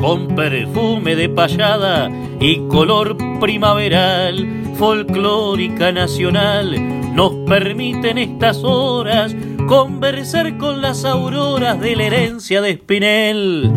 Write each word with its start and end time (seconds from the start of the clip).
con 0.00 0.34
perfume 0.34 1.14
de 1.14 1.28
payada 1.28 2.10
y 2.40 2.66
color 2.68 3.18
primaveral, 3.38 4.74
folclórica 4.76 5.92
nacional, 5.92 7.14
nos 7.14 7.34
permiten 7.46 8.16
estas 8.16 8.64
horas 8.64 9.36
conversar 9.68 10.56
con 10.56 10.80
las 10.80 11.04
auroras 11.04 11.78
de 11.80 11.96
la 11.96 12.04
herencia 12.04 12.62
de 12.62 12.70
Espinel. 12.70 13.70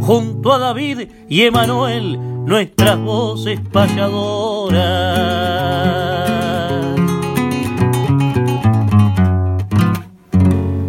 Junto 0.00 0.52
a 0.52 0.58
David 0.58 1.08
y 1.28 1.42
Emanuel, 1.42 2.18
nuestras 2.44 2.98
voces 2.98 3.60
payadoras. 3.72 4.78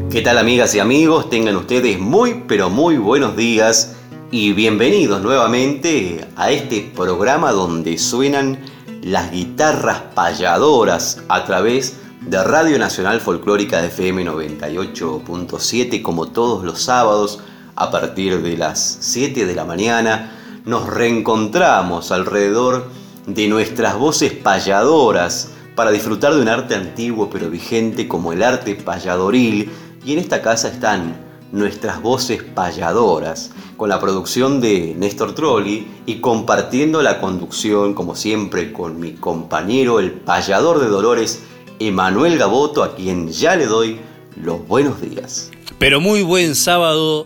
¿Qué 0.09 0.21
tal 0.21 0.39
amigas 0.39 0.73
y 0.73 0.79
amigos? 0.79 1.29
Tengan 1.29 1.55
ustedes 1.57 1.99
muy 1.99 2.43
pero 2.47 2.71
muy 2.71 2.97
buenos 2.97 3.37
días 3.37 3.98
y 4.31 4.53
bienvenidos 4.53 5.23
nuevamente 5.23 6.27
a 6.35 6.51
este 6.51 6.91
programa 6.95 7.51
donde 7.51 7.97
suenan 7.97 8.59
las 9.01 9.31
guitarras 9.31 10.01
payadoras 10.13 11.23
a 11.29 11.45
través 11.45 11.97
de 12.21 12.43
Radio 12.43 12.77
Nacional 12.77 13.21
Folclórica 13.21 13.81
de 13.81 13.87
FM 13.87 14.25
98.7 14.25 16.03
como 16.03 16.27
todos 16.27 16.63
los 16.63 16.79
sábados 16.81 17.39
a 17.75 17.89
partir 17.89 18.43
de 18.43 18.55
las 18.55 18.97
7 18.99 19.47
de 19.47 19.55
la 19.55 19.65
mañana. 19.65 20.31
Nos 20.63 20.87
reencontramos 20.87 22.11
alrededor 22.11 22.85
de 23.25 23.47
nuestras 23.47 23.97
voces 23.97 24.31
payadoras 24.33 25.53
para 25.75 25.89
disfrutar 25.89 26.35
de 26.35 26.41
un 26.41 26.49
arte 26.49 26.75
antiguo 26.75 27.31
pero 27.31 27.49
vigente 27.49 28.07
como 28.07 28.31
el 28.31 28.43
arte 28.43 28.75
payadoril. 28.75 29.71
Y 30.05 30.13
en 30.13 30.19
esta 30.19 30.41
casa 30.43 30.67
están 30.67 31.28
nuestras 31.51 32.01
voces 32.01 32.43
payadoras, 32.43 33.51
con 33.77 33.89
la 33.89 33.99
producción 33.99 34.61
de 34.61 34.93
Néstor 34.97 35.33
Trolli 35.33 35.87
y 36.05 36.15
compartiendo 36.15 37.01
la 37.01 37.19
conducción, 37.19 37.93
como 37.93 38.15
siempre, 38.15 38.71
con 38.71 38.99
mi 38.99 39.13
compañero, 39.13 39.99
el 39.99 40.11
payador 40.11 40.79
de 40.79 40.87
Dolores, 40.87 41.43
Emanuel 41.79 42.37
Gaboto, 42.37 42.83
a 42.83 42.95
quien 42.95 43.29
ya 43.29 43.55
le 43.55 43.65
doy 43.65 43.99
los 44.35 44.67
buenos 44.67 45.01
días. 45.01 45.51
Pero 45.77 46.01
muy 46.01 46.21
buen 46.21 46.55
sábado, 46.55 47.25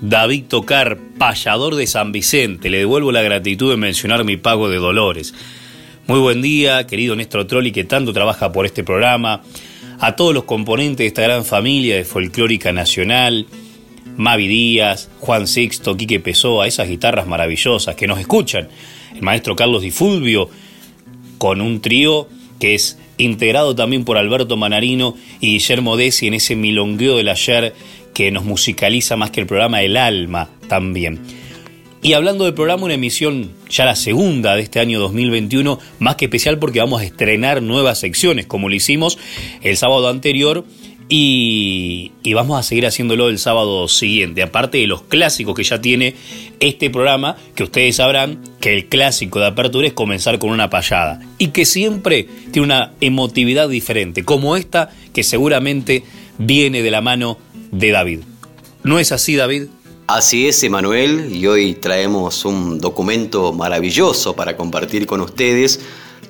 David 0.00 0.44
Tocar, 0.48 0.98
payador 1.18 1.74
de 1.74 1.86
San 1.86 2.12
Vicente. 2.12 2.70
Le 2.70 2.78
devuelvo 2.78 3.12
la 3.12 3.22
gratitud 3.22 3.70
de 3.70 3.76
mencionar 3.76 4.24
mi 4.24 4.36
pago 4.36 4.68
de 4.68 4.76
Dolores. 4.76 5.34
Muy 6.06 6.18
buen 6.18 6.42
día, 6.42 6.86
querido 6.86 7.16
Néstor 7.16 7.46
Trolli, 7.46 7.72
que 7.72 7.84
tanto 7.84 8.12
trabaja 8.12 8.52
por 8.52 8.66
este 8.66 8.84
programa 8.84 9.42
a 10.02 10.16
todos 10.16 10.34
los 10.34 10.44
componentes 10.44 10.98
de 10.98 11.06
esta 11.06 11.22
gran 11.22 11.44
familia 11.44 11.94
de 11.94 12.04
folclórica 12.04 12.72
nacional, 12.72 13.46
Mavi 14.16 14.48
Díaz, 14.48 15.08
Juan 15.20 15.46
Sixto, 15.46 15.96
Quique 15.96 16.18
Pessoa, 16.18 16.66
esas 16.66 16.88
guitarras 16.88 17.28
maravillosas 17.28 17.94
que 17.94 18.08
nos 18.08 18.18
escuchan, 18.18 18.68
el 19.14 19.22
maestro 19.22 19.54
Carlos 19.54 19.82
Di 19.82 19.92
Fulvio, 19.92 20.50
con 21.38 21.60
un 21.60 21.80
trío 21.80 22.26
que 22.58 22.74
es 22.74 22.98
integrado 23.16 23.76
también 23.76 24.04
por 24.04 24.18
Alberto 24.18 24.56
Manarino 24.56 25.14
y 25.40 25.52
Guillermo 25.52 25.96
Desi 25.96 26.26
en 26.26 26.34
ese 26.34 26.56
milongueo 26.56 27.16
del 27.18 27.28
ayer 27.28 27.72
que 28.12 28.32
nos 28.32 28.44
musicaliza 28.44 29.14
más 29.14 29.30
que 29.30 29.40
el 29.40 29.46
programa 29.46 29.82
El 29.82 29.96
Alma 29.96 30.50
también. 30.66 31.20
Y 32.04 32.14
hablando 32.14 32.44
del 32.44 32.54
programa, 32.54 32.82
una 32.82 32.94
emisión 32.94 33.52
ya 33.70 33.84
la 33.84 33.94
segunda 33.94 34.56
de 34.56 34.62
este 34.62 34.80
año 34.80 34.98
2021, 34.98 35.78
más 36.00 36.16
que 36.16 36.24
especial 36.24 36.58
porque 36.58 36.80
vamos 36.80 37.00
a 37.00 37.04
estrenar 37.04 37.62
nuevas 37.62 38.00
secciones, 38.00 38.44
como 38.46 38.68
lo 38.68 38.74
hicimos 38.74 39.18
el 39.62 39.76
sábado 39.76 40.08
anterior. 40.08 40.64
Y, 41.08 42.10
vamos 42.34 42.58
a 42.58 42.62
seguir 42.64 42.86
haciéndolo 42.86 43.28
el 43.28 43.38
sábado 43.38 43.86
siguiente, 43.86 44.42
aparte 44.42 44.78
de 44.78 44.86
los 44.88 45.02
clásicos 45.02 45.54
que 45.54 45.62
ya 45.62 45.80
tiene 45.80 46.14
este 46.58 46.90
programa, 46.90 47.36
que 47.54 47.64
ustedes 47.64 47.96
sabrán 47.96 48.40
que 48.60 48.72
el 48.72 48.88
clásico 48.88 49.38
de 49.38 49.46
apertura 49.46 49.86
es 49.86 49.92
comenzar 49.92 50.38
con 50.38 50.50
una 50.50 50.70
payada, 50.70 51.20
y 51.38 51.48
que 51.48 51.66
siempre 51.66 52.26
tiene 52.50 52.64
una 52.64 52.92
emotividad 53.00 53.68
diferente, 53.68 54.24
como 54.24 54.56
esta 54.56 54.90
que 55.12 55.22
seguramente 55.22 56.02
viene 56.38 56.82
de 56.82 56.90
la 56.90 57.02
mano 57.02 57.38
de 57.70 57.90
David. 57.90 58.20
¿No 58.82 58.98
es 58.98 59.12
así, 59.12 59.36
David? 59.36 59.64
Así 60.08 60.48
es, 60.48 60.62
Emanuel, 60.64 61.32
y 61.32 61.46
hoy 61.46 61.74
traemos 61.74 62.44
un 62.44 62.80
documento 62.80 63.52
maravilloso 63.52 64.34
para 64.34 64.56
compartir 64.56 65.06
con 65.06 65.20
ustedes, 65.20 65.78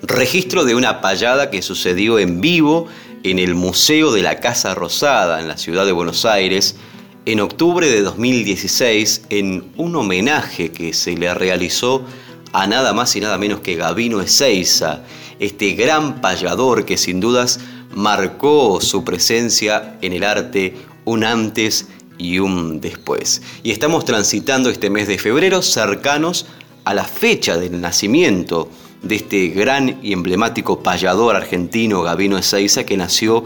registro 0.03 0.65
de 0.65 0.75
una 0.75 1.01
payada 1.01 1.51
que 1.51 1.63
sucedió 1.63 2.19
en 2.19 2.43
vivo 2.43 2.87
en 3.23 3.39
el 3.39 3.55
Museo 3.55 4.13
de 4.13 4.21
la 4.21 4.41
Casa 4.41 4.75
Rosada 4.75 5.41
en 5.41 5.49
la 5.49 5.57
ciudad 5.57 5.87
de 5.87 5.93
Buenos 5.93 6.27
Aires 6.27 6.77
en 7.25 7.41
octubre 7.41 7.89
de 7.89 8.03
2016 8.03 9.23
en 9.31 9.65
un 9.79 9.97
homenaje 9.97 10.71
que 10.71 10.93
se 10.93 11.17
le 11.17 11.33
realizó 11.33 12.05
a 12.53 12.67
nada 12.67 12.93
más 12.93 13.17
y 13.17 13.21
nada 13.21 13.39
menos 13.39 13.61
que 13.61 13.77
Gavino 13.77 14.21
Ezeiza, 14.21 15.03
este 15.39 15.73
gran 15.73 16.21
payador 16.21 16.85
que 16.85 16.99
sin 16.99 17.21
dudas 17.21 17.59
marcó 17.95 18.83
su 18.83 19.03
presencia 19.03 19.97
en 20.03 20.13
el 20.13 20.25
arte 20.25 20.75
un 21.05 21.25
antes 21.25 21.87
y 22.23 22.39
un 22.39 22.81
después. 22.81 23.43
Y 23.65 23.73
estamos 23.73 24.05
transitando 24.05 24.71
este 24.71 24.91
mes 24.91 25.09
de 25.09 25.19
febrero 25.19 25.61
cercanos 25.61 26.47
a 26.85 26.95
la 26.95 27.03
fecha 27.05 27.57
del 27.57 27.81
nacimiento 27.81 28.69
de 29.03 29.17
este 29.17 29.49
gran 29.49 29.99
y 30.03 30.13
emblemático 30.13 30.79
payador 30.81 31.35
argentino 31.35 32.03
Gavino 32.03 32.39
Ezeiza 32.39 32.85
que 32.85 32.97
nació 32.97 33.43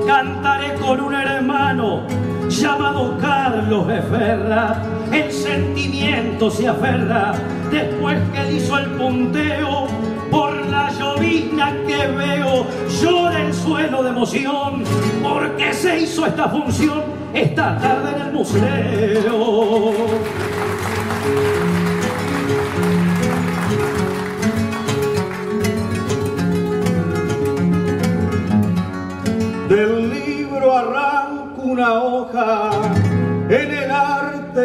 Cantaré 0.06 0.74
con 0.74 1.00
un 1.00 1.14
hermano 1.14 2.02
llamado 2.48 3.16
Carlos 3.20 3.88
Eferra. 3.88 4.82
El 5.12 5.32
sentimiento 5.32 6.50
se 6.50 6.68
aferra 6.68 7.34
después 7.70 8.18
que 8.32 8.52
hizo 8.54 8.78
el 8.78 8.86
punteo 8.90 9.86
por 10.30 10.54
la 10.66 10.90
llovizna 10.90 11.72
que 11.86 12.06
veo. 12.08 12.66
Llora 13.02 13.42
el 13.42 13.54
suelo 13.54 14.02
de 14.02 14.10
emoción 14.10 14.84
porque 15.22 15.72
se 15.72 16.00
hizo 16.00 16.26
esta 16.26 16.48
función 16.48 17.02
esta 17.32 17.78
tarde 17.78 18.16
en 18.16 18.22
el 18.22 18.32
museo. 18.32 19.94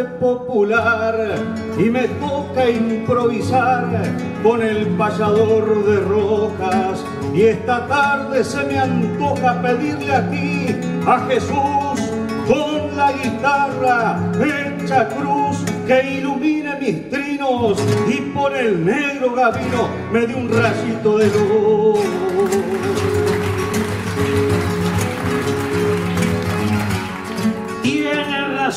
Popular 0.04 1.36
y 1.78 1.90
me 1.90 2.08
toca 2.08 2.70
improvisar 2.70 4.04
con 4.44 4.62
el 4.62 4.88
payador 4.98 5.86
de 5.86 6.00
rocas. 6.02 7.04
Y 7.34 7.44
esta 7.44 7.88
tarde 7.88 8.44
se 8.44 8.64
me 8.64 8.80
antoja 8.80 9.62
pedirle 9.62 10.14
aquí 10.14 10.76
a 11.06 11.20
Jesús 11.28 12.10
con 12.48 12.98
la 12.98 13.12
guitarra 13.12 14.20
hecha 14.42 15.08
cruz 15.10 15.58
que 15.86 16.18
ilumine 16.18 16.76
mis 16.80 17.10
trinos 17.10 17.78
y 18.08 18.22
por 18.34 18.56
el 18.56 18.84
negro 18.86 19.34
gavino 19.36 19.88
me 20.12 20.26
dé 20.26 20.36
un 20.36 20.50
rayito 20.50 21.18
de 21.18 21.28
luz. 21.28 22.00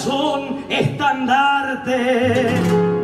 Son 0.04 0.64
estandarte, 0.68 2.50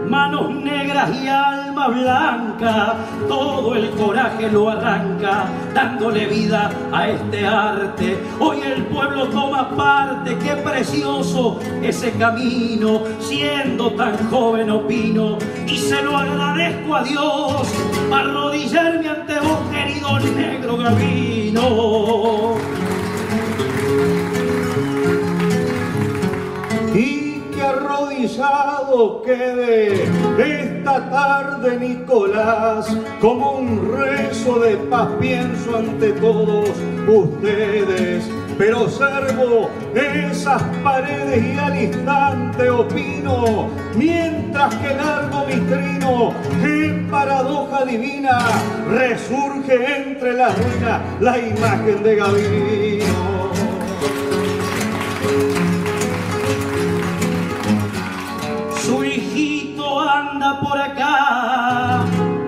manos 0.09 0.50
negras 0.50 1.09
y 1.15 1.29
alma 1.29 1.87
blanca, 1.87 2.97
todo 3.29 3.77
el 3.77 3.91
coraje 3.91 4.50
lo 4.50 4.69
arranca, 4.69 5.45
dándole 5.73 6.27
vida 6.27 6.73
a 6.91 7.09
este 7.09 7.47
arte. 7.47 8.19
Hoy 8.41 8.62
el 8.62 8.83
pueblo 8.87 9.29
toma 9.29 9.71
parte, 9.77 10.37
qué 10.39 10.56
precioso 10.56 11.61
ese 11.83 12.11
camino, 12.15 13.03
siendo 13.21 13.93
tan 13.93 14.29
joven 14.29 14.69
opino, 14.69 15.39
y 15.69 15.79
se 15.79 16.03
lo 16.03 16.17
agradezco 16.17 16.97
a 16.97 17.05
Dios, 17.05 17.75
arrodillarme 18.12 19.09
ante 19.09 19.39
vos, 19.39 19.59
querido 19.71 20.19
negro 20.19 20.77
Gavino. 20.77 22.56
Quede 29.25 30.05
esta 30.38 31.09
tarde 31.09 31.79
Nicolás, 31.79 32.97
como 33.20 33.53
un 33.53 33.97
rezo 33.97 34.59
de 34.59 34.76
paz 34.91 35.09
pienso 35.20 35.76
ante 35.76 36.12
todos 36.12 36.69
ustedes. 37.06 38.29
Pero 38.56 38.82
observo 38.82 39.70
esas 39.94 40.61
paredes 40.82 41.44
y 41.44 41.59
al 41.59 41.81
instante 41.81 42.69
opino, 42.69 43.69
mientras 43.94 44.75
que 44.75 44.94
largo 44.94 45.44
mi 45.47 45.61
trino, 45.71 46.32
en 46.64 47.09
paradoja 47.09 47.85
divina, 47.85 48.38
resurge 48.91 49.97
entre 49.97 50.32
las 50.32 50.56
ruinas 50.59 51.03
la 51.21 51.38
imagen 51.38 52.03
de 52.03 52.17
Gavino. 52.17 53.49
Por 60.61 60.81
acá. 60.81 62.05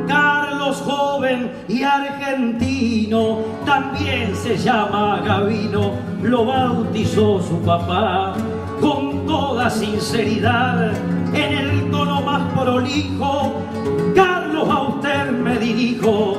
Carlos 0.07 0.83
joven 0.87 1.51
y 1.69 1.83
argentino, 1.83 3.39
también 3.65 4.35
se 4.35 4.57
llama 4.57 5.21
Gavino, 5.25 5.93
lo 6.23 6.45
bautizó 6.47 7.43
su 7.43 7.61
papá. 7.63 8.35
Con 8.81 9.27
toda 9.27 9.69
sinceridad, 9.69 10.93
en 11.35 11.53
el 11.53 11.91
tono 11.91 12.23
más 12.23 12.43
prolijo, 12.55 13.61
Carlos 14.15 14.69
a 14.71 14.83
usted 14.83 15.31
me 15.33 15.59
dirijo, 15.59 16.39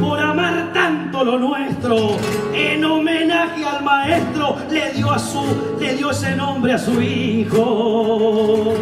por 0.00 0.20
amar 0.20 0.70
tanto 0.72 1.24
lo 1.24 1.38
nuestro, 1.38 2.16
en 2.54 2.84
homenaje 2.84 3.64
al 3.64 3.82
maestro, 3.82 4.56
le 4.70 4.92
dio, 4.92 5.10
a 5.10 5.18
su, 5.18 5.42
le 5.80 5.96
dio 5.96 6.10
ese 6.10 6.36
nombre 6.36 6.74
a 6.74 6.78
su 6.78 7.00
hijo. 7.02 8.74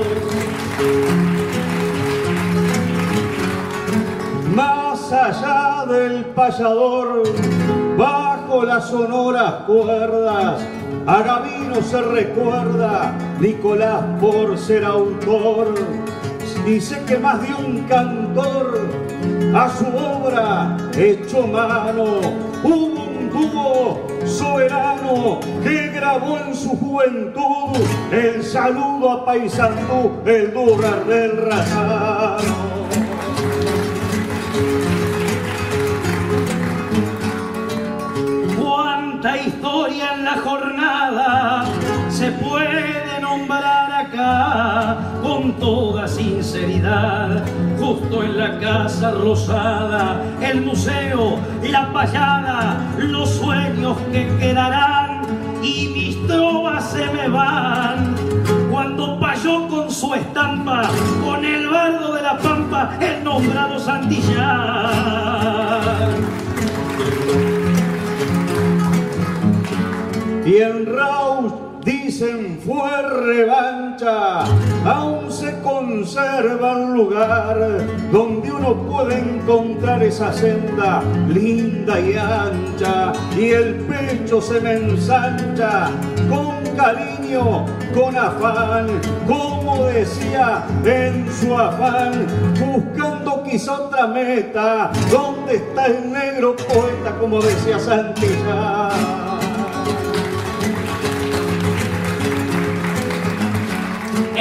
Allá 4.60 5.84
del 5.86 6.24
payador, 6.26 7.22
bajo 7.96 8.64
las 8.64 8.88
sonoras 8.88 9.52
cuerdas, 9.66 10.60
a 11.06 11.22
Gavino 11.22 11.82
se 11.82 12.02
recuerda 12.02 13.14
Nicolás 13.40 14.02
por 14.20 14.58
ser 14.58 14.84
autor. 14.84 15.74
Dice 16.66 17.00
que 17.06 17.16
más 17.18 17.40
de 17.40 17.54
un 17.54 17.82
cantor 17.84 18.88
a 19.54 19.70
su 19.70 19.86
obra 19.86 20.76
hecho 20.96 21.46
mano 21.46 22.20
hubo 22.62 23.04
un 23.04 23.30
dúo 23.30 24.06
soberano 24.26 25.40
que 25.62 25.88
grabó 25.88 26.38
en 26.38 26.54
su 26.54 26.70
juventud 26.70 27.78
el 28.12 28.42
saludo 28.42 29.12
a 29.12 29.24
Paisandú, 29.24 30.20
el 30.26 30.52
durar 30.52 31.06
del 31.06 31.36
razano. 31.38 32.77
Toda 45.58 46.06
sinceridad. 46.08 47.44
Justo 47.78 48.22
en 48.22 48.38
la 48.38 48.58
casa 48.58 49.12
rosada, 49.12 50.22
el 50.40 50.62
museo, 50.62 51.38
la 51.62 51.92
payada, 51.92 52.94
los 52.98 53.30
sueños 53.30 53.96
que 54.12 54.28
quedarán 54.38 55.22
y 55.62 55.88
mis 55.88 56.26
trovas 56.26 56.90
se 56.90 57.06
me 57.06 57.28
van. 57.28 58.14
Cuando 58.70 59.18
payó 59.18 59.68
con 59.68 59.90
su 59.90 60.14
estampa, 60.14 60.90
con 61.24 61.44
el 61.44 61.68
bardo 61.68 62.14
de 62.14 62.22
la 62.22 62.38
pampa, 62.38 62.90
el 63.00 63.24
nombrado 63.24 63.78
Santillán. 63.78 65.28
y 70.48 70.62
en 70.62 70.86
Raus 70.86 71.52
dicen 71.88 72.58
fue 72.66 73.02
revancha, 73.02 74.44
aún 74.84 75.32
se 75.32 75.58
conserva 75.60 76.76
un 76.76 76.94
lugar 76.94 77.56
donde 78.12 78.52
uno 78.52 78.74
puede 78.82 79.18
encontrar 79.18 80.02
esa 80.02 80.30
senda 80.30 81.02
linda 81.28 81.98
y 81.98 82.14
ancha 82.14 83.12
y 83.34 83.52
el 83.52 83.74
pecho 83.86 84.42
se 84.42 84.60
me 84.60 84.74
ensancha 84.74 85.90
con 86.28 86.58
cariño, 86.76 87.64
con 87.94 88.14
afán, 88.16 88.86
como 89.26 89.86
decía 89.86 90.64
en 90.84 91.26
su 91.32 91.56
afán, 91.56 92.26
buscando 92.60 93.42
quizá 93.44 93.72
otra 93.72 94.06
meta, 94.08 94.90
¿dónde 95.10 95.56
está 95.56 95.86
el 95.86 96.12
negro 96.12 96.54
poeta 96.54 97.16
como 97.18 97.40
decía 97.40 97.78
Santillán? 97.78 99.27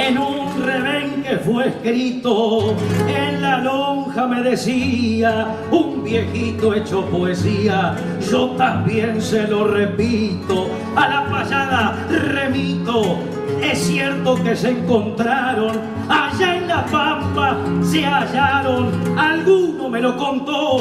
En 0.08 0.16
un 0.16 0.62
revén 0.64 1.22
que 1.22 1.36
fue 1.36 1.68
escrito 1.68 2.74
en 3.06 3.42
la 3.42 3.58
lonja 3.58 4.26
me 4.26 4.40
decía 4.42 5.48
un 5.70 6.02
viejito 6.02 6.72
hecho 6.72 7.04
poesía 7.06 7.94
yo 8.30 8.46
también 8.56 9.20
se 9.20 9.46
lo 9.46 9.66
repito 9.68 10.70
a 10.96 11.08
la 11.08 11.30
payada 11.30 12.06
remito 12.08 13.18
es 13.62 13.78
cierto 13.78 14.42
que 14.42 14.56
se 14.56 14.70
encontraron 14.70 15.78
allá 16.08 16.56
en 16.56 16.68
la 16.68 16.86
pampa 16.86 17.58
se 17.82 18.02
hallaron 18.02 18.90
alguno 19.18 19.90
me 19.90 20.00
lo 20.00 20.16
contó 20.16 20.80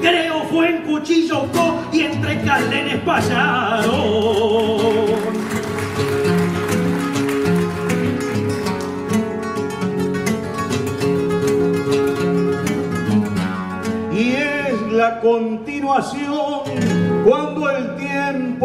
creo 0.00 0.44
fue 0.44 0.76
en 0.76 0.82
Cuchillo 0.82 1.46
y 1.92 2.02
entre 2.02 2.40
caldenes 2.42 3.00
payaron 3.00 4.19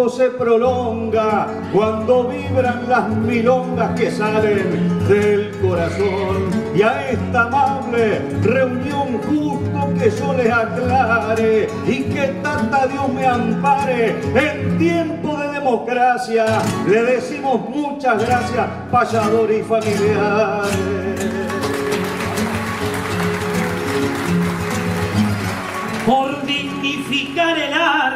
se 0.10 0.30
prolonga, 0.30 1.48
cuando 1.74 2.28
vibran 2.28 2.88
las 2.88 3.10
milongas 3.10 4.00
que 4.00 4.12
salen 4.12 5.08
del 5.08 5.52
corazón, 5.62 6.50
y 6.76 6.82
a 6.82 7.10
esta 7.10 7.44
amable 7.44 8.22
reunión 8.42 9.20
justo 9.28 9.94
que 9.98 10.10
yo 10.10 10.34
les 10.34 10.52
aclare 10.52 11.68
y 11.88 12.04
que 12.04 12.28
tanta 12.44 12.88
Dios 12.88 13.08
me 13.14 13.26
ampare 13.26 14.16
en 14.36 14.78
tiempo 14.78 15.38
de 15.38 15.54
democracia, 15.54 16.46
le 16.88 17.04
decimos 17.04 17.70
muchas 17.70 18.26
gracias, 18.26 18.68
payadores 18.92 19.60
y 19.60 19.64
familiares. 19.64 21.05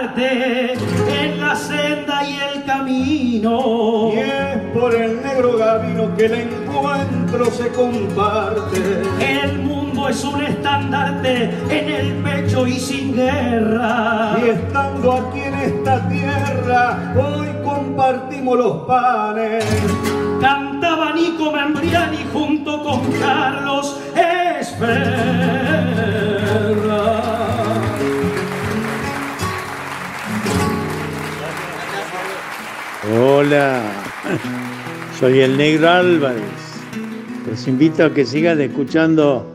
El 0.02 0.78
en 1.10 1.42
la 1.42 1.56
senda 1.56 2.24
y 2.24 2.36
el 2.36 2.64
camino. 2.64 4.12
Y 4.14 4.20
es 4.20 4.58
por 4.74 4.96
el 4.96 5.22
negro 5.22 5.58
gavino 5.58 6.16
que 6.16 6.30
le 6.30 6.44
encuentro 6.44 7.46
se 7.52 7.68
comparte. 7.70 9.02
El 9.20 9.60
mundo 9.60 10.08
es 10.08 10.24
un 10.24 10.42
estandarte 10.42 11.50
en 11.70 11.90
el 11.90 12.14
pecho 12.24 12.66
y 12.66 12.80
sin 12.80 13.16
guerra. 13.16 14.38
Y 14.44 14.50
estando 14.50 15.14
aquí 15.14 15.42
en 15.42 15.54
esta 15.56 16.08
tierra, 16.08 17.14
hoy 17.18 17.48
compartimos 17.64 18.58
los 18.58 18.78
panes. 18.86 19.66
Cantaba 20.40 21.12
Nico 21.14 21.52
Membriani 21.52 22.26
junto 22.32 22.82
con 22.84 23.02
Carlos 23.20 24.00
Esferra. 24.16 25.99
Hola, 33.18 33.82
soy 35.20 35.40
el 35.40 35.58
Negro 35.58 35.90
Álvarez. 35.90 36.44
Los 37.50 37.68
invito 37.68 38.06
a 38.06 38.14
que 38.14 38.24
sigan 38.24 38.62
escuchando 38.62 39.48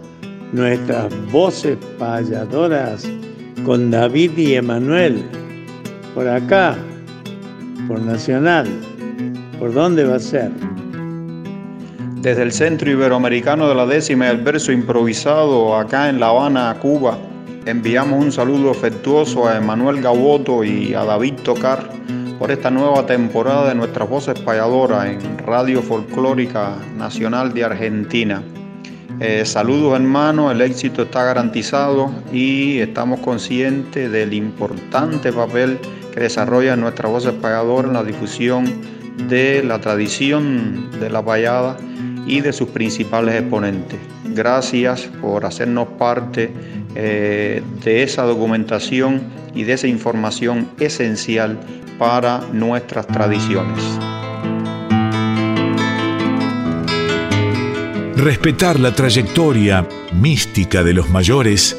nuestras 0.53 1.13
voces 1.31 1.79
payadoras 1.97 3.09
con 3.65 3.93
David 3.93 4.37
y 4.39 4.55
Emanuel. 4.55 5.23
Por 6.17 6.27
acá, 6.27 6.77
por 7.87 8.01
Nacional. 8.01 8.67
¿Por 9.61 9.73
dónde 9.73 10.03
va 10.03 10.17
a 10.17 10.21
ser? 10.21 10.51
Desde 12.23 12.43
el 12.43 12.51
Centro 12.51 12.91
Iberoamericano 12.91 13.69
de 13.69 13.75
la 13.77 13.87
Décima 13.87 14.31
el 14.31 14.39
verso 14.39 14.73
improvisado 14.73 15.77
acá 15.77 16.09
en 16.09 16.19
La 16.19 16.31
Habana, 16.31 16.77
Cuba, 16.81 17.17
enviamos 17.67 18.21
un 18.21 18.33
saludo 18.33 18.73
afectuoso 18.73 19.47
a 19.47 19.59
Emanuel 19.59 20.01
Gaboto 20.01 20.65
y 20.65 20.93
a 20.95 21.05
David 21.05 21.35
Tocar 21.45 21.89
por 22.39 22.51
esta 22.51 22.71
nueva 22.71 23.07
temporada 23.07 23.69
de 23.69 23.75
nuestras 23.75 24.09
voces 24.09 24.39
payadoras 24.41 25.07
en 25.07 25.39
Radio 25.39 25.83
Folclórica 25.83 26.77
Nacional 26.97 27.53
de 27.53 27.65
Argentina. 27.65 28.43
Eh, 29.21 29.45
saludos 29.45 29.95
hermanos, 29.95 30.53
el 30.53 30.61
éxito 30.61 31.03
está 31.03 31.25
garantizado 31.25 32.11
y 32.33 32.79
estamos 32.79 33.21
conscientes 33.21 34.11
del 34.11 34.35
importante 34.35 35.33
papel 35.33 35.79
que 36.13 36.21
desarrolla 36.21 36.75
nuestra 36.77 37.09
voces 37.09 37.33
payadoras 37.35 37.89
en 37.89 37.95
la 37.95 38.03
difusión 38.03 38.65
de 39.29 39.63
la 39.63 39.81
tradición 39.81 40.91
de 40.99 41.11
la 41.11 41.25
payada 41.25 41.77
y 42.27 42.41
de 42.41 42.53
sus 42.53 42.69
principales 42.69 43.37
exponentes. 43.37 44.01
Gracias 44.25 45.03
por 45.21 45.45
hacernos 45.45 45.87
parte 45.99 46.51
eh, 46.95 47.63
de 47.83 48.03
esa 48.03 48.23
documentación 48.23 49.23
y 49.55 49.65
de 49.65 49.75
esa 49.75 49.87
información 49.87 50.69
esencial 50.79 51.59
para 51.99 52.41
nuestras 52.53 53.07
tradiciones. 53.07 53.83
Respetar 58.17 58.81
la 58.81 58.95
trayectoria 58.95 59.87
mística 60.13 60.83
de 60.83 60.95
los 60.95 61.11
mayores 61.11 61.77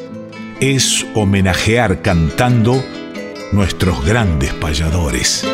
es 0.59 1.05
homenajear 1.15 2.01
cantando 2.01 2.83
nuestros 3.51 4.05
grandes 4.05 4.53
payadores. 4.53 5.45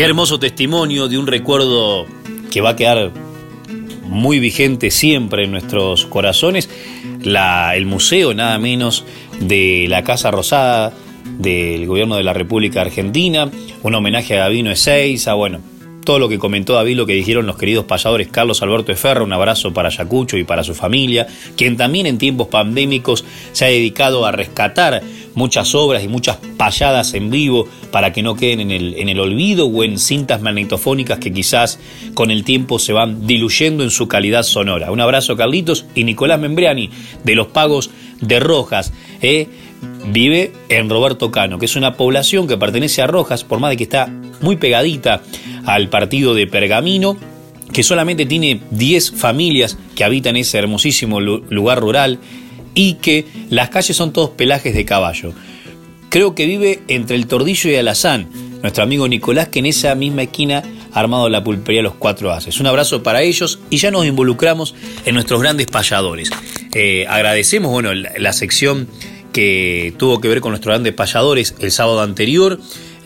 Qué 0.00 0.06
hermoso 0.06 0.40
testimonio 0.40 1.08
de 1.08 1.18
un 1.18 1.26
recuerdo 1.26 2.06
que 2.50 2.62
va 2.62 2.70
a 2.70 2.76
quedar 2.76 3.12
muy 4.04 4.40
vigente 4.40 4.90
siempre 4.90 5.44
en 5.44 5.50
nuestros 5.50 6.06
corazones. 6.06 6.70
El 7.22 7.84
museo, 7.84 8.32
nada 8.32 8.58
menos, 8.58 9.04
de 9.40 9.84
la 9.90 10.02
Casa 10.02 10.30
Rosada 10.30 10.94
del 11.38 11.86
Gobierno 11.86 12.16
de 12.16 12.22
la 12.22 12.32
República 12.32 12.80
Argentina, 12.80 13.50
un 13.82 13.94
homenaje 13.94 14.38
a 14.38 14.44
Gabino 14.44 14.70
Ezeiza, 14.70 15.34
bueno, 15.34 15.60
todo 16.02 16.18
lo 16.18 16.30
que 16.30 16.38
comentó 16.38 16.72
David, 16.72 16.96
lo 16.96 17.04
que 17.04 17.12
dijeron 17.12 17.46
los 17.46 17.58
queridos 17.58 17.84
pasadores 17.84 18.28
Carlos 18.28 18.62
Alberto 18.62 18.96
Ferro, 18.96 19.22
un 19.22 19.34
abrazo 19.34 19.74
para 19.74 19.90
Yacucho 19.90 20.38
y 20.38 20.44
para 20.44 20.64
su 20.64 20.74
familia, 20.74 21.26
quien 21.58 21.76
también 21.76 22.06
en 22.06 22.16
tiempos 22.16 22.48
pandémicos 22.48 23.22
se 23.52 23.66
ha 23.66 23.68
dedicado 23.68 24.24
a 24.24 24.32
rescatar 24.32 25.02
muchas 25.34 25.74
obras 25.74 26.02
y 26.02 26.08
muchas 26.08 26.38
payadas 26.56 27.14
en 27.14 27.30
vivo 27.30 27.68
para 27.90 28.12
que 28.12 28.22
no 28.22 28.34
queden 28.34 28.60
en 28.60 28.70
el, 28.70 28.94
en 28.94 29.08
el 29.08 29.20
olvido 29.20 29.66
o 29.66 29.84
en 29.84 29.98
cintas 29.98 30.42
magnetofónicas 30.42 31.18
que 31.18 31.32
quizás 31.32 31.78
con 32.14 32.30
el 32.30 32.44
tiempo 32.44 32.78
se 32.78 32.92
van 32.92 33.26
diluyendo 33.26 33.82
en 33.84 33.90
su 33.90 34.08
calidad 34.08 34.42
sonora. 34.42 34.90
Un 34.90 35.00
abrazo 35.00 35.36
Carlitos 35.36 35.86
y 35.94 36.04
Nicolás 36.04 36.40
Membriani 36.40 36.90
de 37.24 37.34
los 37.34 37.48
Pagos 37.48 37.90
de 38.20 38.40
Rojas. 38.40 38.92
¿eh? 39.22 39.48
vive 40.12 40.52
en 40.68 40.88
Roberto 40.88 41.30
Cano, 41.30 41.58
que 41.58 41.66
es 41.66 41.76
una 41.76 41.96
población 41.96 42.46
que 42.46 42.56
pertenece 42.56 43.02
a 43.02 43.06
Rojas, 43.06 43.44
por 43.44 43.60
más 43.60 43.70
de 43.70 43.76
que 43.76 43.84
está 43.84 44.12
muy 44.40 44.56
pegadita 44.56 45.22
al 45.64 45.88
partido 45.88 46.34
de 46.34 46.46
Pergamino, 46.46 47.16
que 47.72 47.82
solamente 47.82 48.26
tiene 48.26 48.60
10 48.70 49.12
familias 49.12 49.78
que 49.94 50.04
habitan 50.04 50.36
ese 50.36 50.58
hermosísimo 50.58 51.20
lugar 51.20 51.80
rural 51.80 52.18
y 52.74 52.94
que 52.94 53.26
las 53.50 53.70
calles 53.70 53.96
son 53.96 54.12
todos 54.12 54.30
pelajes 54.30 54.74
de 54.74 54.84
caballo. 54.84 55.32
Creo 56.08 56.34
que 56.34 56.46
vive 56.46 56.80
entre 56.88 57.16
el 57.16 57.26
Tordillo 57.26 57.70
y 57.70 57.76
Alazán, 57.76 58.28
nuestro 58.62 58.82
amigo 58.82 59.06
Nicolás, 59.06 59.48
que 59.48 59.60
en 59.60 59.66
esa 59.66 59.94
misma 59.94 60.22
esquina 60.22 60.62
ha 60.92 60.98
armado 60.98 61.28
la 61.28 61.44
pulpería 61.44 61.82
Los 61.82 61.94
Cuatro 61.94 62.32
Haces. 62.32 62.58
Un 62.58 62.66
abrazo 62.66 63.02
para 63.02 63.22
ellos 63.22 63.60
y 63.70 63.76
ya 63.76 63.90
nos 63.90 64.06
involucramos 64.06 64.74
en 65.04 65.14
nuestros 65.14 65.40
grandes 65.40 65.68
payadores. 65.68 66.30
Eh, 66.74 67.06
agradecemos 67.08 67.70
bueno, 67.70 67.94
la 67.94 68.32
sección 68.32 68.88
que 69.32 69.94
tuvo 69.96 70.20
que 70.20 70.28
ver 70.28 70.40
con 70.40 70.50
nuestros 70.50 70.72
grandes 70.72 70.92
payadores 70.94 71.54
el 71.60 71.70
sábado 71.70 72.00
anterior. 72.00 72.60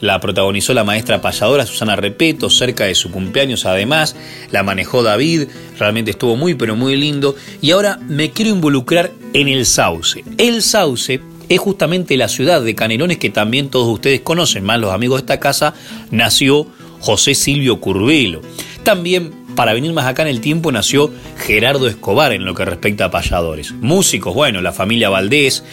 La 0.05 0.21
protagonizó 0.21 0.75
la 0.75 0.85
maestra 0.85 1.23
payadora 1.23 1.65
Susana 1.65 1.97
Repeto, 1.97 2.51
cerca 2.51 2.85
de 2.85 2.95
su 2.95 3.11
cumpleaños 3.11 3.65
además. 3.65 4.15
La 4.51 4.63
manejó 4.63 5.03
David, 5.03 5.49
realmente 5.79 6.11
estuvo 6.11 6.37
muy 6.37 6.53
pero 6.53 6.77
muy 6.77 6.95
lindo. 6.95 7.35
Y 7.63 7.71
ahora 7.71 7.99
me 8.07 8.31
quiero 8.31 8.51
involucrar 8.51 9.13
en 9.33 9.49
el 9.49 9.65
Sauce. 9.65 10.23
El 10.37 10.61
Sauce 10.61 11.23
es 11.49 11.59
justamente 11.59 12.19
la 12.19 12.29
ciudad 12.29 12.61
de 12.61 12.75
Canelones 12.75 13.17
que 13.17 13.31
también 13.31 13.71
todos 13.71 13.89
ustedes 13.89 14.21
conocen, 14.21 14.63
más 14.63 14.79
los 14.79 14.93
amigos 14.93 15.21
de 15.21 15.23
esta 15.23 15.41
casa, 15.41 15.73
nació 16.11 16.67
José 17.01 17.35
Silvio 17.35 17.81
Curvelo. 17.81 18.43
También, 18.83 19.33
para 19.57 19.73
venir 19.73 19.95
más 19.95 20.05
acá 20.05 20.21
en 20.21 20.29
el 20.29 20.43
tiempo, 20.43 20.71
nació 20.71 21.11
Gerardo 21.47 21.89
Escobar 21.89 22.33
en 22.33 22.45
lo 22.45 22.55
que 22.55 22.67
respecta 22.67 23.07
a 23.07 23.11
payadores. 23.11 23.73
Músicos, 23.73 24.35
bueno, 24.35 24.61
la 24.61 24.73
familia 24.73 25.09
Valdés, 25.09 25.65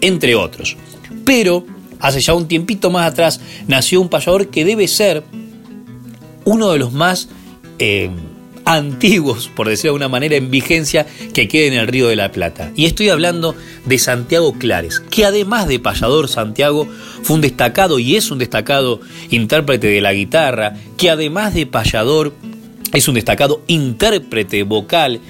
entre 0.00 0.34
otros. 0.34 0.76
Pero 1.24 1.64
hace 2.00 2.20
ya 2.20 2.34
un 2.34 2.48
tiempito 2.48 2.90
más 2.90 3.10
atrás 3.10 3.40
nació 3.66 4.00
un 4.00 4.08
payador 4.08 4.48
que 4.48 4.64
debe 4.64 4.88
ser 4.88 5.24
uno 6.44 6.72
de 6.72 6.78
los 6.78 6.92
más 6.92 7.28
eh, 7.78 8.10
antiguos, 8.68 9.48
por 9.48 9.66
decirlo 9.66 9.92
de 9.92 10.04
alguna 10.04 10.08
manera, 10.08 10.36
en 10.36 10.50
vigencia 10.50 11.06
que 11.32 11.48
quede 11.48 11.68
en 11.68 11.72
el 11.74 11.86
Río 11.86 12.08
de 12.08 12.16
la 12.16 12.32
Plata. 12.32 12.70
Y 12.76 12.84
estoy 12.84 13.08
hablando 13.08 13.54
de 13.86 13.98
Santiago 13.98 14.52
Clares, 14.58 15.00
que 15.00 15.24
además 15.24 15.68
de 15.68 15.78
payador 15.78 16.28
Santiago 16.28 16.86
fue 17.22 17.36
un 17.36 17.40
destacado 17.40 17.98
y 17.98 18.16
es 18.16 18.30
un 18.30 18.38
destacado 18.38 19.00
intérprete 19.30 19.86
de 19.86 20.02
la 20.02 20.12
guitarra, 20.12 20.74
que 20.98 21.08
además 21.08 21.54
de 21.54 21.66
payador 21.66 22.34
es 22.92 23.08
un 23.08 23.14
destacado 23.14 23.62
intérprete 23.68 24.62
vocal, 24.64 25.20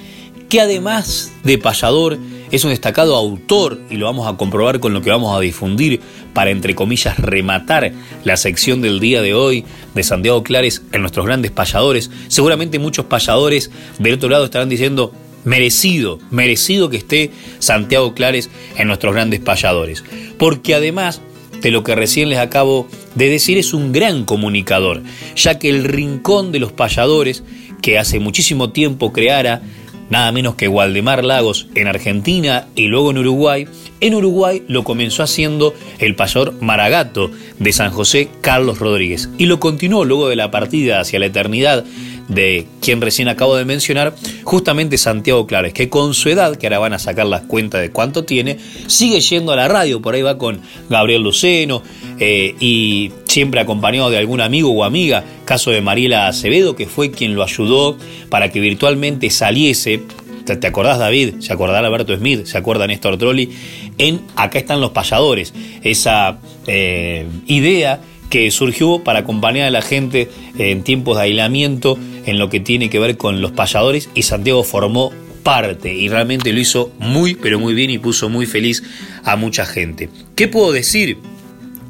que 0.49 0.59
además 0.59 1.31
de 1.43 1.57
payador 1.57 2.17
es 2.51 2.63
un 2.63 2.71
destacado 2.71 3.15
autor 3.15 3.79
y 3.89 3.95
lo 3.95 4.05
vamos 4.05 4.27
a 4.27 4.37
comprobar 4.37 4.79
con 4.79 4.93
lo 4.93 5.01
que 5.01 5.11
vamos 5.11 5.35
a 5.35 5.39
difundir 5.39 5.99
para, 6.33 6.51
entre 6.51 6.75
comillas, 6.75 7.17
rematar 7.17 7.91
la 8.23 8.37
sección 8.37 8.81
del 8.81 8.99
día 8.99 9.21
de 9.21 9.33
hoy 9.33 9.65
de 9.93 10.03
Santiago 10.03 10.43
Clares 10.43 10.81
en 10.91 11.01
nuestros 11.01 11.25
grandes 11.25 11.51
payadores. 11.51 12.09
Seguramente 12.27 12.79
muchos 12.79 13.05
payadores 13.05 13.71
del 13.99 14.15
otro 14.15 14.29
lado 14.29 14.45
estarán 14.45 14.69
diciendo, 14.69 15.13
merecido, 15.45 16.19
merecido 16.31 16.89
que 16.89 16.97
esté 16.97 17.31
Santiago 17.59 18.13
Clares 18.13 18.49
en 18.77 18.87
nuestros 18.87 19.13
grandes 19.13 19.39
payadores. 19.39 20.03
Porque 20.37 20.75
además 20.75 21.21
de 21.61 21.71
lo 21.71 21.83
que 21.83 21.95
recién 21.95 22.29
les 22.29 22.39
acabo 22.39 22.87
de 23.15 23.29
decir, 23.29 23.57
es 23.57 23.73
un 23.73 23.91
gran 23.91 24.25
comunicador, 24.25 25.03
ya 25.35 25.59
que 25.59 25.69
el 25.69 25.83
rincón 25.83 26.51
de 26.51 26.59
los 26.59 26.71
payadores, 26.71 27.43
que 27.81 27.97
hace 27.97 28.19
muchísimo 28.19 28.71
tiempo 28.71 29.13
creara 29.13 29.61
nada 30.09 30.31
menos 30.31 30.55
que 30.55 30.67
Waldemar 30.67 31.23
Lagos 31.23 31.67
en 31.75 31.87
Argentina 31.87 32.67
y 32.75 32.87
luego 32.87 33.11
en 33.11 33.19
Uruguay. 33.19 33.67
En 34.01 34.15
Uruguay 34.15 34.63
lo 34.67 34.83
comenzó 34.83 35.23
haciendo 35.23 35.73
el 35.99 36.15
payador 36.15 36.53
Maragato 36.61 37.31
de 37.59 37.73
San 37.73 37.91
José 37.91 38.29
Carlos 38.41 38.79
Rodríguez 38.79 39.29
y 39.37 39.45
lo 39.45 39.59
continuó 39.59 40.05
luego 40.05 40.29
de 40.29 40.35
la 40.35 40.51
partida 40.51 40.99
hacia 40.99 41.19
la 41.19 41.25
eternidad 41.27 41.85
de 42.29 42.67
quien 42.79 43.01
recién 43.01 43.27
acabo 43.27 43.55
de 43.55 43.65
mencionar, 43.65 44.15
justamente 44.43 44.97
Santiago 44.97 45.45
Clares, 45.45 45.73
que 45.73 45.89
con 45.89 46.13
su 46.13 46.29
edad, 46.29 46.55
que 46.55 46.67
ahora 46.67 46.79
van 46.79 46.93
a 46.93 46.99
sacar 46.99 47.25
las 47.25 47.41
cuentas 47.41 47.81
de 47.81 47.91
cuánto 47.91 48.23
tiene, 48.23 48.57
sigue 48.87 49.19
yendo 49.19 49.51
a 49.51 49.55
la 49.55 49.67
radio, 49.67 50.01
por 50.01 50.15
ahí 50.15 50.21
va 50.21 50.37
con 50.37 50.61
Gabriel 50.89 51.23
Luceno 51.23 51.83
eh, 52.19 52.55
y 52.59 53.11
siempre 53.25 53.59
acompañado 53.59 54.09
de 54.09 54.17
algún 54.17 54.41
amigo 54.41 54.71
o 54.71 54.83
amiga, 54.83 55.25
caso 55.43 55.71
de 55.71 55.81
Mariela 55.81 56.27
Acevedo, 56.27 56.75
que 56.75 56.85
fue 56.85 57.11
quien 57.11 57.35
lo 57.35 57.43
ayudó 57.43 57.97
para 58.29 58.49
que 58.49 58.61
virtualmente 58.61 59.29
saliese 59.29 60.01
¿Te 60.45 60.65
acordás, 60.65 60.97
David? 60.97 61.35
¿Se 61.41 61.53
acordará 61.53 61.85
Alberto 61.85 62.15
Smith? 62.17 62.45
¿Se 62.45 62.57
acuerda 62.57 62.87
Néstor 62.87 63.19
Trolli? 63.19 63.51
en 63.99 64.21
Acá 64.35 64.57
están 64.57 64.81
los 64.81 64.91
payadores, 64.91 65.53
esa 65.83 66.39
eh, 66.65 67.27
idea 67.45 68.01
que 68.29 68.49
surgió 68.51 69.03
para 69.03 69.19
acompañar 69.19 69.67
a 69.67 69.71
la 69.71 69.81
gente 69.81 70.29
en 70.57 70.83
tiempos 70.83 71.17
de 71.17 71.23
aislamiento 71.23 71.97
en 72.29 72.39
lo 72.39 72.49
que 72.49 72.59
tiene 72.59 72.89
que 72.89 72.99
ver 72.99 73.17
con 73.17 73.41
los 73.41 73.51
payadores 73.51 74.09
y 74.13 74.23
Santiago 74.23 74.63
formó 74.63 75.11
parte 75.43 75.93
y 75.93 76.09
realmente 76.09 76.53
lo 76.53 76.59
hizo 76.59 76.91
muy 76.99 77.35
pero 77.35 77.59
muy 77.59 77.73
bien 77.73 77.89
y 77.89 77.97
puso 77.97 78.29
muy 78.29 78.45
feliz 78.45 78.83
a 79.23 79.35
mucha 79.35 79.65
gente. 79.65 80.09
¿Qué 80.35 80.47
puedo 80.47 80.71
decir? 80.71 81.17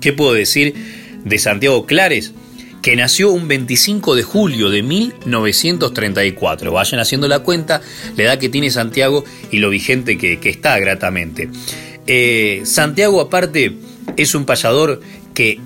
¿Qué 0.01 0.13
puedo 0.13 0.33
decir 0.33 0.73
de 1.23 1.37
Santiago 1.37 1.85
Clares? 1.85 2.33
que 2.81 2.95
nació 2.95 3.31
un 3.31 3.49
25 3.49 4.15
de 4.15 4.23
julio 4.23 4.69
de 4.69 4.83
1934. 4.83 6.71
Vayan 6.71 7.01
haciendo 7.01 7.27
la 7.27 7.39
cuenta, 7.39 7.81
la 8.15 8.23
edad 8.23 8.39
que 8.39 8.47
tiene 8.47 8.71
Santiago 8.71 9.25
y 9.51 9.57
lo 9.57 9.69
vigente 9.69 10.17
que, 10.17 10.39
está 10.49 10.79
gratamente. 10.79 11.49
Eh, 12.07 12.61
Santiago 12.63 13.19
aparte 13.19 13.73
es 14.15 14.33
un 14.33 14.45
payador 14.45 15.01
que 15.33 15.59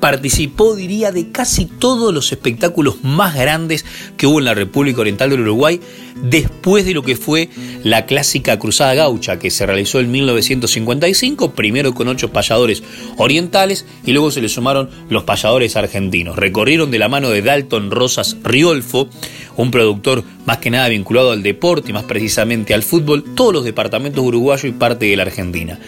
participó, 0.00 0.74
diría, 0.74 1.12
de 1.12 1.30
casi 1.30 1.66
todos 1.66 2.12
los 2.12 2.32
espectáculos 2.32 3.04
más 3.04 3.34
grandes 3.34 3.84
que 4.16 4.26
hubo 4.26 4.38
en 4.38 4.46
la 4.46 4.54
República 4.54 5.02
Oriental 5.02 5.30
del 5.30 5.40
Uruguay 5.40 5.80
después 6.22 6.84
de 6.84 6.94
lo 6.94 7.02
que 7.02 7.16
fue 7.16 7.48
la 7.84 8.06
clásica 8.06 8.58
Cruzada 8.58 8.94
Gaucha 8.94 9.38
que 9.38 9.50
se 9.50 9.66
realizó 9.66 10.00
en 10.00 10.10
1955, 10.10 11.52
primero 11.52 11.94
con 11.94 12.08
ocho 12.08 12.32
payadores 12.32 12.82
orientales 13.16 13.86
y 14.04 14.12
luego 14.12 14.30
se 14.30 14.40
le 14.40 14.48
sumaron 14.48 14.90
los 15.08 15.24
payadores 15.24 15.76
argentinos. 15.76 16.36
Recorrieron 16.36 16.90
de 16.90 16.98
la 16.98 17.08
mano 17.08 17.30
de 17.30 17.42
Dalton 17.42 17.90
Rosas 17.90 18.36
Riolfo, 18.42 19.08
un 19.56 19.70
productor 19.70 20.24
más 20.46 20.58
que 20.58 20.70
nada 20.70 20.88
vinculado 20.88 21.32
al 21.32 21.42
deporte 21.42 21.90
y 21.90 21.94
más 21.94 22.04
precisamente 22.04 22.74
al 22.74 22.82
fútbol, 22.82 23.24
todos 23.34 23.52
los 23.52 23.64
departamentos 23.64 24.24
uruguayos 24.24 24.64
y 24.64 24.72
parte 24.72 25.06
de 25.06 25.16
la 25.16 25.24
Argentina. 25.24 25.78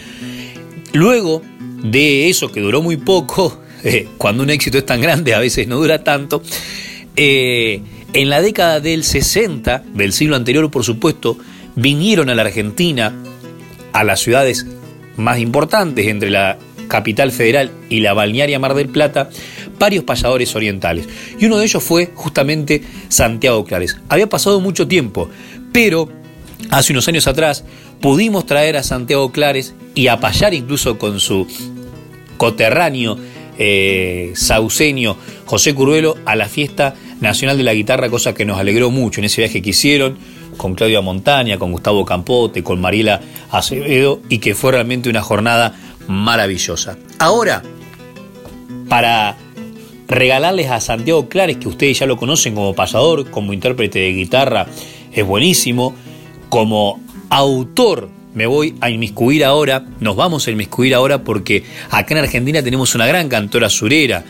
Luego 0.93 1.41
de 1.83 2.29
eso 2.29 2.51
que 2.51 2.61
duró 2.61 2.81
muy 2.81 2.97
poco, 2.97 3.62
eh, 3.83 4.07
cuando 4.17 4.43
un 4.43 4.49
éxito 4.49 4.77
es 4.77 4.85
tan 4.85 5.01
grande 5.01 5.33
a 5.33 5.39
veces 5.39 5.67
no 5.67 5.77
dura 5.77 6.03
tanto, 6.03 6.41
eh, 7.15 7.81
en 8.13 8.29
la 8.29 8.41
década 8.41 8.79
del 8.79 9.03
60, 9.03 9.83
del 9.93 10.13
siglo 10.13 10.35
anterior 10.35 10.69
por 10.69 10.83
supuesto, 10.83 11.37
vinieron 11.75 12.29
a 12.29 12.35
la 12.35 12.43
Argentina, 12.43 13.13
a 13.91 14.03
las 14.03 14.19
ciudades 14.19 14.65
más 15.17 15.39
importantes 15.39 16.07
entre 16.07 16.29
la 16.29 16.57
capital 16.87 17.31
federal 17.31 17.71
y 17.89 18.01
la 18.01 18.13
balnearia 18.13 18.59
Mar 18.59 18.75
del 18.75 18.89
Plata, 18.89 19.29
varios 19.79 20.03
payadores 20.03 20.55
orientales. 20.55 21.07
Y 21.39 21.45
uno 21.45 21.57
de 21.57 21.65
ellos 21.65 21.83
fue 21.83 22.11
justamente 22.13 22.83
Santiago 23.09 23.65
Clares. 23.65 23.97
Había 24.09 24.29
pasado 24.29 24.59
mucho 24.59 24.87
tiempo, 24.87 25.29
pero 25.71 26.09
hace 26.69 26.93
unos 26.93 27.07
años 27.07 27.27
atrás 27.27 27.63
pudimos 27.99 28.45
traer 28.45 28.77
a 28.77 28.83
Santiago 28.83 29.31
Clares 29.31 29.73
y 29.95 30.07
a 30.07 30.19
payar 30.19 30.53
incluso 30.53 30.99
con 30.99 31.19
su 31.19 31.47
coterráneo 32.37 33.17
eh, 33.57 34.31
sauceño 34.35 35.17
José 35.45 35.73
Curuelo 35.73 36.15
a 36.25 36.35
la 36.35 36.47
fiesta 36.47 36.95
nacional 37.21 37.57
de 37.57 37.63
la 37.63 37.73
guitarra, 37.73 38.09
cosa 38.09 38.33
que 38.33 38.45
nos 38.45 38.59
alegró 38.59 38.91
mucho 38.91 39.21
en 39.21 39.25
ese 39.25 39.41
viaje 39.41 39.61
que 39.61 39.69
hicieron 39.71 40.17
con 40.57 40.75
Claudia 40.75 41.01
Montaña, 41.01 41.57
con 41.57 41.71
Gustavo 41.71 42.05
Campote, 42.05 42.63
con 42.63 42.79
Mariela 42.79 43.21
Acevedo 43.51 44.21
y 44.29 44.39
que 44.39 44.55
fue 44.55 44.71
realmente 44.73 45.09
una 45.09 45.21
jornada 45.21 45.75
maravillosa. 46.07 46.97
Ahora, 47.19 47.63
para 48.89 49.37
regalarles 50.07 50.69
a 50.69 50.79
Santiago 50.79 51.27
Clares, 51.29 51.57
que 51.57 51.67
ustedes 51.67 51.99
ya 51.99 52.05
lo 52.05 52.17
conocen 52.17 52.55
como 52.55 52.75
pasador, 52.75 53.29
como 53.29 53.53
intérprete 53.53 53.99
de 53.99 54.13
guitarra, 54.13 54.67
es 55.11 55.25
buenísimo, 55.25 55.95
como 56.49 57.01
autor 57.29 58.09
me 58.33 58.45
voy 58.45 58.75
a 58.81 58.89
inmiscuir 58.89 59.45
ahora, 59.45 59.85
nos 59.99 60.15
vamos 60.15 60.47
a 60.47 60.51
inmiscuir 60.51 60.95
ahora 60.95 61.23
porque 61.23 61.63
acá 61.89 62.13
en 62.13 62.23
Argentina 62.23 62.63
tenemos 62.63 62.95
una 62.95 63.05
gran 63.07 63.29
cantora 63.29 63.69
surera. 63.69 64.23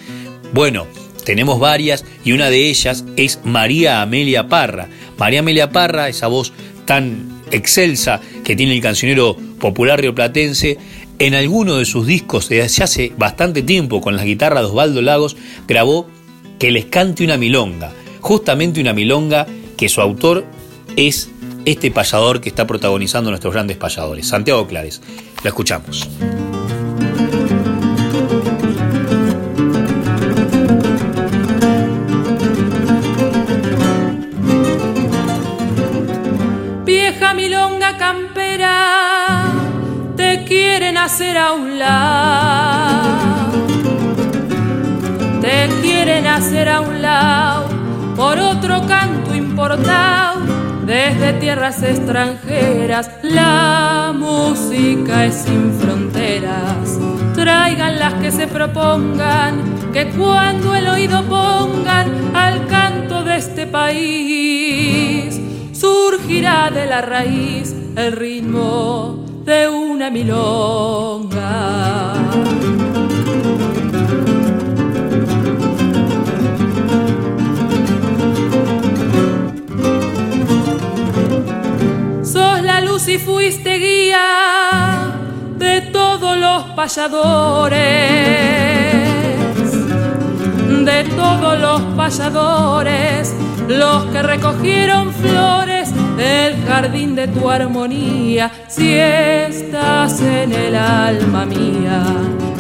Bueno, 0.54 0.88
tenemos 1.26 1.60
varias 1.60 2.06
y 2.24 2.34
una 2.34 2.50
de 2.50 2.70
ellas 2.70 3.06
es 3.16 3.40
María 3.44 4.02
Amelia 4.02 4.48
Parra. 4.48 4.90
María 5.18 5.40
Amelia 5.40 5.72
Parra, 5.72 6.10
esa 6.10 6.28
voz 6.28 6.54
tan 6.86 7.42
excelsa 7.52 8.20
que 8.44 8.56
tiene 8.56 8.76
el 8.76 8.82
cancionero 8.82 9.38
popular 9.60 10.02
rioplatense, 10.02 10.78
en 11.20 11.36
alguno 11.36 11.78
de 11.78 11.86
sus 11.86 12.06
discos 12.06 12.50
desde 12.50 12.84
hace 12.84 13.14
bastante 13.18 13.62
tiempo 13.62 14.02
con 14.02 14.16
las 14.16 14.26
guitarras 14.26 14.64
de 14.64 14.70
Osvaldo 14.70 15.02
Lagos 15.02 15.38
grabó 15.68 16.08
Que 16.60 16.72
les 16.72 16.86
cante 16.86 17.24
una 17.24 17.38
milonga, 17.38 17.92
justamente 18.20 18.82
una 18.82 18.94
milonga 18.94 19.46
que 19.78 19.90
su 19.90 20.02
autor 20.02 20.46
es 20.96 21.30
este 21.66 21.92
payador 21.92 22.42
que 22.42 22.50
está 22.50 22.68
protagonizando 22.68 23.30
nuestros 23.30 23.54
grandes 23.54 23.78
payadores, 23.78 24.28
Santiago 24.28 24.68
Clares. 24.68 25.02
Lo 25.44 25.50
escuchamos. 25.50 26.10
Vieja 36.86 37.34
milonga 37.34 37.98
campera, 37.98 39.46
te 40.16 40.44
quieren 40.46 40.98
hacer 40.98 41.38
a 41.38 41.54
un 41.54 41.80
lado. 41.80 43.14
Te 45.42 45.70
quieren 45.82 46.28
hacer 46.28 46.70
a 46.70 46.82
un 46.82 47.02
lado 47.02 47.68
por 48.16 48.38
otro 48.40 48.86
canto 48.88 49.34
importado 49.36 50.63
desde 50.86 51.34
tierras 51.34 51.82
extranjeras. 51.84 53.10
La 53.24 54.14
música 54.16 55.26
es 55.26 55.36
sin 55.36 55.74
fronteras. 55.80 57.00
Traigan 57.34 58.00
las 58.00 58.14
que 58.16 58.32
se 58.32 58.48
propongan, 58.48 59.92
que 59.92 60.10
cuando 60.10 60.76
el 60.76 60.88
oído 60.88 61.24
pongan 61.24 62.36
al 62.36 62.68
canto 62.68 63.24
de 63.24 63.38
este 63.38 63.68
país, 63.68 65.40
surgirá 65.74 66.70
de 66.70 66.86
la 66.86 67.02
raíz 67.02 67.76
el 67.96 68.12
ritmo 68.12 69.24
de 69.46 69.68
una 69.68 70.10
milonga. 70.10 72.03
Si 83.04 83.18
fuiste 83.18 83.80
guía 83.80 85.12
de 85.58 85.82
todos 85.92 86.38
los 86.38 86.64
payadores, 86.74 87.76
de 90.86 91.04
todos 91.14 91.60
los 91.60 91.82
payadores, 91.98 93.36
los 93.68 94.06
que 94.06 94.24
recogieron 94.24 95.12
flores 95.12 95.92
del 96.16 96.66
jardín 96.66 97.14
de 97.16 97.28
tu 97.28 97.50
armonía, 97.50 98.50
si 98.70 98.94
estás 98.94 100.22
en 100.22 100.54
el 100.54 100.74
alma 100.74 101.44
mía, 101.44 102.06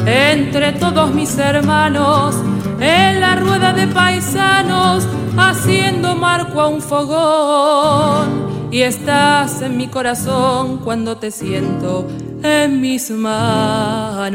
entre 0.05 0.73
todos 0.73 1.13
mis 1.13 1.37
hermanos, 1.37 2.35
en 2.81 3.21
la 3.21 3.37
rueda 3.37 3.71
de 3.71 3.87
paisanos, 3.87 5.07
haciendo 5.37 6.15
marco 6.15 6.59
a 6.59 6.67
un 6.67 6.81
fogón 6.81 8.42
y 8.73 8.81
estás 8.81 9.61
en 9.61 9.77
mi 9.77 9.87
corazón 9.87 10.79
cuando 10.79 11.15
te 11.17 11.29
siento 11.29 12.07
en 12.41 12.81
mis 12.81 13.11
manos. 13.11 14.33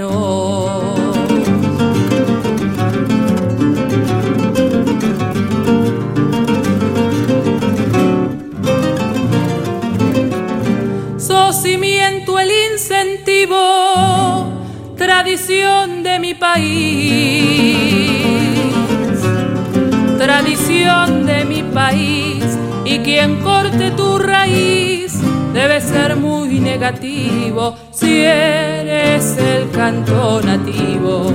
Sos 11.17 11.61
cimiento 11.61 12.39
el 12.39 12.51
incentivo, 12.75 13.57
tradición 14.97 16.05
de 16.05 16.21
mi 16.21 16.35
país, 16.35 17.41
tradición 20.17 21.27
de 21.27 21.45
mi 21.45 21.65
país 21.65 22.68
y 22.89 22.99
quien 23.01 23.37
corte 23.43 23.91
tu 23.91 24.19
raíz 24.19 25.21
debe 25.53 25.81
ser 25.81 26.17
muy 26.17 26.59
negativo 26.59 27.75
si 27.91 28.23
eres 28.25 29.37
el 29.37 29.71
canto 29.71 30.41
nativo 30.41 31.31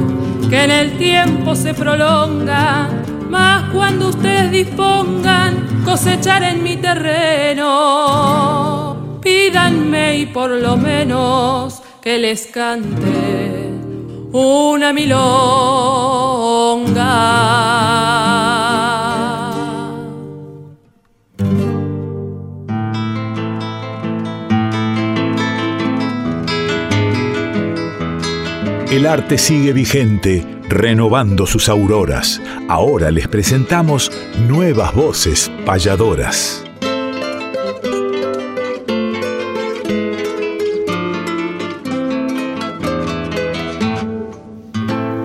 que 0.49 0.63
en 0.63 0.71
el 0.71 0.97
tiempo 0.97 1.55
se 1.55 1.75
prolonga 1.75 2.89
más 3.29 3.69
cuando 3.71 4.09
ustedes 4.09 4.51
dispongan 4.51 5.83
cosechar 5.85 6.43
en 6.43 6.63
mi 6.63 6.77
terreno. 6.77 7.69
Pídanme 9.21 10.17
y 10.17 10.25
por 10.27 10.49
lo 10.49 10.75
menos 10.77 11.81
que 12.01 12.17
les 12.17 12.47
cante 12.47 13.71
una 14.31 14.91
milonga 14.93 15.13
El 28.93 29.07
arte 29.07 29.39
sigue 29.39 29.73
vigente, 29.73 30.45
renovando 30.69 31.47
sus 31.47 31.67
auroras. 31.67 32.39
Ahora 32.69 33.09
les 33.09 33.27
presentamos 33.27 34.11
nuevas 34.47 34.93
voces 34.93 35.51
payadoras. 35.65 36.63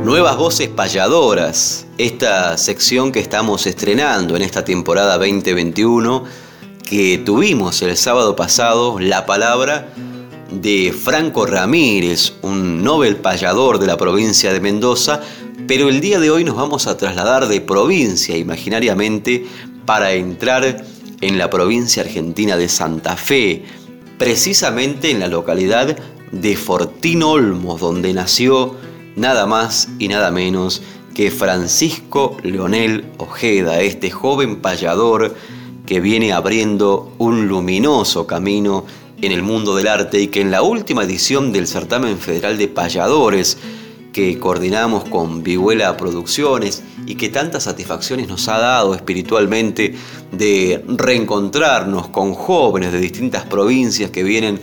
Nuevas 0.02 0.38
voces 0.38 0.70
payadoras, 0.70 1.86
esta 1.98 2.56
sección 2.56 3.12
que 3.12 3.20
estamos 3.20 3.66
estrenando 3.66 4.34
en 4.34 4.40
esta 4.40 4.64
temporada 4.64 5.18
2021, 5.18 6.24
que 6.88 7.18
tuvimos 7.18 7.82
el 7.82 7.98
sábado 7.98 8.34
pasado 8.34 8.98
la 8.98 9.26
palabra 9.26 9.92
de 10.50 10.92
Franco 10.92 11.46
Ramírez, 11.46 12.32
un 12.42 12.82
Nobel 12.82 13.16
payador 13.16 13.78
de 13.78 13.86
la 13.86 13.96
provincia 13.96 14.52
de 14.52 14.60
Mendoza, 14.60 15.20
pero 15.66 15.88
el 15.88 16.00
día 16.00 16.18
de 16.18 16.30
hoy 16.30 16.44
nos 16.44 16.56
vamos 16.56 16.86
a 16.86 16.96
trasladar 16.96 17.48
de 17.48 17.60
provincia 17.60 18.36
imaginariamente 18.36 19.46
para 19.84 20.12
entrar 20.12 20.84
en 21.20 21.38
la 21.38 21.50
provincia 21.50 22.02
argentina 22.02 22.56
de 22.56 22.68
Santa 22.68 23.16
Fe, 23.16 23.64
precisamente 24.16 25.10
en 25.10 25.20
la 25.20 25.28
localidad 25.28 25.96
de 26.32 26.56
Fortín 26.56 27.22
Olmos, 27.22 27.80
donde 27.80 28.14
nació 28.14 28.76
nada 29.16 29.46
más 29.46 29.88
y 29.98 30.08
nada 30.08 30.30
menos 30.30 30.82
que 31.14 31.30
Francisco 31.30 32.36
Leonel 32.42 33.04
Ojeda, 33.18 33.80
este 33.80 34.10
joven 34.10 34.56
payador 34.56 35.34
que 35.84 36.00
viene 36.00 36.32
abriendo 36.32 37.12
un 37.18 37.48
luminoso 37.48 38.26
camino 38.26 38.84
en 39.20 39.32
el 39.32 39.42
mundo 39.42 39.74
del 39.76 39.88
arte 39.88 40.20
y 40.20 40.28
que 40.28 40.40
en 40.40 40.50
la 40.50 40.62
última 40.62 41.04
edición 41.04 41.52
del 41.52 41.66
certamen 41.66 42.18
federal 42.18 42.58
de 42.58 42.68
payadores 42.68 43.58
que 44.12 44.38
coordinamos 44.38 45.04
con 45.04 45.42
Vihuela 45.42 45.96
Producciones 45.96 46.82
y 47.06 47.14
que 47.14 47.28
tantas 47.28 47.64
satisfacciones 47.64 48.28
nos 48.28 48.48
ha 48.48 48.58
dado 48.58 48.94
espiritualmente 48.94 49.94
de 50.32 50.84
reencontrarnos 50.88 52.08
con 52.08 52.34
jóvenes 52.34 52.92
de 52.92 52.98
distintas 52.98 53.44
provincias 53.44 54.10
que 54.10 54.22
vienen 54.22 54.60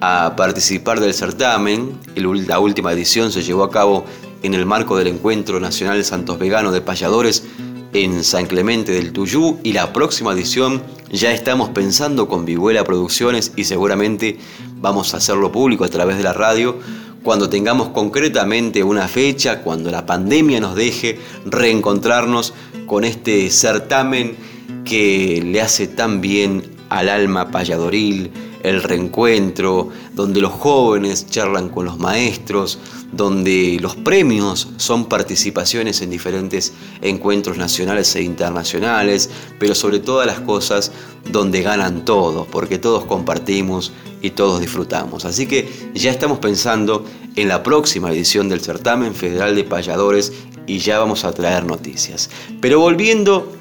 a 0.00 0.34
participar 0.36 1.00
del 1.00 1.14
certamen. 1.14 1.98
La 2.16 2.60
última 2.60 2.92
edición 2.92 3.32
se 3.32 3.42
llevó 3.42 3.64
a 3.64 3.70
cabo 3.70 4.04
en 4.42 4.54
el 4.54 4.66
marco 4.66 4.96
del 4.96 5.08
Encuentro 5.08 5.58
Nacional 5.58 6.04
Santos 6.04 6.38
Vegano 6.38 6.70
de 6.70 6.80
Payadores 6.80 7.44
en 7.92 8.22
San 8.24 8.46
Clemente 8.46 8.92
del 8.92 9.12
Tuyú 9.12 9.58
y 9.62 9.72
la 9.72 9.92
próxima 9.92 10.32
edición 10.32 10.82
ya 11.10 11.32
estamos 11.32 11.70
pensando 11.70 12.28
con 12.28 12.44
Vihuela 12.44 12.84
Producciones 12.84 13.52
y 13.56 13.64
seguramente 13.64 14.38
vamos 14.76 15.14
a 15.14 15.18
hacerlo 15.18 15.50
público 15.50 15.84
a 15.84 15.88
través 15.88 16.18
de 16.18 16.22
la 16.22 16.32
radio. 16.32 16.78
Cuando 17.22 17.48
tengamos 17.48 17.88
concretamente 17.88 18.82
una 18.82 19.08
fecha, 19.08 19.62
cuando 19.62 19.90
la 19.90 20.06
pandemia 20.06 20.60
nos 20.60 20.74
deje 20.74 21.18
reencontrarnos 21.46 22.52
con 22.86 23.04
este 23.04 23.50
certamen 23.50 24.36
que 24.84 25.42
le 25.44 25.60
hace 25.60 25.86
tan 25.86 26.20
bien 26.20 26.62
al 26.90 27.08
alma 27.08 27.50
payadoril, 27.50 28.30
el 28.62 28.82
reencuentro, 28.82 29.90
donde 30.14 30.40
los 30.40 30.52
jóvenes 30.52 31.26
charlan 31.26 31.68
con 31.68 31.84
los 31.84 31.98
maestros, 31.98 32.78
donde 33.12 33.78
los 33.80 33.96
premios 33.96 34.68
son 34.76 35.06
participaciones 35.06 36.02
en 36.02 36.10
diferentes 36.10 36.72
encuentros 37.00 37.56
nacionales 37.56 38.14
e 38.16 38.22
internacionales, 38.22 39.30
pero 39.58 39.74
sobre 39.74 40.00
todas 40.00 40.26
las 40.26 40.40
cosas 40.40 40.92
donde 41.30 41.62
ganan 41.62 42.04
todos, 42.04 42.46
porque 42.48 42.78
todos 42.78 43.04
compartimos 43.04 43.92
y 44.20 44.30
todos 44.30 44.60
disfrutamos. 44.60 45.24
Así 45.24 45.46
que 45.46 45.90
ya 45.94 46.10
estamos 46.10 46.38
pensando 46.38 47.04
en 47.36 47.48
la 47.48 47.62
próxima 47.62 48.10
edición 48.10 48.48
del 48.48 48.60
certamen 48.60 49.14
federal 49.14 49.54
de 49.54 49.64
payadores 49.64 50.32
y 50.66 50.78
ya 50.78 50.98
vamos 50.98 51.24
a 51.24 51.32
traer 51.32 51.64
noticias. 51.64 52.30
Pero 52.60 52.80
volviendo 52.80 53.52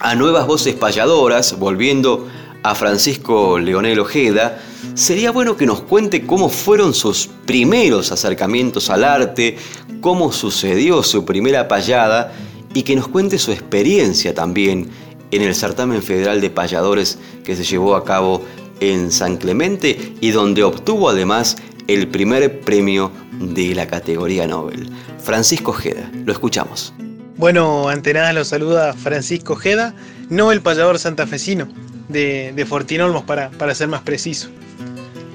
a 0.00 0.14
nuevas 0.14 0.46
voces 0.46 0.74
payadoras, 0.74 1.58
volviendo 1.58 2.26
a 2.26 2.41
Francisco 2.74 3.58
Leonel 3.58 3.98
Ojeda, 3.98 4.60
sería 4.94 5.30
bueno 5.32 5.56
que 5.56 5.66
nos 5.66 5.80
cuente 5.82 6.24
cómo 6.26 6.48
fueron 6.48 6.94
sus 6.94 7.28
primeros 7.46 8.12
acercamientos 8.12 8.88
al 8.90 9.04
arte, 9.04 9.56
cómo 10.00 10.32
sucedió 10.32 11.02
su 11.02 11.24
primera 11.24 11.68
payada 11.68 12.32
y 12.74 12.82
que 12.82 12.96
nos 12.96 13.08
cuente 13.08 13.38
su 13.38 13.52
experiencia 13.52 14.34
también 14.34 14.90
en 15.30 15.42
el 15.42 15.54
certamen 15.54 16.02
federal 16.02 16.40
de 16.40 16.50
payadores 16.50 17.18
que 17.44 17.56
se 17.56 17.64
llevó 17.64 17.96
a 17.96 18.04
cabo 18.04 18.42
en 18.80 19.10
San 19.10 19.36
Clemente 19.36 20.14
y 20.20 20.30
donde 20.30 20.62
obtuvo 20.62 21.08
además 21.08 21.56
el 21.88 22.08
primer 22.08 22.60
premio 22.60 23.10
de 23.32 23.74
la 23.74 23.86
categoría 23.86 24.46
Nobel. 24.46 24.88
Francisco 25.18 25.70
Ojeda, 25.72 26.10
lo 26.24 26.32
escuchamos. 26.32 26.92
Bueno, 27.36 27.88
ante 27.88 28.12
nada 28.14 28.32
lo 28.32 28.44
saluda 28.44 28.92
Francisco 28.92 29.54
Ojeda, 29.54 29.94
no 30.28 30.52
el 30.52 30.60
payador 30.60 30.98
santafesino, 30.98 31.68
de, 32.12 32.52
de 32.54 32.66
Fortinolmos 32.66 33.24
para, 33.24 33.50
para 33.50 33.74
ser 33.74 33.88
más 33.88 34.02
preciso. 34.02 34.50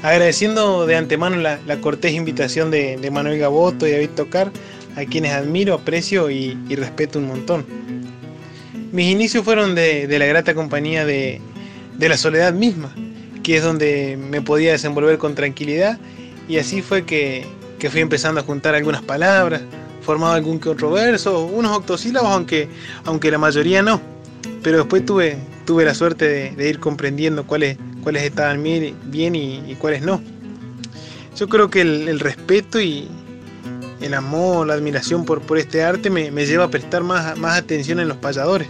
Agradeciendo 0.04 0.86
de 0.86 0.96
antemano 0.96 1.38
la, 1.38 1.82
cortés 1.82 2.14
invitación 2.14 2.70
de, 2.70 3.10
Manuel 3.12 3.40
Gaboto 3.40 3.88
y 3.88 3.92
David 3.92 4.12
Tocar, 4.16 4.52
a 4.96 5.06
quienes 5.06 5.34
admiro, 5.34 5.74
aprecio 5.74 6.30
y, 6.30 6.56
respeto 6.76 7.20
un 7.20 7.28
montón. 7.28 7.66
Mis 8.92 9.12
inicios 9.12 9.44
fueron 9.44 9.76
de, 9.76 10.08
la 10.20 10.26
grata 10.26 10.54
compañía 10.54 11.04
de, 11.04 11.42
la 12.00 12.16
soledad 12.16 12.54
misma, 12.54 12.94
que 13.44 13.58
es 13.58 13.64
donde 13.64 14.18
me 14.18 14.42
podía 14.42 14.72
desenvolver 14.72 15.18
con 15.18 15.34
tranquilidad 15.34 15.98
y 16.48 16.58
así 16.58 16.82
fue 16.82 17.04
que, 17.04 17.48
fui 17.90 18.02
empezando 18.02 18.40
a 18.40 18.44
juntar 18.44 18.76
algunas 18.76 19.02
palabras, 19.02 19.62
formaba 20.02 20.36
algún 20.36 20.60
que 20.60 20.70
otro 20.70 20.92
verso, 20.92 21.46
unos 21.46 21.76
octosílabos, 21.76 22.30
aunque, 22.30 22.70
aunque 23.04 23.32
la 23.32 23.40
mayoría 23.40 23.82
no. 23.82 24.00
Pero 24.62 24.78
después 24.78 25.06
tuve, 25.06 25.38
tuve 25.68 25.84
la 25.84 25.94
suerte 25.94 26.56
de, 26.56 26.70
ir 26.70 26.80
comprendiendo 26.80 27.46
cuáles, 27.46 27.78
cuáles 28.02 28.24
estaban 28.24 28.64
bien 28.64 29.36
y, 29.36 29.76
cuáles 29.78 30.02
no. 30.02 30.22
Yo 31.36 31.50
creo 31.50 31.70
que 31.70 31.82
el, 31.82 32.20
respeto 32.20 32.80
y 32.80 33.10
el 34.00 34.14
amor, 34.14 34.68
la 34.68 34.76
admiración 34.76 35.26
por, 35.26 35.42
por 35.42 35.58
este 35.58 35.84
arte 35.84 36.10
me, 36.10 36.32
lleva 36.46 36.64
a 36.64 36.70
prestar 36.70 37.04
más, 37.04 37.38
más 37.38 37.60
atención 37.60 38.00
en 38.00 38.08
los 38.08 38.18
payadores. 38.18 38.70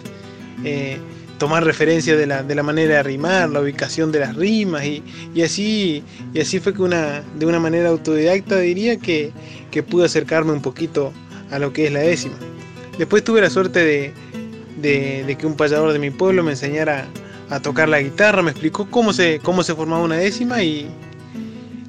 Eh, 0.66 0.98
tomar 1.38 1.64
referencia 1.64 2.18
de 2.18 2.26
la, 2.26 2.42
de 2.42 2.56
la, 2.56 2.64
manera 2.64 2.96
de 2.96 3.04
rimar, 3.04 3.48
la 3.52 3.62
ubicación 3.62 4.12
de 4.12 4.22
las 4.22 4.36
rimas 4.36 4.84
y, 4.84 5.04
así, 5.44 6.04
y 6.34 6.40
así 6.40 6.60
fue 6.60 6.74
que 6.74 6.82
una, 6.82 7.22
de 7.38 7.46
una 7.46 7.60
manera 7.60 7.90
autodidacta 7.90 8.58
diría 8.58 8.98
que, 8.98 9.32
que 9.70 9.84
pude 9.84 10.06
acercarme 10.06 10.52
un 10.52 10.64
poquito 10.64 11.14
a 11.52 11.60
lo 11.60 11.72
que 11.74 11.86
es 11.86 11.94
la 11.94 12.00
décima. 12.00 12.36
Después 12.98 13.24
tuve 13.24 13.40
la 13.42 13.52
suerte 13.52 13.86
de, 13.86 14.14
de, 14.78 15.36
que 15.38 15.46
un 15.46 15.56
payador 15.56 15.94
de 15.94 16.00
mi 16.00 16.10
pueblo 16.12 16.44
me 16.44 16.52
enseñara 16.52 17.08
a 17.50 17.60
tocar 17.60 17.90
la 17.90 18.02
guitarra, 18.02 18.42
me 18.42 18.52
explicó 18.52 18.90
cómo 18.90 19.14
se, 19.14 19.40
cómo 19.40 19.64
se 19.64 19.76
formaba 19.76 20.04
una 20.04 20.16
décima 20.16 20.64
y, 20.64 20.90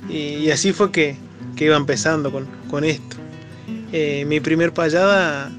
y, 0.09 0.51
así 0.51 0.73
fue 0.73 0.91
que, 0.91 1.17
iba 1.59 1.77
empezando 1.77 2.33
con, 2.33 2.85
esto. 2.85 3.17
Eh, 3.93 4.25
mi 4.27 4.41
primer 4.41 4.73
payada 4.73 5.51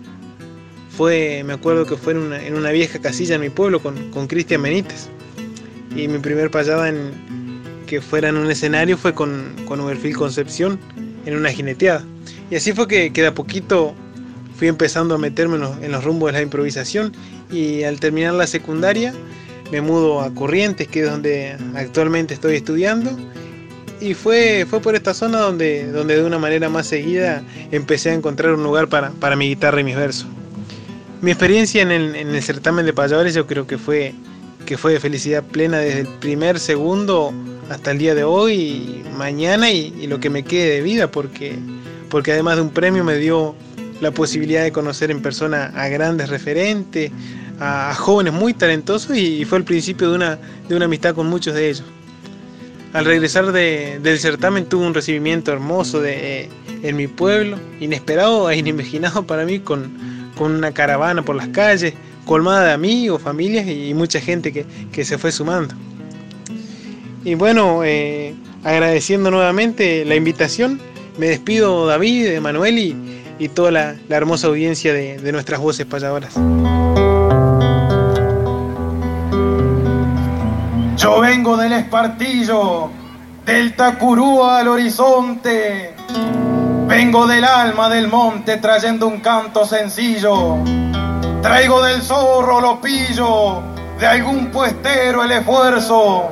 fue, 0.89 1.43
me 1.45 1.53
acuerdo 1.53 1.85
que 1.85 1.97
fue 1.97 2.13
en 2.13 2.55
una, 2.55 2.71
vieja 2.71 2.99
casilla 2.99 3.35
en 3.35 3.41
mi 3.41 3.49
pueblo 3.49 3.81
con 3.81 4.27
Cristian 4.27 4.61
Benítez. 4.61 5.09
Y 5.95 6.07
mi 6.07 6.19
primer 6.19 6.51
payada 6.51 6.89
en, 6.89 7.11
que 7.89 8.01
fuera 8.01 8.29
en 8.29 8.37
un 8.37 8.49
escenario 8.51 8.97
fue 8.97 9.15
con, 9.15 9.55
con 9.65 9.81
Uberfil 9.81 10.15
Concepción 10.15 10.79
en 11.25 11.35
una 11.35 11.51
jineteada. 11.51 12.05
Y 12.51 12.55
así 12.55 12.71
fue 12.71 12.87
que, 12.87 13.11
que 13.11 13.21
de 13.21 13.27
a 13.27 13.33
poquito 13.33 13.95
fui 14.60 14.67
empezando 14.67 15.15
a 15.15 15.17
meterme 15.17 15.56
en 15.56 15.91
los, 15.93 16.04
rumbos 16.04 16.28
de 16.28 16.34
la 16.34 16.41
improvisación 16.41 17.13
y 17.50 17.84
al 17.84 18.02
terminar 18.02 18.34
la 18.34 18.45
secundaria 18.45 19.13
me 19.72 19.80
mudo 19.80 20.19
a 20.19 20.34
Corrientes, 20.34 20.89
que 20.89 21.00
es 21.04 21.10
donde 21.10 21.56
actualmente 21.76 22.34
estoy 22.34 22.58
estudiando. 22.58 23.10
Y 24.02 24.15
fue, 24.15 24.65
fue 24.69 24.82
por 24.82 24.95
esta 24.95 25.13
zona 25.13 25.39
donde, 25.39 25.89
donde 25.89 26.17
de 26.17 26.26
una 26.26 26.39
manera 26.39 26.67
más 26.67 26.88
seguida 26.88 27.41
empecé 27.72 28.10
a 28.10 28.15
encontrar 28.15 28.54
un 28.54 28.63
lugar 28.63 28.89
para, 28.89 29.12
para 29.12 29.38
mi 29.38 29.48
guitarra 29.48 29.80
y 29.80 29.86
mis 29.86 29.95
versos. 29.95 30.28
Mi 31.22 31.32
experiencia 31.32 31.82
en 31.82 31.91
el, 31.91 32.15
en 32.17 32.36
el 32.36 32.43
certamen 32.43 32.86
de 32.86 32.91
payadores 32.91 33.34
yo 33.34 33.48
creo 33.48 33.65
que 33.65 33.78
fue, 33.78 34.13
que 34.65 34.78
fue 34.78 34.91
de 34.91 35.00
felicidad 35.00 35.41
plena 35.41 35.78
desde 35.78 36.02
el 36.02 36.08
primer 36.19 36.60
segundo 36.60 37.34
hasta 37.69 37.91
el 37.91 37.98
día 37.98 38.13
de 38.13 38.26
hoy, 38.26 39.04
mañana 39.15 39.72
y, 39.72 39.93
y, 40.02 40.08
lo 40.08 40.19
que 40.19 40.30
me 40.30 40.43
quede 40.43 40.76
de 40.76 40.82
vida, 40.82 41.12
porque, 41.12 41.58
porque 42.10 42.34
además 42.34 42.58
de 42.58 42.63
un 42.63 42.72
premio 42.72 43.06
me 43.06 43.15
dio 43.15 43.56
la 44.01 44.12
posibilidad 44.12 44.63
de 44.63 44.71
conocer 44.71 45.12
en 45.12 45.21
persona 45.21 45.71
a 45.75 45.88
grandes 45.89 46.29
referentes, 46.29 47.12
a, 47.59 47.93
jóvenes 47.95 48.33
muy 48.33 48.53
talentosos 48.53 49.17
y, 49.17 49.45
fue 49.45 49.57
el 49.57 49.63
principio 49.63 50.09
de 50.09 50.15
una, 50.15 50.39
de 50.67 50.75
una 50.75 50.85
amistad 50.85 51.15
con 51.15 51.27
muchos 51.27 51.53
de 51.53 51.69
ellos. 51.69 51.83
Al 52.93 53.05
regresar 53.05 53.51
del 53.51 54.19
certamen 54.19 54.65
tuve 54.65 54.88
un 54.88 54.93
recibimiento 54.95 55.51
hermoso 55.51 56.01
de, 56.01 56.49
en 56.81 56.95
mi 56.95 57.07
pueblo, 57.07 57.57
inesperado 57.79 58.49
e 58.49 58.57
inimaginado 58.57 59.27
para 59.27 59.45
mí, 59.45 59.59
con, 59.59 59.91
con 60.35 60.53
una 60.53 60.71
caravana 60.71 61.21
por 61.23 61.35
las 61.35 61.49
calles, 61.49 61.93
colmada 62.25 62.65
de 62.65 62.71
amigos, 62.73 63.21
familias 63.21 63.67
y, 63.67 63.93
mucha 63.93 64.19
gente 64.19 64.51
que, 64.51 64.65
que, 64.91 65.05
se 65.05 65.17
fue 65.17 65.31
sumando. 65.31 65.75
Y 67.23 67.35
bueno, 67.35 67.83
eh, 67.83 68.33
agradeciendo 68.63 69.29
nuevamente 69.29 70.05
la 70.05 70.15
invitación, 70.15 70.79
Me 71.17 71.27
despido 71.27 71.85
David, 71.85 72.27
Emanuel 72.27 72.79
y, 72.79 72.95
y 73.39 73.49
toda 73.49 73.71
la, 73.71 73.95
la 74.08 74.17
hermosa 74.17 74.47
audiencia 74.47 74.93
de, 74.93 75.17
de 75.17 75.32
nuestras 75.32 75.60
voces 75.60 75.86
payadoras. 75.86 76.36
Yo 80.97 81.21
vengo 81.21 81.56
del 81.56 81.71
espartillo, 81.71 82.89
del 83.45 83.75
Tacurú 83.75 84.43
al 84.43 84.67
horizonte. 84.67 85.95
Vengo 86.88 87.25
del 87.25 87.45
alma 87.45 87.88
del 87.88 88.10
monte 88.10 88.58
trayendo 88.58 89.08
un 89.08 89.19
canto 89.21 89.65
sencillo. 89.65 90.58
Traigo 91.41 91.82
del 91.82 92.02
zorro 92.02 92.60
lo 92.60 92.82
pillo, 92.82 93.62
de 93.97 94.08
algún 94.08 94.47
puestero 94.47 95.23
el 95.23 95.32
esfuerzo, 95.32 96.30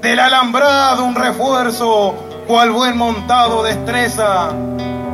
del 0.00 0.18
alambrado 0.18 1.04
un 1.04 1.14
refuerzo, 1.14 2.14
cual 2.46 2.70
buen 2.70 2.96
montado 2.96 3.62
destreza, 3.62 4.50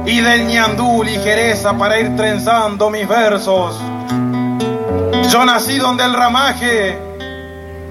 y 0.06 0.20
del 0.20 0.46
ñandú 0.46 1.02
ligereza 1.02 1.76
para 1.76 1.98
ir 1.98 2.14
trenzando 2.16 2.88
mis 2.90 3.08
versos. 3.08 3.76
Yo 5.30 5.44
nací 5.44 5.78
donde 5.78 6.04
el 6.04 6.14
ramaje 6.14 6.96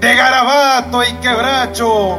de 0.00 0.16
garabato 0.16 1.02
y 1.04 1.12
quebracho, 1.14 2.18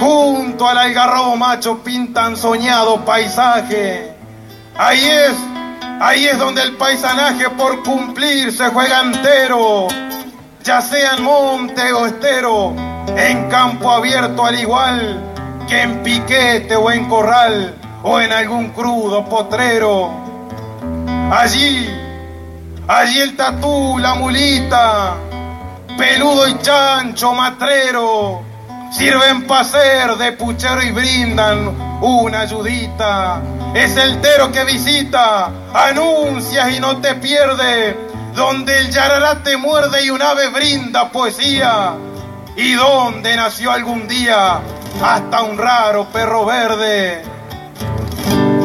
junto 0.00 0.66
al 0.66 0.78
algarrobo 0.78 1.36
macho 1.36 1.78
pintan 1.84 2.36
soñado 2.36 3.04
paisaje. 3.04 4.14
Ahí 4.78 5.06
es, 5.06 5.34
ahí 6.00 6.26
es 6.26 6.38
donde 6.38 6.62
el 6.62 6.76
paisanaje 6.76 7.50
por 7.50 7.82
cumplir 7.82 8.52
se 8.52 8.68
juega 8.68 9.02
entero, 9.02 9.88
ya 10.64 10.80
sea 10.80 11.16
en 11.16 11.24
monte 11.24 11.92
o 11.92 12.06
estero, 12.06 12.74
en 13.16 13.50
campo 13.50 13.90
abierto 13.90 14.46
al 14.46 14.58
igual 14.58 15.22
que 15.68 15.82
en 15.82 16.02
piquete 16.02 16.74
o 16.74 16.90
en 16.90 17.06
corral 17.06 17.74
o 18.02 18.20
en 18.20 18.32
algún 18.32 18.70
crudo 18.70 19.24
potrero. 19.24 20.10
Allí, 21.30 21.88
allí 22.86 23.20
el 23.20 23.36
tatú, 23.36 23.98
la 23.98 24.14
mulita, 24.14 25.14
peludo 25.96 26.48
y 26.48 26.58
chancho 26.58 27.34
matrero, 27.34 28.42
sirven 28.92 29.46
para 29.46 30.14
de 30.16 30.32
puchero 30.32 30.82
y 30.82 30.92
brindan 30.92 32.00
una 32.00 32.40
ayudita. 32.40 33.42
Es 33.74 33.96
el 33.96 34.20
tero 34.20 34.50
que 34.50 34.64
visita, 34.64 35.50
anuncias 35.74 36.72
y 36.72 36.80
no 36.80 36.96
te 36.98 37.14
pierde, 37.16 37.98
donde 38.34 38.78
el 38.78 38.90
yarará 38.90 39.42
te 39.42 39.56
muerde 39.56 40.04
y 40.04 40.10
un 40.10 40.22
ave 40.22 40.48
brinda 40.48 41.10
poesía, 41.10 41.92
y 42.56 42.72
donde 42.72 43.36
nació 43.36 43.70
algún 43.70 44.08
día 44.08 44.60
hasta 45.02 45.42
un 45.42 45.58
raro 45.58 46.06
perro 46.06 46.46
verde. 46.46 47.37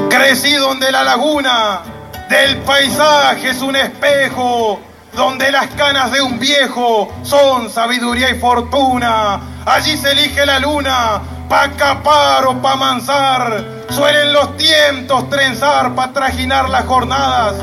Crecí 0.09 0.53
donde 0.53 0.91
la 0.91 1.03
laguna 1.03 1.81
del 2.29 2.57
paisaje 2.57 3.49
es 3.49 3.61
un 3.61 3.75
espejo, 3.75 4.79
donde 5.13 5.51
las 5.51 5.67
canas 5.67 6.11
de 6.11 6.21
un 6.21 6.39
viejo 6.39 7.11
son 7.23 7.69
sabiduría 7.69 8.29
y 8.31 8.39
fortuna. 8.39 9.39
Allí 9.65 9.97
se 9.97 10.11
elige 10.11 10.45
la 10.45 10.59
luna, 10.59 11.21
pa' 11.49 11.69
capar 11.77 12.45
o 12.45 12.61
pa' 12.61 12.75
mansar. 12.75 13.63
Suelen 13.89 14.33
los 14.33 14.57
tientos 14.57 15.29
trenzar 15.29 15.93
pa' 15.93 16.11
trajinar 16.11 16.69
las 16.69 16.85
jornadas 16.85 17.55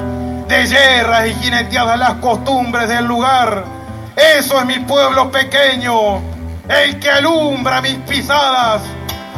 de 0.49 0.67
guerras 0.67 1.29
y 1.29 1.35
jineteadas 1.35 1.99
las 1.99 2.15
costumbres 2.15 2.89
del 2.89 3.05
lugar. 3.07 3.65
Eso 4.17 4.59
es 4.59 4.67
mi 4.67 4.79
pueblo 4.81 5.31
pequeño, 5.31 6.21
el 6.69 6.99
que 6.99 7.11
alumbra 7.11 7.81
mis 7.81 7.97
pisadas, 7.99 8.83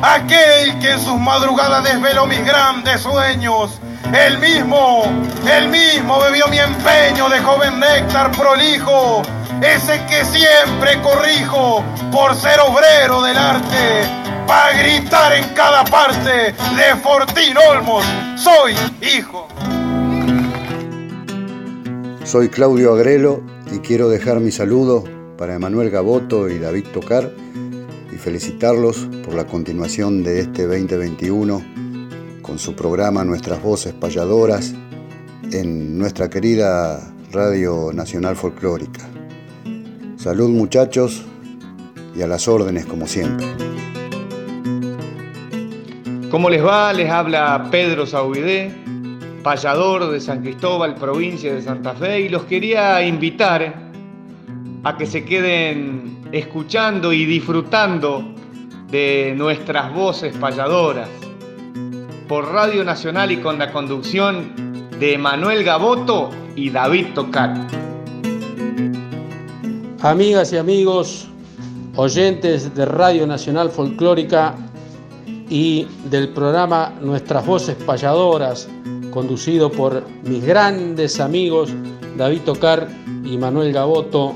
aquel 0.03 0.79
que 0.81 0.91
en 0.91 1.01
sus 1.01 1.19
madrugadas 1.19 1.85
desveló 1.85 2.27
mis 2.27 2.45
grandes 2.45 3.01
sueños. 3.01 3.81
El 4.13 4.39
mismo, 4.39 5.05
el 5.49 5.69
mismo 5.69 6.21
bebió 6.21 6.49
mi 6.49 6.59
empeño 6.59 7.29
de 7.31 7.39
joven 7.39 7.81
néctar 7.81 8.31
prolijo, 8.33 9.23
ese 9.63 10.05
que 10.07 10.25
siempre 10.25 11.01
corrijo 11.01 11.83
por 12.11 12.35
ser 12.35 12.61
obrero 12.61 13.23
del 13.23 13.39
arte, 13.39 14.03
para 14.47 14.77
gritar 14.77 15.33
en 15.35 15.45
cada 15.55 15.85
parte 15.85 16.53
de 16.53 16.97
Fortín 17.03 17.57
Olmos, 17.71 18.05
soy 18.37 18.75
hijo. 19.01 19.49
Soy 22.25 22.49
Claudio 22.49 22.93
Agrelo 22.93 23.43
y 23.71 23.79
quiero 23.79 24.09
dejar 24.09 24.41
mi 24.41 24.51
saludo 24.51 25.05
para 25.39 25.55
Emanuel 25.55 25.91
Gaboto 25.91 26.49
y 26.49 26.59
David 26.59 26.87
Tocar 26.93 27.31
felicitarlos 28.23 29.09
por 29.25 29.35
la 29.35 29.47
continuación 29.47 30.23
de 30.23 30.43
este 30.43 30.63
2021 30.69 31.61
con 32.41 32.57
su 32.57 32.77
programa 32.77 33.25
Nuestras 33.25 33.61
Voces 33.61 33.93
Payadoras 33.95 34.73
en 35.51 35.99
nuestra 35.99 36.31
querida 36.31 37.13
Radio 37.33 37.91
Nacional 37.93 38.37
Folclórica. 38.37 39.01
Salud 40.17 40.51
muchachos 40.51 41.25
y 42.15 42.23
a 42.23 42.29
las 42.29 42.47
órdenes 42.47 42.87
como 42.87 43.09
siempre. 43.09 43.45
¿Cómo 46.31 46.49
les 46.49 46.65
va? 46.65 46.93
Les 46.93 47.11
habla 47.11 47.71
Pedro 47.73 48.07
Saubidé, 48.07 48.73
payador 49.43 50.13
de 50.13 50.21
San 50.21 50.43
Cristóbal, 50.43 50.95
provincia 50.95 51.53
de 51.53 51.61
Santa 51.61 51.95
Fe, 51.95 52.21
y 52.21 52.29
los 52.29 52.45
quería 52.45 53.05
invitar 53.05 53.91
a 54.85 54.97
que 54.97 55.07
se 55.07 55.25
queden 55.25 56.22
escuchando 56.33 57.13
y 57.13 57.27
disfrutando 57.27 58.25
de 58.91 59.35
nuestras 59.37 59.93
voces 59.93 60.35
payadoras 60.39 61.09
por 62.27 62.51
Radio 62.51 62.83
Nacional 62.85 63.31
y 63.31 63.37
con 63.37 63.59
la 63.59 63.71
conducción 63.71 64.91
de 64.99 65.19
Manuel 65.19 65.63
Gaboto 65.63 66.31
y 66.57 66.71
David 66.71 67.09
Tocar. 67.15 67.55
Amigas 70.01 70.53
y 70.53 70.57
amigos, 70.57 71.29
oyentes 71.97 72.75
de 72.75 72.87
Radio 72.87 73.27
Nacional 73.27 73.71
Folclórica 73.71 74.55
y 75.51 75.87
del 76.07 76.31
programa 76.31 76.95
Nuestras 77.03 77.45
Voces 77.45 77.77
Payadoras, 77.85 78.69
conducido 79.11 79.71
por 79.71 80.03
mis 80.25 80.43
grandes 80.45 81.21
amigos 81.21 81.71
David 82.17 82.41
Tocar 82.47 82.89
y 83.23 83.37
Manuel 83.37 83.73
Gaboto, 83.73 84.35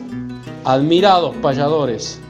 admirados 0.67 1.35
payadores. 1.37 2.21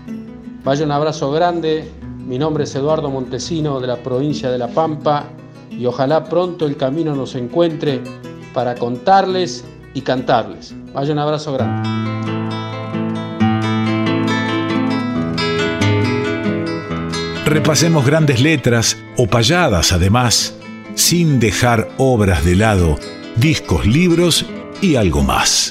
Vaya 0.62 0.84
un 0.84 0.92
abrazo 0.92 1.30
grande, 1.32 1.90
mi 2.18 2.38
nombre 2.38 2.64
es 2.64 2.74
Eduardo 2.74 3.10
Montesino 3.10 3.80
de 3.80 3.86
la 3.86 3.96
provincia 3.96 4.50
de 4.50 4.58
La 4.58 4.68
Pampa 4.68 5.24
y 5.70 5.86
ojalá 5.86 6.24
pronto 6.24 6.66
el 6.66 6.76
camino 6.76 7.16
nos 7.16 7.34
encuentre 7.34 8.02
para 8.52 8.74
contarles 8.74 9.64
y 9.94 10.02
cantarles. 10.02 10.74
Vaya 10.92 11.14
un 11.14 11.18
abrazo 11.18 11.54
grande. 11.54 11.88
Repasemos 17.46 18.04
grandes 18.04 18.42
letras 18.42 18.98
o 19.16 19.26
payadas 19.28 19.92
además, 19.92 20.54
sin 20.94 21.40
dejar 21.40 21.88
obras 21.96 22.44
de 22.44 22.56
lado, 22.56 22.98
discos, 23.36 23.86
libros 23.86 24.44
y 24.82 24.96
algo 24.96 25.22
más. 25.22 25.70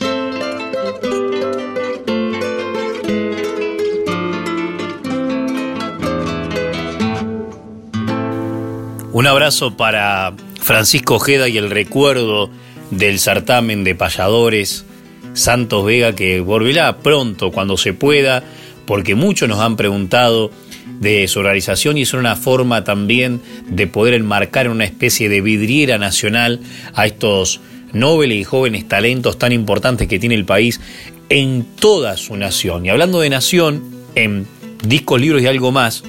Un 9.16 9.28
abrazo 9.28 9.78
para 9.78 10.34
Francisco 10.60 11.16
Ojeda 11.16 11.48
y 11.48 11.58
el 11.58 11.70
recuerdo 11.70 12.50
del 12.92 13.18
certamen 13.18 13.86
de 13.86 13.96
payadores 13.96 14.84
Santos 15.32 15.86
Vega 15.86 16.14
que 16.14 16.42
volverá 16.42 16.98
pronto 16.98 17.50
cuando 17.50 17.78
se 17.78 17.94
pueda, 17.94 18.44
porque 18.86 19.16
muchos 19.16 19.48
nos 19.48 19.62
han 19.62 19.78
preguntado 19.78 20.52
de 21.00 21.30
su 21.30 21.40
organización 21.40 21.98
y 21.98 22.02
es 22.02 22.14
una 22.14 22.36
forma 22.36 22.84
también 22.84 23.40
de 23.70 23.88
poder 23.88 24.16
enmarcar 24.16 24.66
en 24.66 24.74
una 24.74 24.84
especie 24.84 25.30
de 25.30 25.40
vidriera 25.40 25.98
nacional 25.98 26.60
a 26.94 27.06
estos 27.06 27.62
nobles 27.94 28.38
y 28.38 28.44
jóvenes 28.44 28.86
talentos 28.86 29.40
tan 29.40 29.54
importantes 29.54 30.10
que 30.10 30.20
tiene 30.20 30.36
el 30.36 30.44
país 30.44 30.82
en 31.30 31.64
toda 31.80 32.18
su 32.18 32.36
nación. 32.36 32.86
Y 32.86 32.90
hablando 32.90 33.22
de 33.22 33.30
nación, 33.30 33.82
en 34.16 34.46
discos, 34.86 35.22
libros 35.22 35.42
y 35.42 35.48
algo 35.48 35.72
más, 35.72 36.04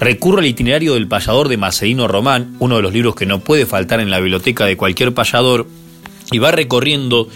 recurro 0.00 0.38
al 0.38 0.46
itinerario 0.46 0.94
del 0.94 1.08
payador 1.08 1.48
de 1.48 1.56
Marcelino 1.56 2.08
Román, 2.08 2.56
uno 2.58 2.76
de 2.76 2.82
los 2.82 2.92
libros 2.92 3.14
que 3.14 3.26
no 3.26 3.40
puede 3.40 3.66
faltar 3.66 4.00
en 4.00 4.10
la 4.10 4.20
biblioteca 4.20 4.66
de 4.66 4.76
cualquier 4.76 5.14
payador, 5.14 5.66
y 6.32 6.38
va 6.38 6.50
recorriendo 6.50 7.28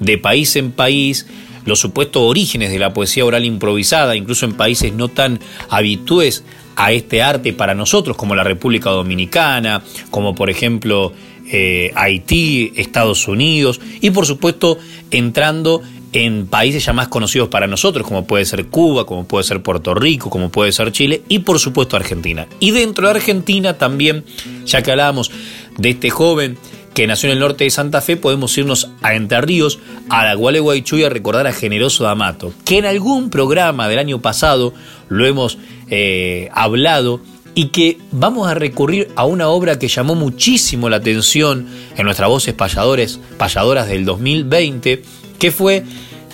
de 0.00 0.18
país 0.18 0.56
en 0.56 0.72
país 0.72 1.26
los 1.64 1.80
supuestos 1.80 2.22
orígenes 2.22 2.70
de 2.70 2.78
la 2.78 2.92
poesía 2.92 3.24
oral 3.24 3.44
improvisada, 3.44 4.16
incluso 4.16 4.44
en 4.44 4.52
países 4.52 4.92
no 4.92 5.08
tan 5.08 5.40
habitués 5.70 6.44
a 6.76 6.92
este 6.92 7.22
arte 7.22 7.52
para 7.52 7.74
nosotros, 7.74 8.16
como 8.16 8.34
la 8.34 8.44
República 8.44 8.90
Dominicana, 8.90 9.82
como 10.10 10.34
por 10.34 10.50
ejemplo 10.50 11.12
eh, 11.50 11.92
Haití, 11.94 12.72
Estados 12.76 13.28
Unidos, 13.28 13.80
y 14.00 14.10
por 14.10 14.26
supuesto 14.26 14.78
entrando 15.10 15.82
en 16.14 16.46
países 16.46 16.84
ya 16.84 16.92
más 16.92 17.08
conocidos 17.08 17.48
para 17.48 17.66
nosotros, 17.66 18.06
como 18.06 18.24
puede 18.24 18.44
ser 18.44 18.66
Cuba, 18.66 19.04
como 19.04 19.26
puede 19.26 19.42
ser 19.42 19.62
Puerto 19.62 19.94
Rico, 19.94 20.30
como 20.30 20.48
puede 20.48 20.70
ser 20.70 20.92
Chile 20.92 21.22
y 21.28 21.40
por 21.40 21.58
supuesto 21.58 21.96
Argentina. 21.96 22.46
Y 22.60 22.70
dentro 22.70 23.08
de 23.08 23.14
Argentina 23.14 23.78
también, 23.78 24.24
ya 24.64 24.82
que 24.82 24.92
hablábamos 24.92 25.32
de 25.76 25.90
este 25.90 26.10
joven 26.10 26.56
que 26.94 27.08
nació 27.08 27.28
en 27.28 27.32
el 27.32 27.40
norte 27.40 27.64
de 27.64 27.70
Santa 27.70 28.00
Fe, 28.00 28.16
podemos 28.16 28.56
irnos 28.56 28.90
a 29.02 29.14
Entre 29.14 29.40
Ríos, 29.40 29.80
a 30.08 30.24
la 30.24 30.34
Gualeguaychú 30.34 30.98
y 30.98 31.04
a 31.04 31.08
recordar 31.08 31.48
a 31.48 31.52
Generoso 31.52 32.04
D'Amato, 32.04 32.52
que 32.64 32.78
en 32.78 32.86
algún 32.86 33.28
programa 33.28 33.88
del 33.88 33.98
año 33.98 34.22
pasado 34.22 34.72
lo 35.08 35.26
hemos 35.26 35.58
eh, 35.90 36.48
hablado 36.52 37.20
y 37.56 37.66
que 37.66 37.98
vamos 38.12 38.48
a 38.48 38.54
recurrir 38.54 39.08
a 39.16 39.24
una 39.24 39.48
obra 39.48 39.80
que 39.80 39.88
llamó 39.88 40.14
muchísimo 40.14 40.88
la 40.88 40.96
atención 40.96 41.66
en 41.96 42.04
nuestras 42.04 42.28
voces 42.28 42.54
payadores, 42.54 43.18
payadoras 43.36 43.88
del 43.88 44.04
2020, 44.04 45.02
que 45.44 45.50
fue 45.50 45.84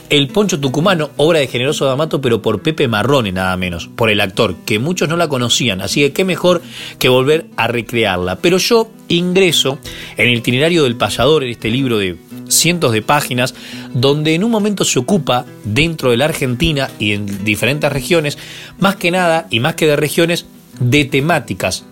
El 0.09 0.29
Poncho 0.29 0.61
Tucumano, 0.61 1.11
obra 1.16 1.40
de 1.40 1.49
Generoso 1.49 1.85
D'Amato, 1.85 2.20
pero 2.20 2.42
por 2.42 2.62
Pepe 2.62 2.87
Marrone 2.87 3.33
nada 3.33 3.57
menos, 3.57 3.88
por 3.88 4.09
el 4.09 4.20
actor, 4.20 4.55
que 4.64 4.79
muchos 4.79 5.09
no 5.09 5.16
la 5.16 5.27
conocían, 5.27 5.81
así 5.81 6.03
que 6.03 6.12
qué 6.12 6.25
mejor 6.25 6.62
que 7.01 7.09
volver 7.09 7.46
a 7.57 7.66
recrearla. 7.66 8.37
Pero 8.37 8.59
yo 8.59 8.88
ingreso 9.09 9.81
en 10.16 10.29
el 10.29 10.37
itinerario 10.37 10.85
del 10.85 10.94
payador, 10.94 11.42
en 11.42 11.51
este 11.51 11.70
libro 11.70 11.99
de 11.99 12.18
cientos 12.46 12.92
de 12.92 13.03
páginas, 13.03 13.57
donde 13.92 14.37
en 14.37 14.44
un 14.44 14.53
momento 14.53 14.85
se 14.85 15.01
ocupa 15.01 15.44
dentro 15.64 16.12
de 16.12 16.16
la 16.16 16.27
Argentina 16.27 16.88
y 17.01 17.11
en 17.11 17.44
diferentes 17.44 17.90
regiones, 17.90 18.38
más 18.79 18.94
que 18.94 19.11
nada 19.11 19.49
y 19.51 19.59
más 19.59 19.75
que 19.75 19.88
de 19.88 19.96
regiones, 19.96 20.46
de 20.79 21.05
temáticas 21.05 21.85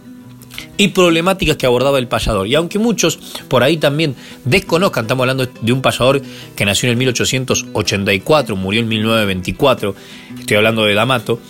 y 0.78 0.88
problemáticas 0.88 1.56
que 1.56 1.66
abordaba 1.66 1.98
el 1.98 2.08
payador. 2.08 2.46
Y 2.46 2.54
aunque 2.54 2.78
muchos 2.78 3.18
por 3.48 3.62
ahí 3.62 3.76
también 3.76 4.14
desconozcan, 4.44 5.04
estamos 5.04 5.24
hablando 5.24 5.46
de 5.46 5.72
un 5.72 5.82
payador 5.82 6.22
que 6.56 6.64
nació 6.64 6.86
en 6.86 6.92
el 6.92 6.96
1884, 6.96 8.56
murió 8.56 8.80
en 8.80 8.88
1924, 8.88 9.94
estoy 10.38 10.56
hablando 10.56 10.84
de 10.84 10.94
D'Amato, 10.94 11.40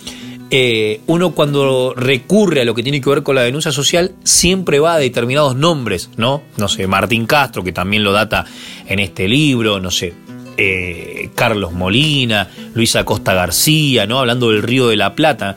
eh, 0.51 1.01
uno 1.05 1.31
cuando 1.35 1.93
recurre 1.95 2.61
a 2.61 2.65
lo 2.65 2.73
que 2.73 2.81
tiene 2.81 2.99
que 2.99 3.09
ver 3.09 3.21
con 3.21 3.35
la 3.35 3.43
denuncia 3.43 3.71
social 3.71 4.15
siempre 4.23 4.79
va 4.79 4.95
a 4.95 4.97
determinados 4.97 5.55
nombres, 5.55 6.09
¿no? 6.17 6.41
No 6.57 6.67
sé, 6.67 6.87
Martín 6.87 7.27
Castro, 7.27 7.63
que 7.63 7.71
también 7.71 8.03
lo 8.03 8.11
data 8.11 8.45
en 8.87 8.97
este 8.97 9.27
libro, 9.27 9.79
no 9.79 9.91
sé, 9.91 10.11
eh, 10.57 11.29
Carlos 11.35 11.71
Molina, 11.71 12.49
Luisa 12.73 13.05
Costa 13.05 13.35
García, 13.35 14.07
¿no? 14.07 14.19
Hablando 14.19 14.49
del 14.49 14.63
Río 14.63 14.87
de 14.87 14.97
la 14.97 15.13
Plata. 15.13 15.55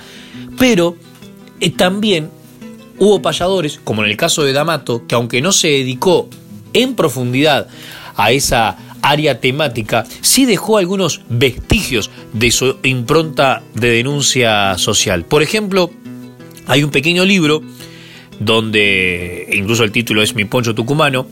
Pero 0.59 0.97
eh, 1.59 1.71
también 1.71 2.29
hubo 2.99 3.23
payadores, 3.23 3.81
como 3.83 4.05
en 4.05 4.11
el 4.11 4.17
caso 4.17 4.45
de 4.45 4.53
D'Amato, 4.53 5.07
que 5.07 5.15
aunque 5.15 5.41
no 5.41 5.53
se 5.53 5.69
dedicó 5.69 6.29
en 6.73 6.95
profundidad 6.95 7.69
a 8.17 8.33
esa 8.33 8.77
área 9.03 9.41
temática, 9.41 10.05
sí 10.21 10.47
dejó 10.47 10.79
algunos 10.79 11.23
vestigios 11.29 12.11
de 12.33 12.51
su 12.51 12.77
impronta 12.85 13.63
de 13.75 13.91
denuncia 13.91 14.79
social. 14.79 15.25
Por 15.25 15.43
ejemplo, 15.43 15.91
hay 16.67 16.85
un 16.85 16.91
pequeño 16.91 17.25
libro 17.25 17.63
donde 18.39 19.49
incluso 19.53 19.85
el 19.85 19.93
título 19.93 20.23
es 20.23 20.35
Mi 20.35 20.45
Poncho 20.45 20.75
Tucumano, 20.75 21.27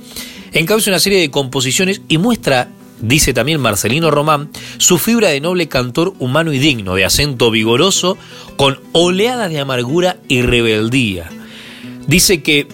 encabeza 0.52 0.90
una 0.90 1.00
serie 1.00 1.20
de 1.20 1.30
composiciones 1.30 2.02
y 2.08 2.18
muestra, 2.18 2.68
dice 3.00 3.32
también 3.32 3.60
Marcelino 3.60 4.10
Román, 4.10 4.50
su 4.78 4.98
fibra 4.98 5.28
de 5.28 5.40
noble 5.40 5.68
cantor 5.68 6.14
humano 6.18 6.52
y 6.52 6.58
digno, 6.58 6.94
de 6.94 7.04
acento 7.04 7.50
vigoroso, 7.50 8.16
con 8.56 8.80
oleadas 8.92 9.50
de 9.50 9.60
amargura 9.60 10.18
y 10.28 10.42
rebeldía. 10.42 11.30
Dice 12.06 12.42
que 12.42 12.66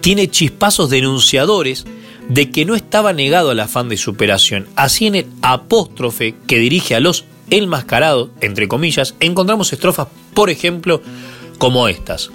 tiene 0.00 0.30
chispazos 0.30 0.90
denunciadores 0.90 1.84
de 2.28 2.50
que 2.50 2.64
no 2.64 2.74
estaba 2.74 3.12
negado 3.12 3.50
al 3.50 3.60
afán 3.60 3.88
de 3.88 3.96
superación. 3.96 4.66
Así 4.76 5.06
en 5.06 5.14
el 5.16 5.26
apóstrofe 5.42 6.34
que 6.46 6.58
dirige 6.58 6.94
a 6.94 7.00
los 7.00 7.24
enmascarados, 7.50 8.30
entre 8.40 8.68
comillas, 8.68 9.14
encontramos 9.20 9.72
estrofas, 9.72 10.08
por 10.34 10.50
ejemplo, 10.50 11.02
como 11.58 11.88
estas. 11.88 12.30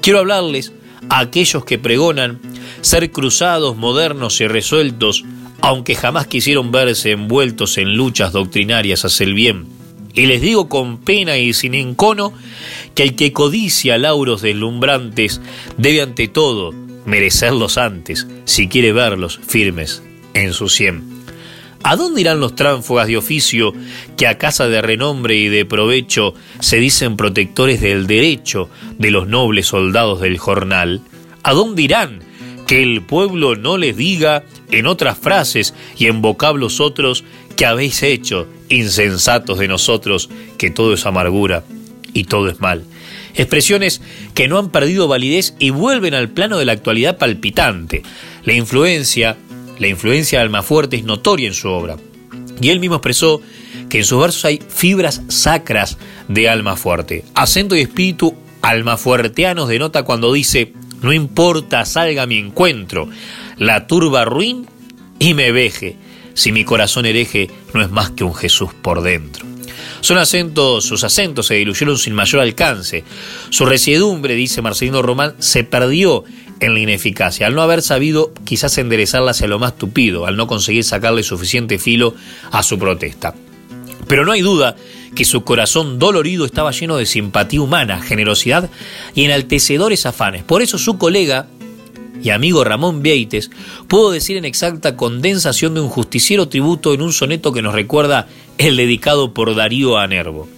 Quiero 0.00 0.20
hablarles 0.20 0.72
a 1.08 1.20
aquellos 1.20 1.64
que 1.64 1.78
pregonan 1.78 2.40
ser 2.82 3.10
cruzados, 3.10 3.76
modernos 3.76 4.40
y 4.40 4.46
resueltos, 4.46 5.24
aunque 5.60 5.94
jamás 5.94 6.26
quisieron 6.26 6.72
verse 6.72 7.12
envueltos 7.12 7.78
en 7.78 7.96
luchas 7.96 8.32
doctrinarias 8.32 9.04
hacia 9.04 9.24
el 9.24 9.34
bien. 9.34 9.79
Y 10.14 10.26
les 10.26 10.40
digo 10.40 10.68
con 10.68 10.98
pena 10.98 11.38
y 11.38 11.52
sin 11.52 11.74
encono 11.74 12.32
que 12.94 13.02
el 13.04 13.16
que 13.16 13.32
codicia 13.32 13.98
lauros 13.98 14.42
deslumbrantes 14.42 15.40
debe 15.76 16.02
ante 16.02 16.28
todo 16.28 16.72
merecerlos 17.06 17.78
antes, 17.78 18.26
si 18.44 18.68
quiere 18.68 18.92
verlos 18.92 19.40
firmes 19.46 20.02
en 20.34 20.52
su 20.52 20.68
cien. 20.68 21.20
¿A 21.82 21.96
dónde 21.96 22.20
irán 22.20 22.40
los 22.40 22.54
tránfugas 22.54 23.06
de 23.06 23.16
oficio 23.16 23.72
que 24.16 24.26
a 24.26 24.36
casa 24.36 24.68
de 24.68 24.82
renombre 24.82 25.36
y 25.36 25.48
de 25.48 25.64
provecho 25.64 26.34
se 26.60 26.76
dicen 26.76 27.16
protectores 27.16 27.80
del 27.80 28.06
derecho 28.06 28.68
de 28.98 29.10
los 29.10 29.26
nobles 29.28 29.66
soldados 29.66 30.20
del 30.20 30.36
jornal? 30.36 31.00
¿A 31.42 31.54
dónde 31.54 31.82
irán 31.82 32.20
que 32.66 32.82
el 32.82 33.02
pueblo 33.02 33.56
no 33.56 33.78
les 33.78 33.96
diga 33.96 34.44
en 34.70 34.86
otras 34.86 35.18
frases 35.18 35.74
y 35.96 36.06
en 36.06 36.20
vocablos 36.20 36.80
otros 36.80 37.24
que 37.60 37.66
habéis 37.66 38.02
hecho, 38.02 38.48
insensatos 38.70 39.58
de 39.58 39.68
nosotros, 39.68 40.30
que 40.56 40.70
todo 40.70 40.94
es 40.94 41.04
amargura 41.04 41.62
y 42.14 42.24
todo 42.24 42.48
es 42.48 42.58
mal? 42.58 42.86
Expresiones 43.34 44.00
que 44.32 44.48
no 44.48 44.58
han 44.58 44.70
perdido 44.70 45.08
validez 45.08 45.52
y 45.58 45.68
vuelven 45.68 46.14
al 46.14 46.30
plano 46.30 46.56
de 46.56 46.64
la 46.64 46.72
actualidad 46.72 47.18
palpitante. 47.18 48.02
La 48.44 48.54
influencia, 48.54 49.36
la 49.78 49.88
influencia 49.88 50.38
de 50.38 50.44
Almafuerte 50.44 50.96
es 50.96 51.04
notoria 51.04 51.48
en 51.48 51.52
su 51.52 51.68
obra. 51.68 51.98
Y 52.62 52.70
él 52.70 52.80
mismo 52.80 52.96
expresó 52.96 53.42
que 53.90 53.98
en 53.98 54.04
sus 54.04 54.18
versos 54.18 54.46
hay 54.46 54.58
fibras 54.66 55.20
sacras 55.28 55.98
de 56.28 56.48
alma 56.48 56.76
fuerte. 56.76 57.26
Acento 57.34 57.76
y 57.76 57.80
espíritu 57.80 58.34
almafuerteanos 58.62 59.68
denota 59.68 60.04
cuando 60.04 60.32
dice, 60.32 60.72
no 61.02 61.12
importa, 61.12 61.84
salga 61.84 62.24
mi 62.24 62.38
encuentro, 62.38 63.10
la 63.58 63.86
turba 63.86 64.24
ruin 64.24 64.64
y 65.18 65.34
me 65.34 65.52
veje, 65.52 65.98
si 66.34 66.52
mi 66.52 66.64
corazón 66.64 67.06
hereje 67.06 67.50
no 67.74 67.82
es 67.82 67.90
más 67.90 68.10
que 68.10 68.24
un 68.24 68.34
Jesús 68.34 68.70
por 68.82 69.02
dentro. 69.02 69.46
Son 70.00 70.16
acentos, 70.18 70.84
sus 70.84 71.04
acentos 71.04 71.46
se 71.46 71.54
diluyeron 71.54 71.98
sin 71.98 72.14
mayor 72.14 72.40
alcance. 72.40 73.04
Su 73.50 73.66
resiedumbre, 73.66 74.34
dice 74.34 74.62
Marcelino 74.62 75.02
Román, 75.02 75.34
se 75.38 75.62
perdió 75.64 76.24
en 76.60 76.74
la 76.74 76.80
ineficacia, 76.80 77.46
al 77.46 77.54
no 77.54 77.62
haber 77.62 77.82
sabido 77.82 78.32
quizás 78.44 78.76
enderezarla 78.78 79.32
hacia 79.32 79.48
lo 79.48 79.58
más 79.58 79.76
tupido, 79.76 80.26
al 80.26 80.36
no 80.36 80.46
conseguir 80.46 80.84
sacarle 80.84 81.22
suficiente 81.22 81.78
filo 81.78 82.14
a 82.50 82.62
su 82.62 82.78
protesta. 82.78 83.34
Pero 84.06 84.24
no 84.24 84.32
hay 84.32 84.42
duda 84.42 84.76
que 85.14 85.24
su 85.24 85.44
corazón 85.44 85.98
dolorido 85.98 86.44
estaba 86.44 86.70
lleno 86.72 86.96
de 86.96 87.06
simpatía 87.06 87.62
humana, 87.62 88.00
generosidad 88.00 88.70
y 89.14 89.24
enaltecedores 89.24 90.06
afanes. 90.06 90.44
Por 90.44 90.62
eso 90.62 90.78
su 90.78 90.98
colega 90.98 91.46
y 92.22 92.30
amigo 92.30 92.64
Ramón 92.64 93.02
Vieites 93.02 93.50
pudo 93.88 94.10
decir 94.10 94.36
en 94.36 94.44
exacta 94.44 94.96
condensación 94.96 95.74
de 95.74 95.80
un 95.80 95.88
justiciero 95.88 96.48
tributo 96.48 96.94
en 96.94 97.02
un 97.02 97.12
soneto 97.12 97.52
que 97.52 97.62
nos 97.62 97.74
recuerda 97.74 98.28
el 98.58 98.76
dedicado 98.76 99.32
por 99.32 99.54
Darío 99.54 99.98
a 99.98 100.06
Nervo. 100.06 100.48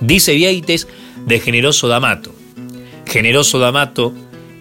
Dice 0.00 0.34
Vieites 0.34 0.88
de 1.26 1.40
Generoso 1.40 1.88
D'Amato. 1.88 2.34
Generoso 3.06 3.58
D'Amato, 3.58 4.12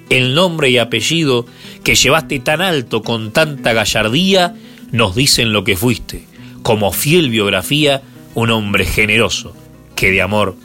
el 0.10 0.36
nombre 0.36 0.70
y 0.70 0.78
apellido 0.78 1.46
que 1.84 1.96
llevaste 1.96 2.40
tan 2.40 2.62
alto 2.62 3.02
con 3.02 3.32
tanta 3.32 3.74
gallardía, 3.74 4.56
nos 4.92 5.16
dicen 5.16 5.54
lo 5.54 5.64
que 5.64 5.76
fuiste, 5.76 6.28
como 6.62 6.92
fiel 6.92 7.30
biografía, 7.30 8.04
un 8.36 8.52
hombre 8.52 8.86
generoso 8.86 9.56
que 9.96 10.12
de 10.12 10.22
amor 10.22 10.56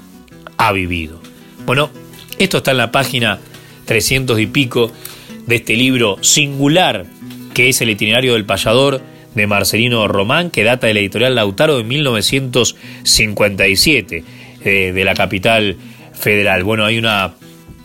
ha 0.59 0.73
vivido. 0.73 1.21
Bueno, 1.65 1.91
esto 2.39 2.59
está 2.59 2.73
en 2.73 2.77
la 2.77 2.93
página 2.93 3.39
300 3.87 4.39
y 4.39 4.47
pico 4.47 4.93
de 5.49 5.57
este 5.57 5.75
libro 5.75 6.19
singular 6.21 7.07
que 7.55 7.71
es 7.71 7.81
el 7.81 7.91
itinerario 7.91 8.35
del 8.35 8.45
payador 8.45 9.01
de 9.35 9.49
Marcelino 9.49 10.07
Román, 10.07 10.51
que 10.51 10.63
data 10.63 10.87
de 10.87 10.95
la 10.95 11.01
editorial 11.01 11.35
Lautaro 11.35 11.77
de 11.79 11.85
1957, 11.85 14.23
eh, 14.65 14.93
de 14.95 15.05
la 15.05 15.15
capital 15.15 15.77
federal. 16.13 16.63
Bueno, 16.63 16.85
hay 16.85 16.99
una 16.99 17.35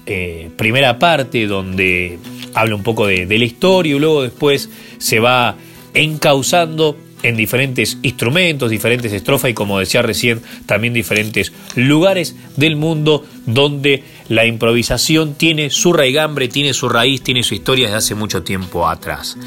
eh, 0.05 0.51
primera 0.57 0.99
parte 0.99 1.47
donde 1.47 2.20
habla 2.53 2.76
un 2.76 2.84
poco 2.84 3.07
de, 3.07 3.26
de 3.26 3.39
la 3.39 3.45
historia 3.45 3.95
y 3.95 3.99
luego 3.99 4.22
después 4.22 4.70
se 4.99 5.20
va 5.20 5.55
encauzando 5.93 6.97
en 7.24 7.36
diferentes 7.38 7.97
instrumentos, 8.03 8.69
diferentes 8.69 9.11
estrofas 9.11 9.51
y 9.51 9.53
como 9.53 9.80
decía 9.80 10.01
recién, 10.01 10.41
también 10.65 10.93
diferentes 10.93 11.51
lugares 11.76 12.36
del 12.57 12.76
mundo 12.76 13.26
donde 13.45 14.03
la 14.30 14.45
improvisación 14.45 15.34
tiene 15.34 15.69
su 15.69 15.93
raigambre, 15.93 16.47
tiene 16.47 16.74
su 16.74 16.89
raíz, 16.89 17.24
tiene 17.24 17.43
su 17.43 17.55
historia 17.55 17.86
desde 17.86 17.97
hace 17.97 18.15
mucho 18.15 18.43
tiempo 18.43 18.88
atrás. 18.88 19.38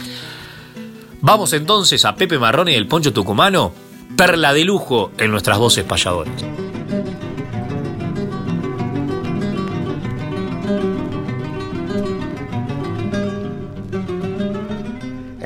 Vamos 1.21 1.53
entonces 1.53 2.05
a 2.05 2.17
Pepe 2.17 2.39
Marrone 2.39 2.73
y 2.73 2.77
el 2.77 2.87
Poncho 2.87 3.13
Tucumano, 3.13 3.73
perla 4.17 4.53
de 4.53 4.65
lujo 4.65 5.13
en 5.19 5.31
nuestras 5.31 5.59
voces 5.59 5.85
payadoras. 5.85 6.45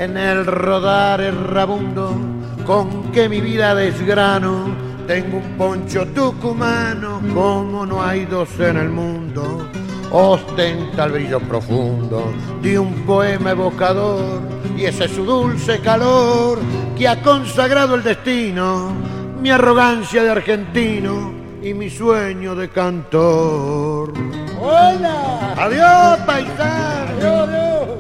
En 0.01 0.17
el 0.17 0.47
rodar 0.47 1.21
errabundo 1.21 2.17
con 2.65 3.13
que 3.13 3.29
mi 3.29 3.43
vida 3.43 3.75
desgrano. 3.75 4.75
Tengo 5.07 5.37
un 5.37 5.59
poncho 5.59 6.07
tucumano 6.07 7.21
como 7.35 7.85
no 7.85 8.03
hay 8.03 8.25
dos 8.25 8.49
en 8.61 8.79
el 8.79 8.89
mundo. 8.89 9.69
Ostenta 10.11 11.05
el 11.05 11.13
brillo 11.13 11.39
profundo 11.41 12.33
de 12.63 12.79
un 12.79 12.95
poema 13.05 13.51
evocador 13.51 14.41
y 14.75 14.87
ese 14.87 15.05
es 15.05 15.11
su 15.11 15.23
dulce 15.23 15.81
calor 15.81 16.59
que 16.97 17.07
ha 17.07 17.21
consagrado 17.21 17.95
el 17.95 18.03
destino, 18.03 18.95
mi 19.43 19.51
arrogancia 19.51 20.23
de 20.23 20.31
argentino 20.31 21.31
y 21.63 21.75
mi 21.75 21.91
sueño 21.91 22.55
de 22.55 22.71
cantor. 22.71 24.15
¡Hola! 24.59 25.55
¡Adiós, 25.59 26.27
paisano! 26.27 27.19
¡Adiós, 27.19 27.49
adiós! 27.51 28.00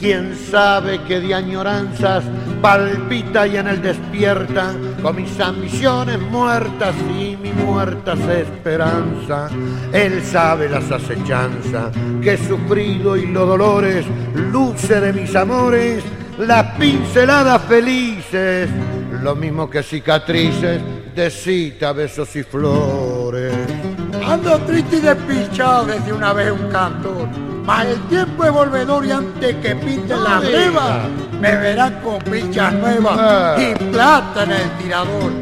Quién 0.00 0.34
sabe 0.34 0.98
qué 1.06 1.20
de 1.20 1.34
añoranzas 1.34 2.24
palpita 2.62 3.46
y 3.46 3.58
en 3.58 3.68
él 3.68 3.82
despierta 3.82 4.72
con 5.02 5.14
mis 5.14 5.38
ambiciones 5.38 6.18
muertas 6.18 6.94
y 7.18 7.36
mi 7.36 7.52
muerta 7.52 8.14
esperanza. 8.14 9.50
Él 9.92 10.22
sabe 10.22 10.70
las 10.70 10.90
acechanzas 10.90 11.94
que 12.22 12.32
he 12.32 12.38
sufrido 12.38 13.14
y 13.14 13.26
los 13.26 13.46
dolores, 13.46 14.06
luce 14.34 15.02
de 15.02 15.12
mis 15.12 15.36
amores, 15.36 16.02
las 16.38 16.78
pinceladas 16.78 17.60
felices, 17.64 18.70
lo 19.22 19.36
mismo 19.36 19.68
que 19.68 19.82
cicatrices 19.82 20.80
de 21.14 21.30
cita, 21.30 21.92
besos 21.92 22.34
y 22.36 22.42
flores. 22.42 23.52
Ando 24.26 24.58
triste 24.60 24.96
y 24.96 25.00
despichado 25.00 25.84
desde 25.84 26.10
una 26.10 26.32
vez 26.32 26.52
un 26.52 26.70
cantor. 26.70 27.49
Mas 27.64 27.86
el 27.86 28.00
tiempo 28.08 28.44
es 28.44 28.52
volvedor 28.52 29.04
y 29.04 29.10
antes 29.12 29.56
que 29.56 29.76
pinten 29.76 30.24
la 30.24 30.40
breva, 30.40 31.00
me 31.40 31.56
verán 31.56 32.00
con 32.02 32.18
pichas 32.18 32.72
nuevas 32.74 33.60
y 33.60 33.74
plata 33.84 34.44
en 34.44 34.50
el 34.52 34.70
tirador. 34.78 35.32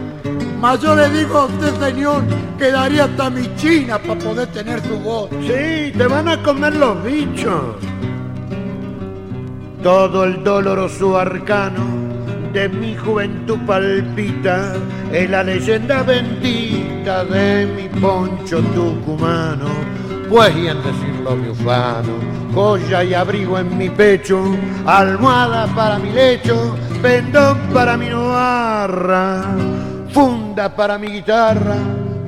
Mas 0.61 0.81
yo 0.81 0.95
le 0.95 1.09
digo 1.11 1.39
a 1.39 1.45
usted, 1.47 1.75
señor, 1.79 2.23
que 2.59 2.73
daría 2.73 3.05
hasta 3.05 3.31
mi 3.31 3.55
china 3.57 3.99
para 3.99 4.19
poder 4.19 4.49
tener 4.49 4.83
su 4.83 4.99
voz. 4.99 5.31
Sí, 5.31 5.93
te 5.97 6.07
van 6.09 6.29
a 6.29 6.43
comer 6.43 6.75
los 6.75 7.03
bichos. 7.05 7.77
Todo 9.83 10.25
el 10.25 10.43
doloroso 10.43 11.16
arcano 11.16 11.87
de 12.53 12.69
mi 12.69 12.97
juventud 12.97 13.59
palpita 13.66 14.73
en 15.12 15.31
la 15.31 15.45
leyenda 15.45 16.03
bendita 16.03 17.25
de 17.25 17.66
mi 17.66 18.01
poncho 18.01 18.61
tucumano. 18.75 19.69
Pues 20.29 20.55
y 20.57 20.66
en 20.68 20.83
decirlo 20.83 21.37
mi 21.37 21.49
ufano, 21.49 22.12
joya 22.55 23.03
y 23.03 23.14
abrigo 23.14 23.59
en 23.59 23.79
mi 23.79 23.89
pecho, 23.89 24.43
almohada 24.85 25.66
para 25.68 25.99
mi 25.99 26.11
lecho, 26.11 26.76
pendón 27.01 27.57
para 27.72 27.97
mi 27.97 28.09
noarra, 28.09 29.45
funda 30.12 30.74
para 30.74 30.99
mi 30.99 31.09
guitarra 31.09 31.76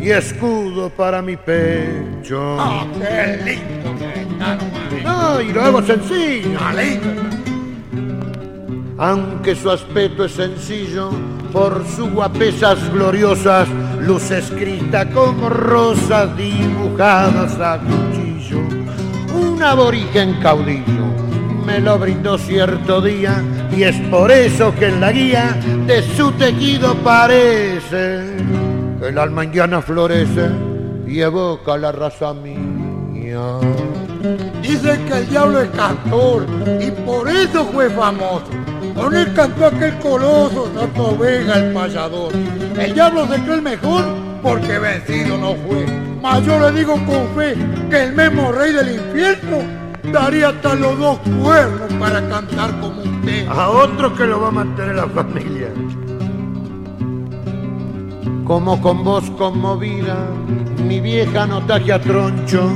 y 0.01 0.11
escudo 0.11 0.89
para 0.89 1.21
mi 1.21 1.37
pecho. 1.37 2.57
¡Ah, 2.59 2.87
qué 2.99 3.39
lindo 3.45 3.99
que 3.99 4.23
está 4.23 4.57
nomás! 4.57 5.05
No, 5.05 5.41
y 5.43 5.53
lo 5.53 5.63
hago 5.63 5.83
sencillo. 5.83 6.59
¡Ah, 6.59 6.73
aunque 9.01 9.55
su 9.55 9.71
aspecto 9.71 10.25
es 10.25 10.33
sencillo, 10.33 11.11
por 11.53 11.85
sus 11.87 12.11
guapesas 12.11 12.93
gloriosas, 12.93 13.67
luz 14.01 14.31
escrita 14.31 15.09
como 15.11 15.49
rosas 15.49 16.37
dibujadas 16.37 17.59
a 17.61 17.79
cuchillo. 17.79 18.61
Un 19.35 19.63
aborigen 19.63 20.41
caudillo 20.41 21.11
me 21.65 21.79
lo 21.79 21.99
brindó 21.99 22.37
cierto 22.39 23.01
día 23.01 23.45
y 23.77 23.85
es 23.85 23.97
por 24.11 24.31
eso 24.31 24.75
que 24.75 24.89
en 24.89 25.01
la 25.01 25.13
guía 25.13 25.57
de 25.87 26.03
su 26.03 26.33
tejido 26.33 26.95
parece 26.97 28.37
que 28.99 29.09
el 29.09 29.19
alma 29.19 29.45
indiana 29.45 29.81
florece 29.81 30.49
y 31.07 31.21
evoca 31.21 31.77
la 31.77 31.93
raza 31.93 32.35
mía. 32.35 33.41
Dicen 34.63 35.05
que 35.07 35.19
el 35.19 35.29
diablo 35.29 35.61
es 35.61 35.71
cantor 35.71 36.47
y 36.81 36.91
por 36.91 37.29
eso 37.29 37.65
fue 37.67 37.89
famoso. 37.91 38.51
Con 39.01 39.17
él 39.17 39.33
cantó 39.33 39.67
aquel 39.67 39.99
coloso 39.99 40.65
Tato 40.75 41.17
Vega 41.17 41.55
el 41.55 41.73
payador. 41.73 42.33
El 42.79 42.93
diablo 42.93 43.27
se 43.29 43.41
cree 43.41 43.55
el 43.55 43.63
mejor 43.63 44.05
porque 44.43 44.79
vencido 44.79 45.39
no 45.39 45.55
fue. 45.55 45.87
Mas 46.21 46.45
yo 46.45 46.61
le 46.61 46.79
digo 46.79 46.93
con 47.07 47.27
fe 47.35 47.57
que 47.89 48.03
el 48.05 48.13
mismo 48.15 48.53
rey 48.53 48.73
del 48.75 48.97
infierno 48.97 49.59
daría 50.13 50.51
hasta 50.51 50.75
los 50.75 50.99
dos 50.99 51.19
cuernos 51.43 51.91
para 51.95 52.29
cantar 52.29 52.79
como 52.79 53.01
usted. 53.01 53.49
A 53.49 53.71
otro 53.71 54.15
que 54.15 54.27
lo 54.27 54.43
va 54.43 54.49
a 54.49 54.51
mantener 54.51 54.97
la 54.97 55.09
familia. 55.09 55.69
Como 58.45 58.83
con 58.83 59.03
voz 59.03 59.31
conmovida, 59.31 60.27
mi 60.87 61.01
vieja 61.01 61.47
notagia 61.47 61.99
troncho, 61.99 62.71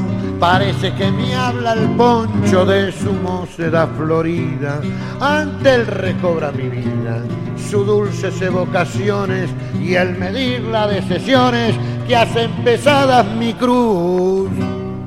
parece 0.45 0.92
que 0.92 1.11
me 1.11 1.34
habla 1.34 1.72
el 1.72 1.88
poncho 1.97 2.66
de 2.66 2.92
su 2.92 3.14
mocedad 3.14 3.88
florida. 3.97 4.78
Ante 5.18 5.74
él 5.76 5.86
recobra 5.86 6.53
mi 6.53 6.68
vida, 6.68 7.22
sus 7.57 7.86
dulces 7.86 8.42
evocaciones 8.42 9.49
y 9.82 9.95
el 9.95 10.18
medirla 10.18 10.86
de 10.86 11.01
sesiones 11.01 11.74
que 12.07 12.14
hacen 12.14 12.51
pesadas 12.62 13.24
mi 13.38 13.55
cruz. 13.55 14.51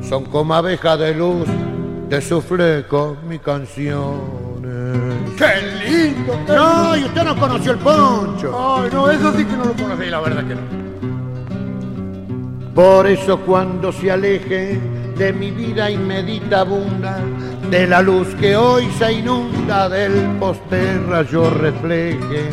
Son 0.01 0.25
como 0.25 0.55
abejas 0.55 0.97
de 0.97 1.13
luz 1.13 1.47
de 2.09 2.19
su 2.19 2.41
fleco 2.41 3.15
mi 3.29 3.37
canciones. 3.37 4.17
¡Qué 5.37 5.51
lindo! 5.87 6.33
qué 6.47 6.53
No, 6.53 6.95
lindo! 6.95 6.97
y 6.97 7.03
usted 7.03 7.23
no 7.23 7.35
conoció 7.39 7.73
el 7.73 7.77
poncho. 7.77 8.75
Ay, 8.81 8.89
no, 8.91 9.07
eso 9.11 9.31
sí 9.37 9.45
que 9.45 9.55
no 9.55 9.65
lo 9.65 9.73
conocí, 9.73 10.09
la 10.09 10.19
verdad 10.19 10.47
que 10.47 10.55
no. 10.55 10.87
Por 12.73 13.05
eso 13.05 13.39
cuando 13.39 13.91
se 13.91 14.11
aleje 14.11 14.96
de 15.17 15.33
mi 15.33 15.51
vida 15.51 15.89
y 15.89 15.97
meditabunda, 15.97 17.19
de 17.69 17.87
la 17.87 18.01
luz 18.01 18.27
que 18.39 18.55
hoy 18.55 18.87
se 18.97 19.13
inunda 19.13 19.89
del 19.89 20.37
posterra 20.39 21.23
yo 21.23 21.49
refleje, 21.49 22.49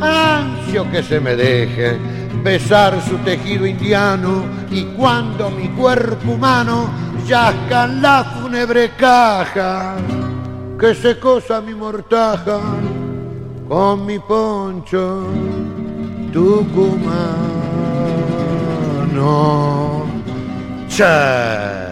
ansio 0.00 0.90
que 0.90 1.02
se 1.02 1.20
me 1.20 1.36
deje 1.36 1.98
besar 2.42 3.00
su 3.02 3.18
tejido 3.18 3.66
indiano 3.66 4.44
y 4.70 4.84
cuando 4.96 5.50
mi 5.50 5.68
cuerpo 5.70 6.32
humano 6.32 6.88
yazca 7.26 7.84
en 7.84 8.00
la 8.02 8.24
fúnebre 8.24 8.92
caja, 8.96 9.96
que 10.78 10.94
se 10.94 11.18
cosa 11.18 11.60
mi 11.60 11.74
mortaja 11.74 12.60
con 13.68 14.06
mi 14.06 14.18
poncho 14.20 15.26
tucumano. 16.32 17.56
Che. 20.88 21.85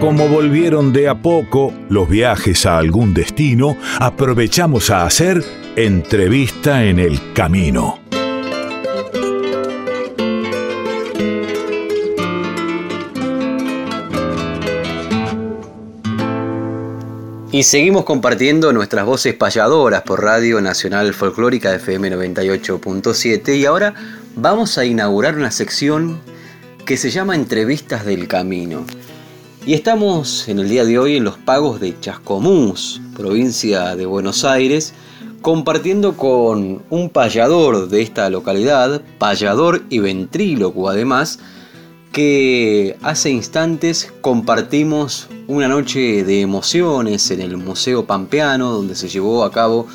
Como 0.00 0.28
volvieron 0.28 0.94
de 0.94 1.08
a 1.08 1.20
poco 1.20 1.74
los 1.90 2.08
viajes 2.08 2.64
a 2.64 2.78
algún 2.78 3.12
destino, 3.12 3.76
aprovechamos 3.98 4.88
a 4.88 5.04
hacer 5.04 5.44
entrevista 5.76 6.84
en 6.84 6.98
el 6.98 7.34
camino. 7.34 8.00
Y 17.52 17.64
seguimos 17.64 18.06
compartiendo 18.06 18.72
nuestras 18.72 19.04
voces 19.04 19.34
payadoras 19.34 20.00
por 20.00 20.22
Radio 20.22 20.62
Nacional 20.62 21.12
Folclórica 21.12 21.74
FM 21.74 22.10
98.7 22.10 23.54
y 23.54 23.66
ahora 23.66 23.92
vamos 24.34 24.78
a 24.78 24.86
inaugurar 24.86 25.36
una 25.36 25.50
sección 25.50 26.20
que 26.86 26.96
se 26.96 27.10
llama 27.10 27.34
Entrevistas 27.34 28.06
del 28.06 28.28
Camino. 28.28 28.86
Y 29.66 29.74
estamos 29.74 30.48
en 30.48 30.58
el 30.58 30.70
día 30.70 30.86
de 30.86 30.98
hoy 30.98 31.16
en 31.16 31.24
los 31.24 31.36
pagos 31.36 31.80
de 31.80 31.94
Chascomús, 32.00 33.02
provincia 33.14 33.94
de 33.94 34.06
Buenos 34.06 34.42
Aires, 34.44 34.94
compartiendo 35.42 36.16
con 36.16 36.82
un 36.88 37.10
payador 37.10 37.90
de 37.90 38.00
esta 38.00 38.30
localidad, 38.30 39.02
payador 39.18 39.82
y 39.90 39.98
ventríloco 39.98 40.88
además, 40.88 41.40
que 42.10 42.96
hace 43.02 43.30
instantes 43.30 44.10
compartimos 44.22 45.28
una 45.46 45.68
noche 45.68 46.24
de 46.24 46.40
emociones 46.40 47.30
en 47.30 47.42
el 47.42 47.58
Museo 47.58 48.06
Pampeano, 48.06 48.72
donde 48.72 48.94
se 48.94 49.08
llevó 49.08 49.44
a 49.44 49.52
cabo 49.52 49.86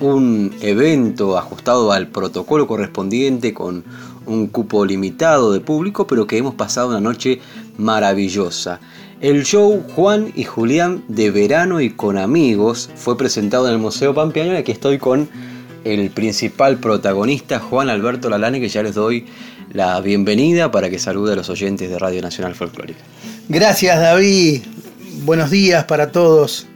un 0.00 0.54
evento 0.62 1.36
ajustado 1.36 1.92
al 1.92 2.08
protocolo 2.08 2.66
correspondiente 2.66 3.52
con 3.52 3.84
un 4.24 4.46
cupo 4.46 4.86
limitado 4.86 5.52
de 5.52 5.60
público, 5.60 6.06
pero 6.06 6.26
que 6.26 6.38
hemos 6.38 6.54
pasado 6.54 6.88
una 6.88 7.00
noche 7.00 7.40
maravillosa. 7.76 8.80
El 9.20 9.44
show 9.44 9.84
Juan 9.94 10.32
y 10.34 10.44
Julián 10.44 11.04
de 11.08 11.30
verano 11.30 11.82
y 11.82 11.90
con 11.90 12.16
amigos 12.16 12.88
fue 12.94 13.18
presentado 13.18 13.66
en 13.66 13.74
el 13.74 13.78
Museo 13.78 14.14
Pampeano 14.14 14.54
y 14.54 14.56
aquí 14.56 14.72
estoy 14.72 14.96
con 14.96 15.28
el 15.84 16.08
principal 16.08 16.78
protagonista, 16.78 17.58
Juan 17.58 17.90
Alberto 17.90 18.30
Lalane, 18.30 18.60
que 18.60 18.70
ya 18.70 18.82
les 18.82 18.94
doy 18.94 19.26
la 19.74 20.00
bienvenida 20.00 20.70
para 20.70 20.88
que 20.88 20.98
salude 20.98 21.34
a 21.34 21.36
los 21.36 21.50
oyentes 21.50 21.90
de 21.90 21.98
Radio 21.98 22.22
Nacional 22.22 22.54
Folclórica. 22.54 23.00
Gracias 23.50 24.00
David, 24.00 24.62
buenos 25.24 25.50
días 25.50 25.84
para 25.84 26.10
todos. 26.10 26.66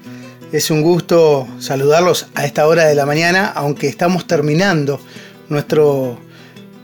Es 0.52 0.70
un 0.70 0.82
gusto 0.82 1.48
saludarlos 1.58 2.26
a 2.34 2.44
esta 2.44 2.66
hora 2.66 2.84
de 2.84 2.94
la 2.94 3.06
mañana, 3.06 3.46
aunque 3.54 3.88
estamos 3.88 4.26
terminando 4.26 5.00
nuestro 5.48 6.18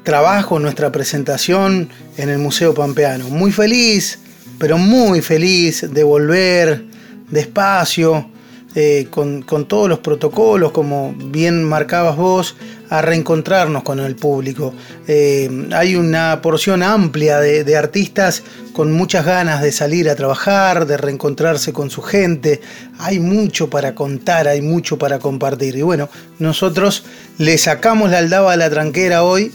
trabajo, 0.05 0.59
nuestra 0.59 0.91
presentación 0.91 1.91
en 2.17 2.31
el 2.31 2.39
Museo 2.39 2.73
Pampeano. 2.73 3.29
Muy 3.29 3.53
feliz, 3.53 4.21
pero 4.61 4.79
muy 4.79 5.23
feliz 5.23 5.87
de 5.91 6.05
volver 6.05 6.85
despacio, 7.31 8.31
eh, 8.77 9.09
con, 9.11 9.43
todos 9.67 9.89
los 9.89 9.99
protocolos, 9.99 10.71
como 10.71 11.13
bien 11.13 11.65
marcabas 11.65 12.17
vos, 12.17 12.57
a 12.89 13.03
reencontrarnos 13.03 13.83
con 13.83 13.99
el 13.99 14.15
público. 14.15 14.73
Eh, 15.09 15.69
hay 15.73 15.97
una 15.97 16.41
porción 16.41 16.85
amplia 16.85 17.41
de, 17.41 17.77
artistas 17.77 18.45
con 18.73 18.93
muchas 18.93 19.25
ganas 19.25 19.61
de 19.61 19.73
salir 19.73 20.09
a 20.09 20.15
trabajar, 20.15 20.87
de 20.87 20.97
reencontrarse 20.99 21.73
con 21.73 21.91
su 21.91 22.01
gente. 22.01 22.61
Hay 22.99 23.19
mucho 23.19 23.69
para 23.69 23.97
contar, 23.97 24.47
hay 24.47 24.63
mucho 24.63 24.99
para 24.99 25.19
compartir. 25.19 25.75
Y 25.75 25.83
bueno, 25.83 26.09
nosotros 26.39 27.03
le 27.39 27.59
sacamos 27.59 28.11
la 28.13 28.19
aldaba 28.19 28.53
a 28.53 28.57
la 28.57 28.71
tranquera 28.71 29.25
hoy, 29.25 29.51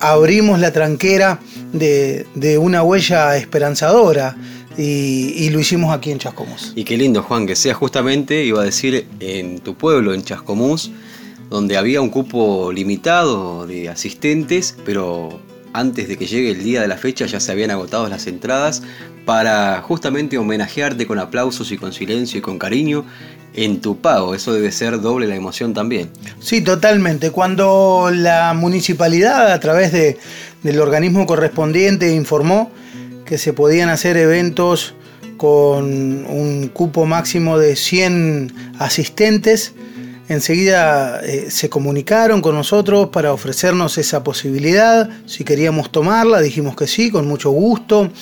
abrimos 0.00 0.58
la 0.58 0.72
tranquera 0.72 1.40
de, 1.72 2.26
de 2.34 2.58
una 2.58 2.82
huella 2.82 3.36
esperanzadora 3.36 4.36
y, 4.76 5.50
lo 5.50 5.60
hicimos 5.60 5.92
aquí 5.92 6.10
en 6.10 6.18
Chascomús. 6.18 6.72
Y 6.74 6.84
qué 6.84 6.96
lindo, 6.96 7.22
Juan, 7.22 7.46
que 7.46 7.56
sea 7.56 7.74
justamente, 7.74 8.44
iba 8.44 8.62
a 8.62 8.64
decir, 8.64 9.06
en 9.20 9.60
tu 9.60 9.74
pueblo, 9.74 10.14
en 10.14 10.22
Chascomús, 10.22 10.90
donde 11.50 11.76
había 11.76 12.00
un 12.00 12.10
cupo 12.10 12.72
limitado 12.72 13.66
de 13.66 13.88
asistentes, 13.88 14.76
pero 14.84 15.40
antes 15.72 16.08
de 16.08 16.16
que 16.16 16.26
llegue 16.26 16.50
el 16.50 16.62
día 16.62 16.80
de 16.80 16.88
la 16.88 16.96
fecha 16.96 17.26
ya 17.26 17.40
se 17.40 17.52
habían 17.52 17.70
agotado 17.70 18.08
las 18.08 18.26
entradas 18.26 18.82
para 19.24 19.80
justamente 19.82 20.38
homenajearte 20.38 21.06
con 21.06 21.18
aplausos 21.18 21.70
y 21.72 21.78
con 21.78 21.92
silencio 21.92 22.38
y 22.38 22.42
con 22.42 22.58
cariño 22.58 23.04
en 23.54 23.80
tu 23.80 24.00
pago. 24.00 24.34
Eso 24.34 24.52
debe 24.52 24.72
ser 24.72 25.00
doble 25.00 25.26
la 25.26 25.36
emoción 25.36 25.74
también. 25.74 26.10
Sí, 26.40 26.60
totalmente. 26.62 27.30
Cuando 27.30 28.10
la 28.12 28.54
municipalidad 28.54 29.52
a 29.52 29.60
través 29.60 29.92
de, 29.92 30.18
del 30.62 30.80
organismo 30.80 31.26
correspondiente 31.26 32.12
informó 32.12 32.70
que 33.24 33.38
se 33.38 33.52
podían 33.52 33.88
hacer 33.88 34.16
eventos 34.16 34.94
con 35.36 35.84
un 36.26 36.70
cupo 36.72 37.06
máximo 37.06 37.58
de 37.58 37.76
100 37.76 38.74
asistentes. 38.78 39.72
Enseguida 40.30 41.20
eh, 41.24 41.50
se 41.50 41.68
comunicaron 41.68 42.40
con 42.40 42.54
nosotros 42.54 43.08
para 43.08 43.32
ofrecernos 43.32 43.98
esa 43.98 44.22
posibilidad. 44.22 45.10
Si 45.26 45.42
queríamos 45.42 45.90
tomarla, 45.90 46.40
dijimos 46.40 46.76
que 46.76 46.86
sí, 46.86 47.10
con 47.10 47.26
mucho 47.26 47.50
gusto. 47.50 48.12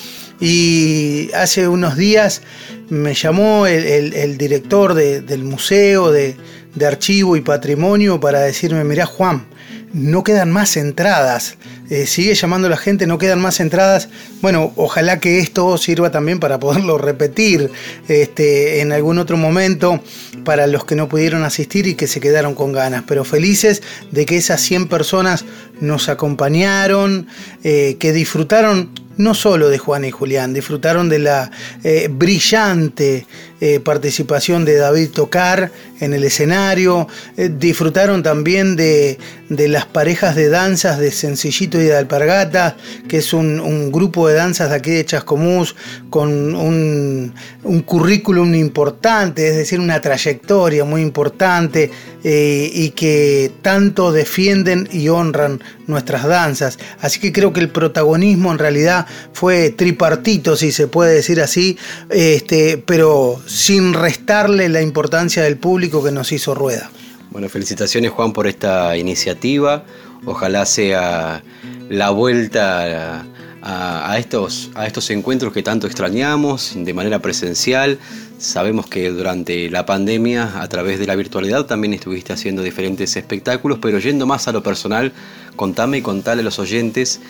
Y 0.41 1.31
hace 1.35 1.69
unos 1.69 1.99
días 1.99 2.41
me 2.89 3.13
llamó 3.13 3.67
el, 3.67 4.39
director 4.39 4.95
del 4.95 5.45
Museo 5.45 6.11
de, 6.11 6.35
de 6.75 6.87
Archivo 6.87 7.37
y 7.37 7.43
Patrimonio 7.43 8.19
para 8.19 8.41
decirme, 8.41 8.85
mirá 8.85 9.05
Juan, 9.05 9.45
no 9.93 10.23
quedan 10.23 10.51
más 10.51 10.77
entradas. 10.77 11.57
Eh, 11.91 12.07
sigue 12.07 12.35
llamando 12.35 12.69
la 12.69 12.77
gente, 12.77 13.07
no 13.07 13.19
quedan 13.19 13.41
más 13.41 13.61
entradas. 13.61 14.09
Bueno, 14.43 14.73
ojalá 14.77 15.21
que 15.21 15.39
esto 15.39 15.79
sirva 15.79 16.11
también 16.11 16.41
para 16.41 16.59
poderlo 16.59 16.99
repetir 16.99 17.71
este, 18.09 18.81
en 18.81 18.93
algún 18.93 19.19
otro 19.19 19.37
momento 19.37 20.03
para 20.45 20.67
los 20.67 20.85
que 20.85 20.95
no 20.95 21.09
pudieron 21.09 21.45
asistir 21.45 21.87
y 21.87 21.95
que 21.95 22.07
se 22.07 22.21
quedaron 22.21 22.55
con 22.55 22.73
ganas. 22.73 23.05
Pero 23.07 23.25
felices 23.25 23.83
de 24.11 24.27
que 24.27 24.37
esas 24.37 24.61
100 24.61 24.89
personas 24.89 25.45
nos 25.81 26.09
acompañaron, 26.09 27.27
eh, 27.65 27.97
que 27.99 28.13
disfrutaron 28.13 28.91
no 29.19 29.35
solo 29.35 29.69
de 29.69 29.79
Juan 29.79 30.05
y 30.05 30.11
Julián, 30.11 30.55
disfrutaron 30.55 31.09
de 31.09 31.19
la 31.19 31.51
eh, 31.83 32.09
brillante 32.11 33.27
eh, 33.61 33.81
participación 33.81 34.65
de 34.65 34.77
David 34.77 35.11
Tocar 35.11 35.73
en 36.01 36.15
el 36.15 36.23
escenario, 36.23 37.09
eh, 37.37 37.51
disfrutaron 37.53 38.23
también 38.23 38.77
de, 38.77 39.19
las 39.49 39.85
parejas 39.85 40.37
de 40.37 40.49
danzas 40.49 40.99
de 40.99 41.11
Sencillito 41.11 41.81
y 41.81 41.85
de 41.85 41.97
Alpargata, 41.97 42.77
que 43.09 43.19
es 43.19 43.33
un, 43.33 43.91
grupo 43.91 44.29
de 44.29 44.35
danzas 44.35 44.71
de 44.71 44.77
aquí 44.77 44.91
de 44.91 45.05
Chascomús 45.05 45.75
con 46.09 46.55
un, 46.55 47.35
un, 47.65 47.83
currículum 47.83 48.55
importante, 48.55 49.49
es 49.49 49.57
decir, 49.57 49.81
una 49.81 50.01
trayectoria 50.01 50.85
muy 50.85 51.03
importante 51.03 51.91
y 52.23 52.91
que 52.91 53.51
tanto 53.63 54.13
defienden 54.13 54.89
y 54.93 55.09
honran 55.09 55.61
nuestras 55.87 56.25
danzas. 56.25 56.79
Así 57.01 57.19
que 57.21 57.33
creo 57.33 57.53
que 57.53 57.61
el 57.61 57.71
protagonismo 57.71 58.53
en 58.53 58.59
realidad 58.59 59.07
fue 59.33 59.71
tripartito, 59.71 60.57
si 60.57 60.71
se 60.71 60.87
puede 60.87 61.15
decir 61.15 61.41
así, 61.41 61.79
este, 62.11 62.79
pero 62.79 63.41
sin 63.49 63.95
restarle 63.95 64.69
la 64.69 64.83
importancia 64.83 65.43
del 65.43 65.57
público 65.57 66.05
que 66.05 66.13
nos 66.13 66.31
hizo 66.33 66.55
rueda. 66.55 66.91
Bueno, 67.31 67.49
felicitaciones 67.49 68.11
Juan 68.11 68.33
por 68.33 68.47
esta 68.47 68.97
iniciativa. 68.97 69.85
Ojalá 70.25 70.67
sea 70.67 71.43
la 71.89 72.11
vuelta 72.11 73.25
a, 73.63 74.19
estos, 74.19 74.71
a 74.75 74.87
estos 74.87 75.09
encuentros 75.11 75.53
que 75.53 75.63
tanto 75.63 75.87
extrañamos 75.87 76.73
de 76.77 76.93
manera 76.93 77.21
presencial. 77.21 77.99
Sabemos 78.39 78.87
que 78.87 79.11
durante 79.11 79.71
la 79.71 79.87
pandemia, 79.87 80.61
a 80.61 80.69
través 80.69 80.99
de 80.99 81.07
la 81.07 81.17
virtualidad, 81.17 81.65
también 81.67 81.95
estuviste 81.95 82.33
haciendo 82.33 82.63
diferentes 82.63 83.17
espectáculos, 83.17 83.79
pero 83.81 83.99
yendo 83.99 84.27
más 84.27 84.47
a 84.47 84.53
lo 84.53 84.63
personal, 84.63 85.13
contame 85.57 85.99
y 85.99 86.03
contale 86.03 86.43
a 86.43 86.45
los 86.45 86.59
oyentes 86.59 87.21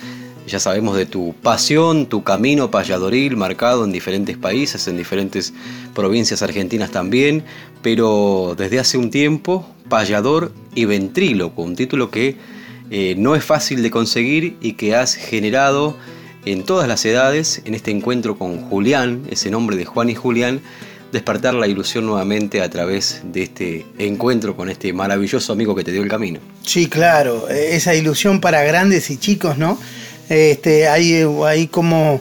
ya 0.49 0.59
sabemos 0.59 0.97
de 0.97 1.07
tu 1.07 1.35
pasión, 1.43 2.07
tu 2.07 2.25
camino 2.25 2.71
payadoril 2.71 3.37
marcado 3.37 3.85
en 3.85 3.93
diferentes 3.93 4.37
países, 4.37 4.89
en 4.89 4.97
diferentes 4.97 5.53
provincias 5.95 6.43
argentinas 6.43 6.91
también, 6.91 7.45
pero 7.83 8.55
desde 8.57 8.81
hace 8.81 8.99
un 8.99 9.11
tiempo, 9.11 9.67
payador 9.89 10.53
y 10.75 10.85
ventríloco, 10.85 11.63
un 11.63 11.77
título 11.77 12.11
que 12.11 12.37
eh, 12.91 13.15
no 13.19 13.35
es 13.37 13.45
fácil 13.45 13.83
de 13.83 13.91
conseguir 13.91 14.57
y 14.61 14.73
que 14.73 14.95
has 14.95 15.15
generado 15.15 15.97
en 16.45 16.65
todas 16.65 16.89
las 16.89 17.05
edades, 17.05 17.63
en 17.65 17.75
este 17.75 17.91
encuentro 17.91 18.39
con 18.39 18.59
Julián, 18.63 19.23
ese 19.31 19.51
nombre 19.51 19.77
de 19.77 19.85
Juan 19.85 20.09
y 20.09 20.15
Julián, 20.15 20.61
despertar 21.13 21.55
la 21.55 21.67
ilusión 21.67 22.07
nuevamente 22.07 22.63
a 22.63 22.69
través 22.69 23.23
de 23.25 23.43
este 23.45 23.87
encuentro 23.99 24.57
con 24.57 24.69
este 24.69 24.93
maravilloso 24.93 25.53
amigo 25.53 25.75
que 25.75 25.85
te 25.85 25.93
dio 25.93 26.03
el 26.03 26.09
camino. 26.09 26.41
Sí, 26.63 26.89
claro, 26.89 27.49
esa 27.49 27.95
ilusión 27.95 28.41
para 28.41 28.63
grandes 28.63 29.11
y 29.11 29.17
chicos, 29.17 29.57
¿no? 29.59 29.79
Este, 30.29 30.89
hay, 30.89 31.25
hay 31.45 31.69
como 31.69 32.21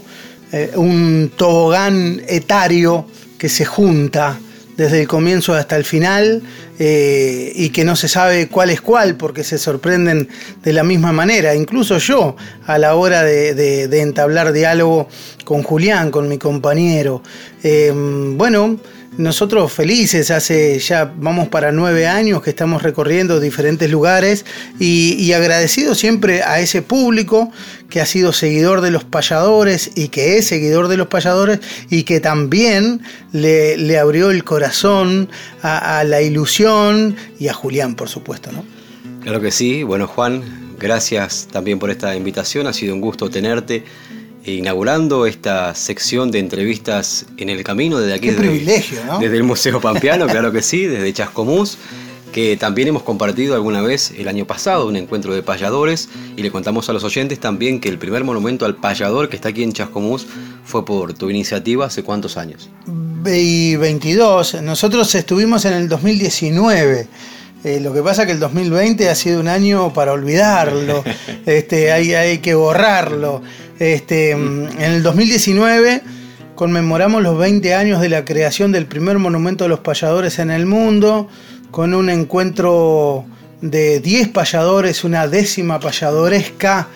eh, 0.51 0.71
un 0.75 1.31
tobogán 1.35 2.21
etario 2.27 3.05
que 3.37 3.49
se 3.49 3.65
junta 3.65 4.39
desde 4.77 5.01
el 5.01 5.07
comienzo 5.07 5.55
hasta 5.55 5.75
el 5.75 5.83
final 5.83 6.43
eh, 6.79 7.51
y 7.55 7.69
que 7.69 7.83
no 7.83 7.95
se 7.95 8.07
sabe 8.07 8.47
cuál 8.47 8.69
es 8.69 8.79
cuál 8.79 9.15
porque 9.17 9.43
se 9.43 9.57
sorprenden 9.57 10.29
de 10.63 10.71
la 10.71 10.83
misma 10.83 11.11
manera. 11.11 11.55
Incluso 11.55 11.97
yo 11.97 12.35
a 12.65 12.77
la 12.77 12.95
hora 12.95 13.23
de, 13.23 13.83
entablar 13.99 14.53
diálogo 14.53 15.09
con 15.43 15.63
Julián, 15.63 16.11
con 16.11 16.29
mi 16.29 16.37
compañero. 16.37 17.23
Eh, 17.63 17.91
bueno, 17.93 18.77
nosotros 19.18 19.74
felices, 19.74 20.30
hace 20.32 20.80
ya 20.80 21.11
vamos 21.18 21.47
para 21.47 21.72
nueve 21.72 22.07
años 22.07 22.41
que 22.41 22.51
estamos 22.51 22.84
recorriendo 22.84 23.39
diferentes 23.39 23.89
lugares 23.89 24.45
y, 24.80 25.32
agradecido 25.34 25.93
siempre 25.93 26.41
a 26.43 26.59
ese 26.59 26.82
público 26.82 27.51
que 27.89 28.01
ha 28.01 28.05
sido 28.05 28.34
seguidor 28.34 28.82
de 28.82 28.91
los 28.91 29.03
payadores 29.03 29.91
y 29.95 30.07
que 30.07 30.38
es 30.38 30.47
seguidor 30.47 30.88
de 30.88 30.97
los 30.97 31.07
payadores 31.07 31.59
y 31.89 32.03
que 32.03 32.20
también 32.20 33.01
le, 33.34 33.99
abrió 33.99 34.32
el 34.32 34.43
corazón 34.43 35.30
a, 35.61 35.99
a, 35.99 36.03
la 36.03 36.22
ilusión 36.22 37.15
y 37.39 37.49
a 37.49 37.53
Julián, 37.53 37.95
por 37.95 38.09
supuesto, 38.09 38.51
¿no? 38.51 38.63
Claro 39.22 39.41
que 39.41 39.51
sí. 39.51 39.84
Bueno, 39.84 40.07
Juan, 40.07 40.41
gracias 40.80 41.47
también 41.51 41.80
por 41.80 41.91
esta 41.91 42.15
invitación. 42.15 42.68
Ha 42.68 42.74
sido 42.74 42.93
un 42.93 43.01
gusto 43.01 43.30
tenerte 43.30 43.84
inaugurando 44.53 45.25
esta 45.25 45.75
sección 45.75 46.31
de 46.31 46.39
entrevistas 46.39 47.25
en 47.37 47.49
el 47.49 47.63
camino 47.63 47.99
desde 47.99 48.13
aquí. 48.13 48.29
Qué 48.29 48.33
privilegio, 48.35 49.03
¿no? 49.05 49.19
Desde 49.19 49.37
el 49.37 49.43
Museo 49.43 49.81
Pampeano, 49.81 50.27
claro 50.27 50.51
que 50.51 50.61
sí, 50.61 50.85
desde 50.85 51.11
Chascomús, 51.13 51.77
que 52.31 52.57
también 52.57 52.89
hemos 52.89 53.03
compartido 53.03 53.55
alguna 53.55 53.81
vez 53.81 54.13
el 54.17 54.27
año 54.27 54.45
pasado 54.45 54.87
un 54.87 54.95
encuentro 54.95 55.33
de 55.33 55.41
payadores 55.43 56.09
y 56.35 56.43
le 56.43 56.51
contamos 56.51 56.89
a 56.89 56.93
los 56.93 57.03
oyentes 57.03 57.39
también 57.39 57.79
que 57.79 57.89
el 57.89 57.97
primer 57.97 58.23
monumento 58.23 58.65
al 58.65 58.75
payador 58.75 59.29
que 59.29 59.35
está 59.35 59.49
aquí 59.49 59.63
en 59.63 59.73
Chascomús 59.73 60.27
fue 60.63 60.85
por 60.85 61.13
tu 61.13 61.29
iniciativa 61.29 61.85
hace 61.85 62.03
cuántos 62.03 62.37
años. 62.37 62.69
22, 63.75 64.61
nosotros 64.61 65.13
estuvimos 65.15 65.65
en 65.65 65.73
el 65.73 65.89
2019. 65.89 67.07
Eh, 67.63 67.79
lo 67.81 67.91
que 67.91 68.01
pasa 68.01 68.21
es 68.21 68.27
que 68.27 68.33
el 68.33 68.39
2020 68.39 69.09
ha 69.09 69.15
sido 69.15 69.39
un 69.39 69.47
año 69.47 69.91
para 69.91 70.13
olvidarlo, 70.13 71.03
este, 71.45 71.91
hay, 71.91 72.13
hay 72.13 72.37
que 72.37 72.53
borrarlo. 72.53 73.41
Este, 73.80 74.32
en 74.32 74.69
el 74.80 75.03
2019 75.03 76.01
conmemoramos 76.55 77.21
los 77.21 77.38
20 77.38 77.75
años 77.75 78.01
de 78.01 78.09
la 78.09 78.25
creación 78.25 78.71
del 78.71 78.88
primer 78.88 79.19
monumento 79.19 79.65
de 79.65 79.69
los 79.69 79.80
payadores 79.82 80.39
en 80.39 80.49
el 80.49 80.65
mundo, 80.65 81.30
con 81.69 81.93
un 81.93 82.09
encuentro 82.09 83.25
de 83.61 83.99
10 83.99 84.30
payadores, 84.30 85.03
una 85.03 85.28
décima 85.28 85.80
payadoresca, 85.80 86.88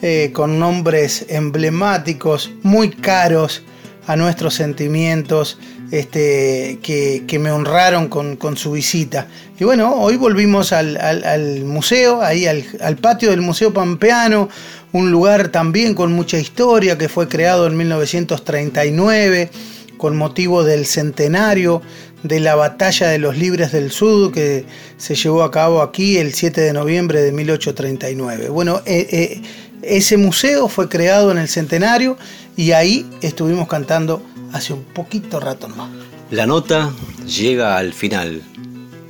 eh, 0.00 0.30
con 0.32 0.58
nombres 0.58 1.26
emblemáticos, 1.28 2.50
muy 2.62 2.90
caros, 2.90 3.62
a 4.06 4.16
nuestros 4.16 4.54
sentimientos 4.54 5.58
este, 5.92 6.80
que, 6.82 7.38
me 7.38 7.50
honraron 7.50 8.08
con, 8.08 8.56
su 8.56 8.72
visita. 8.72 9.28
Y 9.58 9.64
bueno, 9.64 9.94
hoy 9.94 10.16
volvimos 10.16 10.72
al, 10.72 11.64
museo, 11.64 12.22
ahí 12.22 12.46
al, 12.46 12.96
patio 12.96 13.30
del 13.30 13.40
Museo 13.40 13.72
Pampeano, 13.72 14.48
un 14.92 15.10
lugar 15.10 15.48
también 15.48 15.94
con 15.94 16.12
mucha 16.12 16.38
historia 16.38 16.98
que 16.98 17.08
fue 17.08 17.28
creado 17.28 17.66
en 17.66 17.76
1939 17.76 19.50
con 19.96 20.16
motivo 20.16 20.64
del 20.64 20.86
centenario 20.86 21.82
de 22.22 22.40
la 22.40 22.54
Batalla 22.54 23.08
de 23.08 23.18
los 23.18 23.36
Libres 23.36 23.72
del 23.72 23.90
Sur 23.90 24.32
que 24.32 24.64
se 24.96 25.14
llevó 25.14 25.42
a 25.42 25.50
cabo 25.50 25.82
aquí 25.82 26.18
el 26.18 26.34
7 26.34 26.60
de 26.60 26.72
noviembre 26.72 27.20
de 27.22 27.32
1839. 27.32 28.48
Bueno, 28.48 28.80
eh, 28.86 29.06
eh, 29.10 29.42
ese 29.82 30.16
museo 30.16 30.68
fue 30.68 30.88
creado 30.88 31.30
en 31.30 31.38
el 31.38 31.48
centenario 31.48 32.16
y 32.56 32.72
ahí 32.72 33.08
estuvimos 33.22 33.68
cantando 33.68 34.22
hace 34.52 34.72
un 34.72 34.84
poquito 34.84 35.40
rato 35.40 35.68
más. 35.68 35.90
La 36.30 36.46
nota 36.46 36.92
llega 37.26 37.76
al 37.76 37.92
final. 37.92 38.42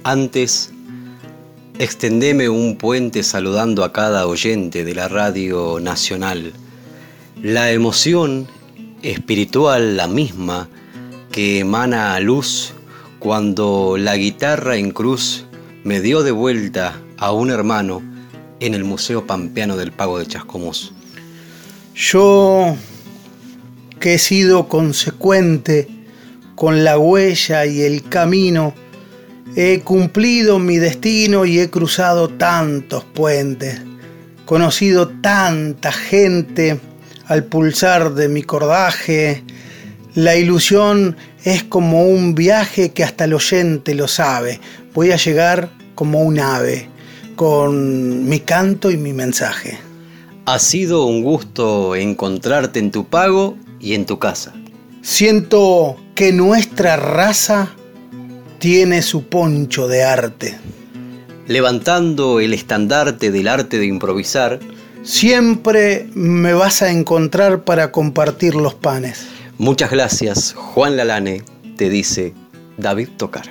Antes, 0.04 0.69
extendeme 1.80 2.50
un 2.50 2.76
puente 2.76 3.22
saludando 3.22 3.84
a 3.84 3.92
cada 3.94 4.26
oyente 4.26 4.84
de 4.84 4.94
la 4.94 5.08
radio 5.08 5.80
nacional. 5.80 6.52
La 7.42 7.72
emoción 7.72 8.46
espiritual, 9.00 9.96
la 9.96 10.06
misma, 10.06 10.68
que 11.32 11.60
emana 11.60 12.14
a 12.14 12.20
luz 12.20 12.74
cuando 13.18 13.96
la 13.96 14.14
guitarra 14.18 14.76
en 14.76 14.90
cruz 14.90 15.46
me 15.82 16.02
dio 16.02 16.22
de 16.22 16.32
vuelta 16.32 17.00
a 17.16 17.32
un 17.32 17.50
hermano 17.50 18.02
en 18.60 18.74
el 18.74 18.84
Museo 18.84 19.26
Pampeano 19.26 19.78
del 19.78 19.90
Pago 19.90 20.18
de 20.18 20.26
Chascomús. 20.26 20.92
Yo 21.94 22.76
que 24.00 24.14
he 24.14 24.18
sido 24.18 24.68
consecuente 24.68 25.88
con 26.56 26.84
la 26.84 26.98
huella 26.98 27.64
y 27.64 27.80
el 27.80 28.06
camino, 28.06 28.74
he 29.56 29.80
cumplido 29.80 30.58
mi 30.58 30.78
destino 30.78 31.44
y 31.44 31.58
he 31.58 31.70
cruzado 31.70 32.28
tantos 32.28 33.04
puentes, 33.04 33.80
conocido 34.44 35.08
tanta 35.08 35.92
gente 35.92 36.80
al 37.26 37.44
pulsar 37.44 38.14
de 38.14 38.28
mi 38.28 38.42
cordaje, 38.42 39.44
la 40.14 40.36
ilusión 40.36 41.16
es 41.44 41.62
como 41.62 42.04
un 42.04 42.34
viaje 42.34 42.90
que 42.90 43.04
hasta 43.04 43.24
el 43.24 43.34
oyente 43.34 43.94
lo 43.94 44.08
sabe. 44.08 44.60
Voy 44.92 45.12
a 45.12 45.16
llegar 45.16 45.70
como 45.94 46.22
un 46.22 46.40
ave, 46.40 46.88
con 47.36 48.28
mi 48.28 48.40
canto 48.40 48.90
y 48.90 48.96
mi 48.96 49.12
mensaje. 49.12 49.78
Ha 50.46 50.58
sido 50.58 51.04
un 51.04 51.22
gusto 51.22 51.94
encontrarte 51.94 52.80
en 52.80 52.90
tu 52.90 53.06
pago 53.06 53.56
y 53.78 53.94
en 53.94 54.04
tu 54.04 54.18
casa. 54.18 54.52
Siento 55.00 55.96
que 56.16 56.32
nuestra 56.32 56.96
raza 56.96 57.76
tiene 58.60 59.00
su 59.00 59.24
poncho 59.24 59.88
de 59.88 60.04
arte. 60.04 60.56
Levantando 61.48 62.40
el 62.40 62.52
estandarte 62.52 63.32
del 63.32 63.48
arte 63.48 63.78
de 63.78 63.86
improvisar, 63.86 64.60
siempre 65.02 66.06
me 66.14 66.52
vas 66.52 66.82
a 66.82 66.92
encontrar 66.92 67.64
para 67.64 67.90
compartir 67.90 68.54
los 68.54 68.74
panes. 68.74 69.26
Muchas 69.56 69.90
gracias, 69.90 70.52
Juan 70.52 70.96
Lalane, 70.96 71.42
te 71.76 71.88
dice 71.88 72.34
David 72.76 73.08
Tocar. 73.16 73.48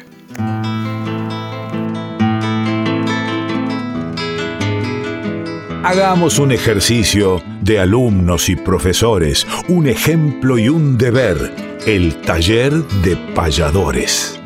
Hagamos 5.84 6.38
un 6.38 6.52
ejercicio 6.52 7.42
de 7.62 7.80
alumnos 7.80 8.48
y 8.48 8.56
profesores, 8.56 9.48
un 9.70 9.88
ejemplo 9.88 10.60
y 10.60 10.70
un 10.70 11.00
deber, 11.00 11.52
el 11.88 12.22
taller 12.22 12.74
de 13.02 13.18
payadores. 13.34 14.39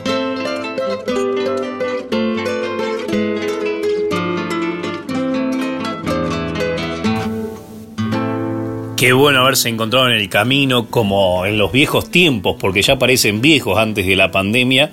Qué 8.97 9.11
bueno 9.11 9.39
haberse 9.41 9.69
encontrado 9.69 10.07
en 10.07 10.13
el 10.13 10.29
camino 10.29 10.87
como 10.89 11.45
en 11.45 11.57
los 11.57 11.71
viejos 11.71 12.09
tiempos, 12.09 12.55
porque 12.59 12.81
ya 12.81 12.97
parecen 12.97 13.41
viejos 13.41 13.77
antes 13.77 14.05
de 14.05 14.15
la 14.15 14.31
pandemia. 14.31 14.91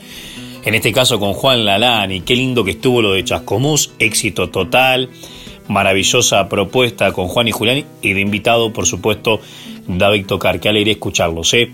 En 0.64 0.74
este 0.74 0.92
caso 0.92 1.20
con 1.20 1.32
Juan 1.32 1.64
Lalani, 1.64 2.20
qué 2.22 2.34
lindo 2.34 2.64
que 2.64 2.72
estuvo 2.72 3.02
lo 3.02 3.12
de 3.12 3.24
Chascomús, 3.24 3.92
éxito 3.98 4.50
total, 4.50 5.10
maravillosa 5.68 6.48
propuesta 6.48 7.12
con 7.12 7.28
Juan 7.28 7.48
y 7.48 7.52
Julián 7.52 7.84
y 8.02 8.12
de 8.12 8.20
invitado, 8.20 8.72
por 8.72 8.86
supuesto, 8.86 9.40
David 9.86 10.26
Tocar, 10.26 10.60
qué 10.60 10.68
alegría 10.68 10.94
escucharlos. 10.94 11.54
¿eh? 11.54 11.70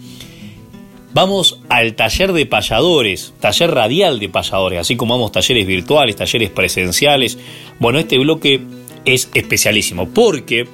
Vamos 1.15 1.61
al 1.71 1.95
taller 1.95 2.33
de 2.33 2.45
payadores, 2.45 3.33
taller 3.41 3.71
radial 3.71 4.19
de 4.19 4.29
payadores, 4.29 4.81
así 4.81 4.97
como 4.97 5.15
vamos 5.15 5.33
talleres 5.33 5.67
virtuales, 5.67 6.17
talleres 6.17 6.51
presenciales. 6.51 7.39
Bueno, 7.79 7.99
este 7.99 8.19
bloque 8.19 8.61
es 9.05 9.31
especialísimo 9.33 10.09
porque 10.11 10.69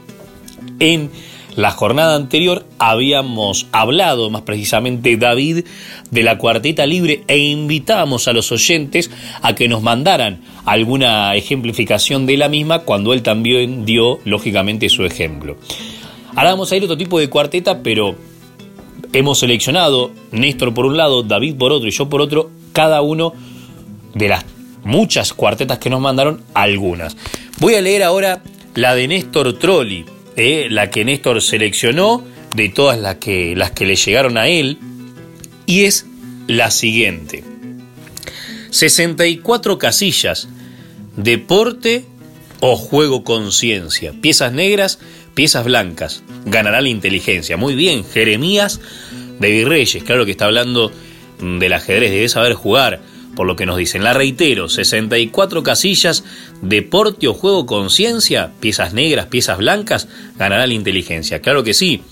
en 0.80 1.10
la 1.56 1.70
jornada 1.70 2.16
anterior 2.16 2.64
habíamos 2.78 3.66
hablado, 3.72 4.30
más 4.30 4.42
precisamente 4.42 5.16
David, 5.16 5.64
de 6.10 6.22
la 6.22 6.38
cuarteta 6.38 6.86
libre 6.86 7.24
e 7.28 7.38
invitábamos 7.38 8.28
a 8.28 8.32
los 8.32 8.50
oyentes 8.52 9.10
a 9.42 9.54
que 9.54 9.68
nos 9.68 9.82
mandaran 9.82 10.40
alguna 10.64 11.34
ejemplificación 11.34 12.26
de 12.26 12.36
la 12.36 12.48
misma 12.48 12.80
cuando 12.80 13.12
él 13.12 13.22
también 13.22 13.84
dio, 13.84 14.20
lógicamente, 14.24 14.88
su 14.88 15.04
ejemplo. 15.04 15.56
Ahora 16.34 16.50
vamos 16.50 16.72
a 16.72 16.76
ir 16.76 16.82
a 16.82 16.86
otro 16.86 16.96
tipo 16.96 17.18
de 17.18 17.28
cuarteta, 17.28 17.82
pero 17.82 18.16
hemos 19.12 19.38
seleccionado, 19.38 20.12
Néstor 20.30 20.72
por 20.72 20.86
un 20.86 20.96
lado, 20.96 21.22
David 21.22 21.56
por 21.56 21.72
otro 21.72 21.88
y 21.88 21.92
yo 21.92 22.08
por 22.08 22.22
otro, 22.22 22.50
cada 22.72 23.02
uno 23.02 23.34
de 24.14 24.28
las 24.28 24.44
muchas 24.84 25.32
cuartetas 25.34 25.78
que 25.78 25.90
nos 25.90 26.00
mandaron, 26.00 26.42
algunas. 26.54 27.16
Voy 27.58 27.74
a 27.74 27.82
leer 27.82 28.02
ahora 28.02 28.42
la 28.74 28.94
de 28.94 29.08
Néstor 29.08 29.58
Trolli 29.58 30.06
eh, 30.36 30.68
la 30.70 30.90
que 30.90 31.04
Néstor 31.04 31.42
seleccionó 31.42 32.24
de 32.54 32.68
todas 32.68 32.98
las 32.98 33.16
que, 33.16 33.54
las 33.56 33.70
que 33.70 33.86
le 33.86 33.96
llegaron 33.96 34.36
a 34.38 34.48
él, 34.48 34.78
y 35.66 35.84
es 35.84 36.06
la 36.46 36.70
siguiente. 36.70 37.44
64 38.70 39.78
casillas, 39.78 40.48
deporte 41.16 42.04
o 42.60 42.76
juego 42.76 43.24
conciencia, 43.24 44.12
piezas 44.20 44.52
negras, 44.52 44.98
piezas 45.34 45.64
blancas, 45.64 46.22
ganará 46.46 46.80
la 46.80 46.88
inteligencia. 46.88 47.56
Muy 47.56 47.74
bien, 47.74 48.04
Jeremías 48.04 48.80
de 49.38 49.50
Virreyes, 49.50 50.04
claro 50.04 50.24
que 50.24 50.30
está 50.30 50.46
hablando 50.46 50.92
del 51.40 51.72
ajedrez, 51.72 52.10
debe 52.10 52.28
saber 52.28 52.54
jugar 52.54 53.00
por 53.34 53.46
lo 53.46 53.56
que 53.56 53.66
nos 53.66 53.76
dicen. 53.76 54.04
La 54.04 54.14
reitero, 54.14 54.68
64 54.68 55.62
casillas, 55.62 56.24
deporte 56.60 57.28
o 57.28 57.34
juego 57.34 57.66
conciencia, 57.66 58.52
piezas 58.60 58.92
negras, 58.92 59.26
piezas 59.26 59.58
blancas, 59.58 60.08
ganará 60.36 60.66
la 60.66 60.74
inteligencia. 60.74 61.40
Claro 61.40 61.64
que 61.64 61.74
sí. 61.74 62.02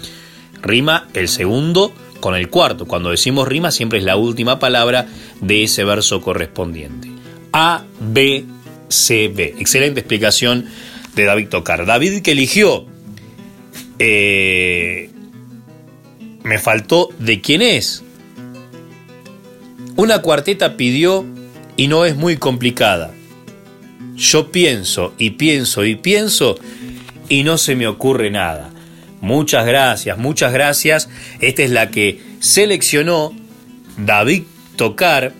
Rima 0.62 1.09
el 1.14 1.29
segundo 1.29 1.93
con 2.21 2.35
el 2.35 2.49
cuarto. 2.49 2.87
Cuando 2.87 3.11
decimos 3.11 3.49
rima 3.49 3.71
siempre 3.71 3.99
es 3.99 4.05
la 4.05 4.16
última 4.16 4.59
palabra 4.59 5.07
de 5.41 5.64
ese 5.64 5.85
verso 5.85 6.21
correspondiente. 6.21 7.09
A, 7.53 7.85
B, 8.01 8.45
C, 8.89 9.29
B. 9.29 9.55
Excelente 9.59 10.01
explicación 10.01 10.66
de 11.14 11.25
David 11.25 11.49
Tocar. 11.49 11.87
David 11.87 12.23
que 12.23 12.33
eligió... 12.33 12.87
Eh, 14.03 15.11
me 16.43 16.59
faltó 16.59 17.11
de 17.18 17.41
quién 17.41 17.62
es. 17.62 18.03
Una 20.01 20.22
cuarteta 20.22 20.78
pidió 20.78 21.26
y 21.76 21.86
no 21.86 22.07
es 22.07 22.16
muy 22.16 22.38
complicada. 22.38 23.12
Yo 24.16 24.51
pienso 24.51 25.12
y 25.18 25.32
pienso 25.32 25.84
y 25.84 25.94
pienso 25.94 26.59
y 27.28 27.42
no 27.42 27.59
se 27.59 27.76
me 27.76 27.86
ocurre 27.86 28.30
nada. 28.30 28.70
Muchas 29.20 29.66
gracias, 29.66 30.16
muchas 30.16 30.55
gracias. 30.55 31.11
Esta 31.42 31.64
es 31.64 31.70
la 31.70 31.90
que 31.90 32.18
seleccionó 32.38 33.34
David 33.98 34.44
Tocar 34.76 35.34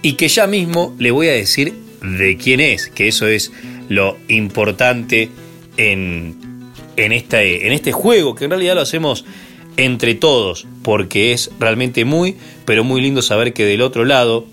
y 0.00 0.14
que 0.14 0.28
ya 0.28 0.46
mismo 0.46 0.96
le 0.98 1.10
voy 1.10 1.28
a 1.28 1.32
decir 1.32 1.74
de 2.00 2.38
quién 2.38 2.60
es, 2.60 2.88
que 2.88 3.08
eso 3.08 3.26
es 3.26 3.52
lo 3.90 4.16
importante 4.28 5.28
en, 5.76 6.72
en, 6.96 7.12
este, 7.12 7.66
en 7.66 7.74
este 7.74 7.92
juego, 7.92 8.34
que 8.34 8.46
en 8.46 8.52
realidad 8.52 8.74
lo 8.74 8.80
hacemos 8.80 9.26
entre 9.76 10.14
todos, 10.14 10.66
porque 10.82 11.32
es 11.32 11.50
realmente 11.58 12.04
muy, 12.04 12.36
pero 12.64 12.84
muy 12.84 13.00
lindo 13.00 13.22
saber 13.22 13.52
que 13.52 13.64
del 13.64 13.82
otro 13.82 14.04
lado, 14.04 14.46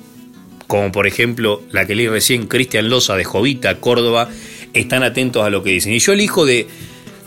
como 0.67 0.91
por 0.91 1.07
ejemplo 1.07 1.61
la 1.71 1.85
que 1.85 1.95
leí 1.95 2.07
recién, 2.07 2.47
Cristian 2.47 2.89
Loza 2.89 3.15
de 3.15 3.23
Jovita, 3.23 3.79
Córdoba, 3.79 4.29
están 4.73 5.03
atentos 5.03 5.43
a 5.45 5.49
lo 5.49 5.63
que 5.63 5.71
dicen. 5.71 5.93
Y 5.93 5.99
yo 5.99 6.13
elijo 6.13 6.45
de, 6.45 6.67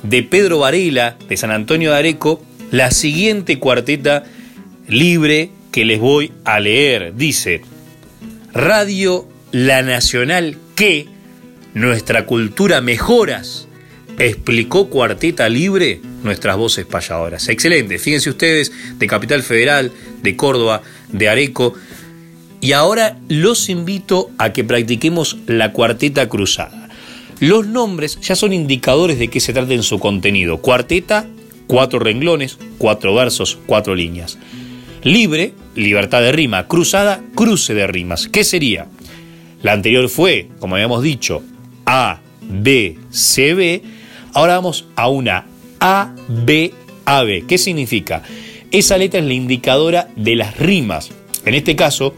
de 0.02 0.22
Pedro 0.22 0.60
Varela, 0.60 1.16
de 1.28 1.36
San 1.36 1.50
Antonio 1.50 1.90
de 1.90 1.98
Areco, 1.98 2.42
la 2.70 2.90
siguiente 2.90 3.58
cuarteta 3.58 4.24
libre 4.88 5.50
que 5.70 5.84
les 5.84 6.00
voy 6.00 6.32
a 6.44 6.60
leer. 6.60 7.14
Dice, 7.16 7.62
Radio 8.52 9.28
La 9.50 9.82
Nacional 9.82 10.56
que 10.74 11.06
nuestra 11.74 12.26
cultura 12.26 12.80
mejoras, 12.80 13.66
explicó 14.18 14.88
Cuarteta 14.88 15.48
Libre 15.48 16.00
nuestras 16.22 16.56
voces 16.56 16.86
payadoras. 16.86 17.48
Excelente, 17.48 17.98
fíjense 17.98 18.30
ustedes, 18.30 18.72
de 18.98 19.06
Capital 19.06 19.42
Federal, 19.42 19.92
de 20.22 20.36
Córdoba, 20.36 20.82
de 21.10 21.28
Areco. 21.28 21.74
Y 22.60 22.72
ahora 22.72 23.18
los 23.28 23.68
invito 23.68 24.30
a 24.38 24.52
que 24.52 24.64
practiquemos 24.64 25.36
la 25.46 25.72
cuarteta 25.72 26.28
cruzada. 26.28 26.88
Los 27.40 27.66
nombres 27.66 28.20
ya 28.20 28.36
son 28.36 28.52
indicadores 28.52 29.18
de 29.18 29.28
qué 29.28 29.40
se 29.40 29.52
trata 29.52 29.74
en 29.74 29.82
su 29.82 29.98
contenido. 29.98 30.58
Cuarteta, 30.58 31.26
cuatro 31.66 31.98
renglones, 31.98 32.56
cuatro 32.78 33.14
versos, 33.14 33.58
cuatro 33.66 33.96
líneas. 33.96 34.38
Libre, 35.02 35.52
libertad 35.74 36.20
de 36.20 36.30
rima. 36.30 36.68
Cruzada, 36.68 37.20
cruce 37.34 37.74
de 37.74 37.88
rimas. 37.88 38.28
¿Qué 38.28 38.44
sería? 38.44 38.86
La 39.62 39.72
anterior 39.72 40.08
fue, 40.08 40.48
como 40.60 40.76
habíamos 40.76 41.02
dicho, 41.02 41.42
A, 41.84 42.20
B, 42.42 42.96
C, 43.10 43.54
B. 43.54 43.82
Ahora 44.34 44.54
vamos 44.54 44.86
a 44.94 45.08
una 45.08 45.46
A, 45.84 46.14
B, 46.28 46.72
A, 47.06 47.24
B. 47.24 47.42
¿Qué 47.48 47.58
significa? 47.58 48.22
Esa 48.70 48.96
letra 48.98 49.18
es 49.18 49.26
la 49.26 49.34
indicadora 49.34 50.08
de 50.14 50.36
las 50.36 50.56
rimas. 50.56 51.10
En 51.44 51.54
este 51.54 51.74
caso, 51.74 52.14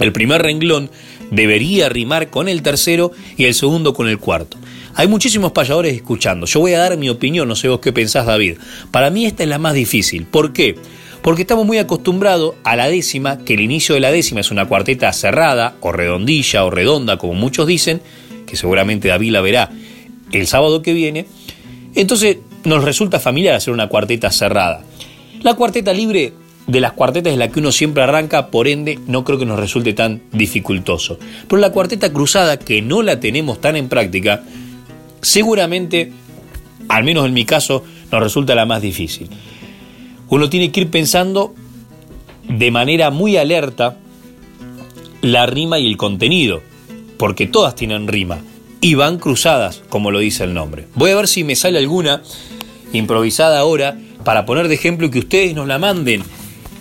el 0.00 0.12
primer 0.12 0.40
renglón 0.40 0.90
debería 1.30 1.90
rimar 1.90 2.30
con 2.30 2.48
el 2.48 2.62
tercero 2.62 3.12
y 3.36 3.44
el 3.44 3.52
segundo 3.52 3.92
con 3.92 4.08
el 4.08 4.18
cuarto. 4.18 4.56
Hay 4.94 5.08
muchísimos 5.08 5.52
payadores 5.52 5.94
escuchando. 5.94 6.46
Yo 6.46 6.60
voy 6.60 6.72
a 6.72 6.78
dar 6.78 6.96
mi 6.96 7.10
opinión, 7.10 7.48
no 7.48 7.54
sé 7.54 7.68
vos 7.68 7.80
qué 7.80 7.92
pensás, 7.92 8.24
David. 8.24 8.56
Para 8.90 9.10
mí 9.10 9.26
esta 9.26 9.42
es 9.42 9.50
la 9.50 9.58
más 9.58 9.74
difícil. 9.74 10.24
¿Por 10.24 10.54
qué? 10.54 10.76
Porque 11.20 11.42
estamos 11.42 11.66
muy 11.66 11.76
acostumbrados 11.76 12.54
a 12.64 12.76
la 12.76 12.88
décima, 12.88 13.44
que 13.44 13.52
el 13.52 13.60
inicio 13.60 13.94
de 13.94 14.00
la 14.00 14.10
décima 14.10 14.40
es 14.40 14.50
una 14.50 14.64
cuarteta 14.64 15.12
cerrada, 15.12 15.76
o 15.80 15.92
redondilla, 15.92 16.64
o 16.64 16.70
redonda, 16.70 17.18
como 17.18 17.34
muchos 17.34 17.66
dicen, 17.66 18.00
que 18.46 18.56
seguramente 18.56 19.08
David 19.08 19.32
la 19.32 19.42
verá 19.42 19.70
el 20.32 20.46
sábado 20.46 20.80
que 20.80 20.94
viene. 20.94 21.26
Entonces 21.94 22.38
nos 22.64 22.84
resulta 22.84 23.20
familiar 23.20 23.54
hacer 23.54 23.72
una 23.72 23.88
cuarteta 23.88 24.30
cerrada. 24.30 24.82
La 25.42 25.54
cuarteta 25.54 25.92
libre 25.92 26.32
de 26.66 26.80
las 26.80 26.92
cuartetas 26.92 27.32
es 27.32 27.38
la 27.38 27.48
que 27.48 27.58
uno 27.58 27.72
siempre 27.72 28.02
arranca, 28.02 28.48
por 28.48 28.68
ende 28.68 28.98
no 29.06 29.24
creo 29.24 29.38
que 29.38 29.46
nos 29.46 29.58
resulte 29.58 29.92
tan 29.92 30.22
dificultoso. 30.32 31.18
Pero 31.48 31.60
la 31.60 31.72
cuarteta 31.72 32.12
cruzada, 32.12 32.58
que 32.58 32.82
no 32.82 33.02
la 33.02 33.18
tenemos 33.18 33.60
tan 33.60 33.76
en 33.76 33.88
práctica, 33.88 34.42
seguramente, 35.20 36.12
al 36.88 37.04
menos 37.04 37.26
en 37.26 37.34
mi 37.34 37.44
caso, 37.44 37.84
nos 38.10 38.22
resulta 38.22 38.54
la 38.54 38.66
más 38.66 38.82
difícil. 38.82 39.28
Uno 40.28 40.48
tiene 40.48 40.70
que 40.70 40.82
ir 40.82 40.90
pensando 40.90 41.54
de 42.48 42.70
manera 42.70 43.10
muy 43.10 43.36
alerta 43.36 43.96
la 45.20 45.46
rima 45.46 45.78
y 45.78 45.86
el 45.86 45.96
contenido, 45.96 46.62
porque 47.18 47.46
todas 47.46 47.74
tienen 47.74 48.08
rima 48.08 48.38
y 48.82 48.94
van 48.94 49.18
cruzadas, 49.18 49.82
como 49.88 50.10
lo 50.10 50.18
dice 50.18 50.44
el 50.44 50.52
nombre. 50.52 50.86
Voy 50.94 51.12
a 51.12 51.16
ver 51.16 51.28
si 51.28 51.44
me 51.44 51.56
sale 51.56 51.78
alguna 51.78 52.20
improvisada 52.92 53.60
ahora 53.60 53.96
para 54.24 54.44
poner 54.44 54.68
de 54.68 54.74
ejemplo 54.74 55.10
que 55.10 55.20
ustedes 55.20 55.54
nos 55.54 55.66
la 55.66 55.78
manden 55.78 56.22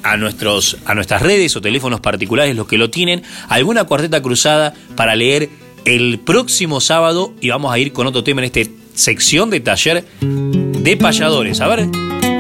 a, 0.04 0.18
nuestros, 0.18 0.78
a 0.86 0.96
nuestras 0.96 1.22
redes 1.22 1.56
o 1.56 1.62
teléfonos 1.62 2.02
particulares, 2.02 2.56
los 2.56 2.68
que 2.68 2.78
lo 2.78 2.90
tienen, 2.90 3.24
alguna 3.48 3.86
cuarteta 3.86 4.22
cruzada 4.22 4.74
para 4.96 5.16
leer 5.16 5.50
el 5.86 6.20
próximo 6.20 6.82
sábado 6.82 7.34
y 7.40 7.50
vamos 7.50 7.72
a 7.72 7.80
ir 7.80 7.94
con 7.94 8.08
otro 8.08 8.24
tema 8.24 8.42
en 8.42 8.46
esta 8.46 8.70
sección 8.96 9.50
de 9.52 9.60
taller 9.60 10.04
de 10.22 10.98
payadores. 10.98 11.62
A 11.62 11.68
ver, 11.68 11.88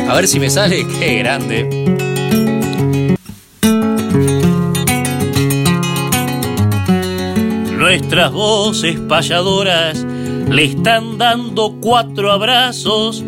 a 0.09 0.15
ver 0.15 0.27
si 0.27 0.39
me 0.39 0.49
sale, 0.49 0.85
qué 0.99 1.19
grande. 1.19 2.10
Nuestras 7.91 8.31
voces 8.31 8.97
payadoras 9.01 10.05
le 10.49 10.63
están 10.63 11.17
dando 11.17 11.75
cuatro 11.81 12.31
abrazos 12.31 13.21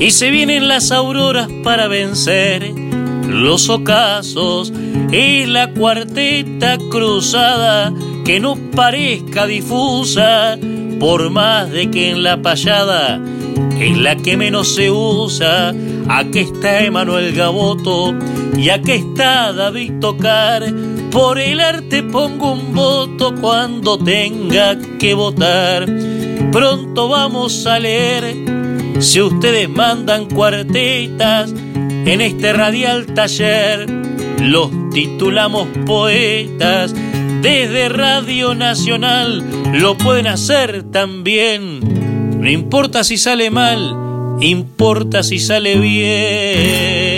y 0.00 0.10
se 0.12 0.30
vienen 0.30 0.68
las 0.68 0.90
auroras 0.90 1.50
para 1.62 1.86
vencer 1.86 2.72
los 3.28 3.68
ocasos. 3.68 4.72
Es 5.12 5.46
la 5.46 5.74
cuarteta 5.74 6.78
cruzada 6.90 7.92
que 8.24 8.40
no 8.40 8.56
parezca 8.74 9.46
difusa, 9.46 10.58
por 10.98 11.28
más 11.28 11.70
de 11.70 11.90
que 11.90 12.08
en 12.08 12.22
la 12.22 12.40
payada 12.40 13.20
es 13.78 13.98
la 13.98 14.16
que 14.16 14.38
menos 14.38 14.74
se 14.74 14.90
usa. 14.90 15.74
Aquí 16.08 16.38
está 16.38 16.84
Emanuel 16.84 17.34
Gaboto 17.34 18.14
y 18.56 18.70
aquí 18.70 18.92
está 18.92 19.52
David 19.52 20.00
Tocar. 20.00 20.89
Por 21.10 21.38
el 21.40 21.60
arte 21.60 22.02
pongo 22.04 22.52
un 22.52 22.72
voto 22.72 23.34
cuando 23.40 23.98
tenga 23.98 24.78
que 24.98 25.12
votar. 25.14 25.86
Pronto 26.52 27.08
vamos 27.08 27.66
a 27.66 27.80
leer 27.80 28.36
si 29.00 29.20
ustedes 29.20 29.68
mandan 29.68 30.26
cuartetas 30.26 31.52
en 31.52 32.20
este 32.20 32.52
radial 32.52 33.06
taller. 33.06 33.90
Los 34.40 34.70
titulamos 34.92 35.66
poetas 35.84 36.94
desde 37.42 37.88
Radio 37.88 38.54
Nacional. 38.54 39.44
Lo 39.72 39.98
pueden 39.98 40.28
hacer 40.28 40.84
también. 40.92 42.38
No 42.40 42.48
importa 42.48 43.02
si 43.02 43.16
sale 43.18 43.50
mal, 43.50 44.38
importa 44.40 45.24
si 45.24 45.40
sale 45.40 45.76
bien. 45.76 47.10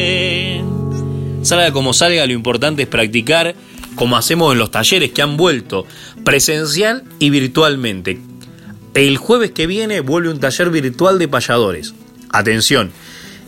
Salga 1.43 1.72
como 1.72 1.93
salga, 1.93 2.24
lo 2.26 2.32
importante 2.32 2.82
es 2.82 2.88
practicar 2.88 3.55
como 3.95 4.16
hacemos 4.16 4.53
en 4.53 4.59
los 4.59 4.70
talleres 4.70 5.12
que 5.12 5.22
han 5.22 5.36
vuelto 5.36 5.86
presencial 6.24 7.05
y 7.18 7.30
virtualmente. 7.30 8.20
El 8.95 9.16
jueves 9.16 9.53
que 9.53 9.66
viene 9.66 10.01
vuelve 10.01 10.30
un 10.30 10.40
taller 10.40 10.70
virtual 10.70 11.18
de 11.18 11.28
payadores. 11.28 11.95
Atención. 12.30 12.93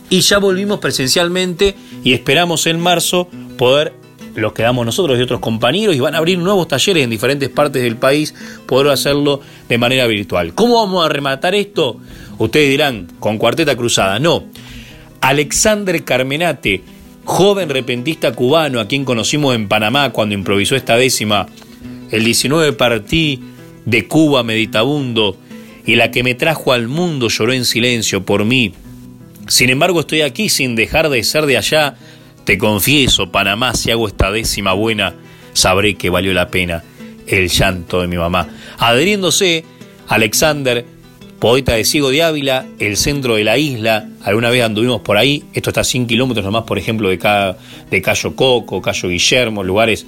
Y 0.09 0.21
ya 0.21 0.37
volvimos 0.37 0.79
presencialmente 0.79 1.75
y 2.03 2.13
esperamos 2.13 2.67
en 2.67 2.79
marzo 2.79 3.27
poder, 3.57 3.93
los 4.35 4.53
que 4.53 4.63
damos 4.63 4.85
nosotros 4.85 5.17
y 5.17 5.21
otros 5.21 5.39
compañeros, 5.39 5.95
y 5.95 5.99
van 5.99 6.15
a 6.15 6.19
abrir 6.19 6.37
nuevos 6.37 6.67
talleres 6.67 7.03
en 7.03 7.09
diferentes 7.09 7.49
partes 7.49 7.81
del 7.81 7.95
país, 7.95 8.33
poder 8.65 8.91
hacerlo 8.91 9.41
de 9.67 9.77
manera 9.77 10.05
virtual. 10.07 10.53
¿Cómo 10.53 10.75
vamos 10.75 11.05
a 11.05 11.09
rematar 11.09 11.55
esto? 11.55 11.99
Ustedes 12.37 12.69
dirán, 12.69 13.07
con 13.19 13.37
cuarteta 13.37 13.75
cruzada. 13.75 14.19
No. 14.19 14.45
Alexander 15.21 16.03
Carmenate, 16.03 16.83
joven 17.25 17.69
repentista 17.69 18.31
cubano 18.31 18.79
a 18.79 18.87
quien 18.87 19.03
conocimos 19.03 19.55
en 19.55 19.67
Panamá 19.67 20.11
cuando 20.11 20.35
improvisó 20.35 20.75
esta 20.75 20.95
décima, 20.95 21.47
el 22.11 22.23
19 22.23 22.73
partí 22.73 23.41
de 23.85 24.07
Cuba 24.07 24.43
meditabundo 24.43 25.37
y 25.85 25.95
la 25.95 26.11
que 26.11 26.23
me 26.23 26.35
trajo 26.35 26.71
al 26.71 26.87
mundo 26.87 27.27
lloró 27.27 27.51
en 27.51 27.65
silencio 27.65 28.23
por 28.23 28.45
mí. 28.45 28.73
Sin 29.47 29.69
embargo 29.69 29.99
estoy 29.99 30.21
aquí 30.21 30.49
sin 30.49 30.75
dejar 30.75 31.09
de 31.09 31.23
ser 31.23 31.45
de 31.45 31.57
allá. 31.57 31.95
Te 32.45 32.57
confieso, 32.57 33.31
Panamá, 33.31 33.73
si 33.73 33.91
hago 33.91 34.07
esta 34.07 34.31
décima 34.31 34.73
buena, 34.73 35.15
sabré 35.53 35.95
que 35.95 36.09
valió 36.09 36.33
la 36.33 36.49
pena 36.49 36.83
el 37.27 37.49
llanto 37.49 38.01
de 38.01 38.07
mi 38.07 38.17
mamá. 38.17 38.47
Adheriéndose, 38.77 39.65
Alexander 40.07 40.85
poeta 41.39 41.73
de 41.73 41.85
Ciego 41.85 42.09
de 42.09 42.23
Ávila, 42.23 42.65
el 42.79 42.97
centro 42.97 43.35
de 43.35 43.43
la 43.43 43.57
isla, 43.57 44.07
alguna 44.23 44.49
vez 44.49 44.63
anduvimos 44.63 45.01
por 45.01 45.17
ahí, 45.17 45.43
esto 45.53 45.69
está 45.69 45.81
a 45.81 45.83
100 45.83 46.07
kilómetros 46.07 46.45
nomás, 46.45 46.63
por 46.63 46.77
ejemplo, 46.77 47.09
de, 47.09 47.55
de 47.91 48.01
Cayo 48.01 48.35
Coco, 48.35 48.81
Cayo 48.81 49.09
Guillermo, 49.09 49.63
lugares 49.63 50.05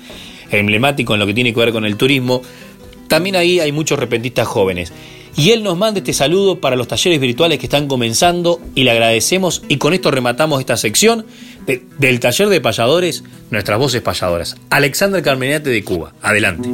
emblemáticos 0.52 1.16
en 1.16 1.20
lo 1.20 1.28
que 1.28 1.34
tiene 1.34 1.54
que 1.54 1.60
ver 1.60 1.72
con 1.72 1.86
el 1.86 1.98
turismo. 1.98 2.42
También 3.08 3.36
ahí 3.36 3.60
hay 3.60 3.72
muchos 3.72 4.00
repentistas 4.00 4.48
jóvenes. 4.48 4.92
Y 5.36 5.52
él 5.52 5.62
nos 5.62 5.78
manda 5.78 6.00
este 6.00 6.14
saludo 6.14 6.60
para 6.60 6.76
los 6.76 6.88
talleres 6.88 7.20
virtuales 7.20 7.60
que 7.60 7.68
están 7.68 7.88
comenzando 7.88 8.60
y 8.74 8.84
le 8.84 8.92
agradecemos 8.92 9.62
y 9.68 9.78
con 9.78 9.94
esto 9.94 10.10
rematamos 10.10 10.60
esta 10.60 10.78
sección 10.78 11.28
del 12.00 12.20
taller 12.20 12.50
de 12.50 12.60
payadores, 12.60 13.24
nuestras 13.52 13.78
voces 13.78 14.02
payadoras. 14.02 14.56
Alexander 14.72 15.22
Carmenate 15.22 15.70
de 15.70 15.84
Cuba, 15.84 16.14
adelante. 16.24 16.68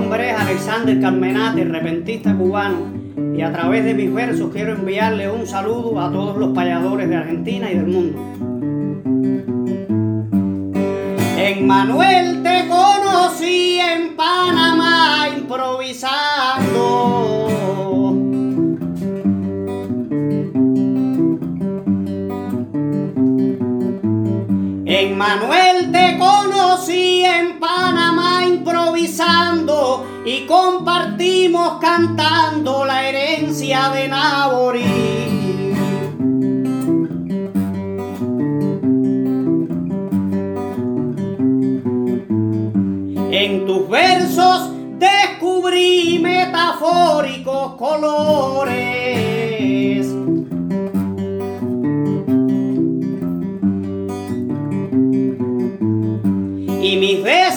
Nombre 0.00 0.30
es 0.30 0.38
Alexander 0.38 1.00
Carmenate, 1.00 1.64
repentista 1.64 2.32
cubano 2.32 2.86
y 3.36 3.42
a 3.42 3.52
través 3.52 3.84
de 3.84 3.94
mis 3.94 4.14
versos 4.14 4.52
quiero 4.52 4.74
enviarle 4.74 5.28
un 5.28 5.44
saludo 5.44 6.00
a 6.00 6.12
todos 6.12 6.36
los 6.36 6.54
payadores 6.54 7.08
de 7.08 7.16
Argentina 7.16 7.68
y 7.68 7.74
del 7.74 7.86
mundo. 7.88 8.16
En 11.36 11.66
Manuel 11.66 12.44
te 12.44 12.68
conocí 12.68 13.80
en 13.80 14.14
Panamá 14.14 15.26
improvisando. 15.36 17.57
En 25.00 25.16
Manuel 25.16 25.92
te 25.92 26.18
conocí 26.18 27.22
en 27.24 27.60
Panamá 27.60 28.44
improvisando 28.44 30.04
y 30.26 30.44
compartimos 30.44 31.78
cantando 31.80 32.84
la 32.84 33.08
herencia 33.08 33.90
de 33.90 34.08
Naborí. 34.08 34.82
En 43.30 43.66
tus 43.66 43.88
versos 43.88 44.72
descubrí 44.98 46.18
metafóricos 46.18 47.76
colores 47.76 48.98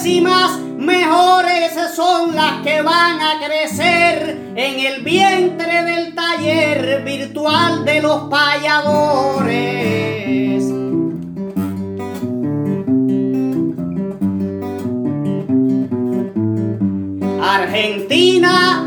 mejores 0.04 1.72
son 1.94 2.34
las 2.34 2.60
que 2.62 2.82
van 2.82 3.20
a 3.20 3.38
crecer 3.44 4.52
en 4.56 4.80
el 4.80 5.02
vientre 5.02 5.84
del 5.84 6.12
taller 6.14 7.04
virtual 7.04 7.84
de 7.84 8.02
los 8.02 8.22
payadores. 8.22 9.72
Argentina, 17.40 18.81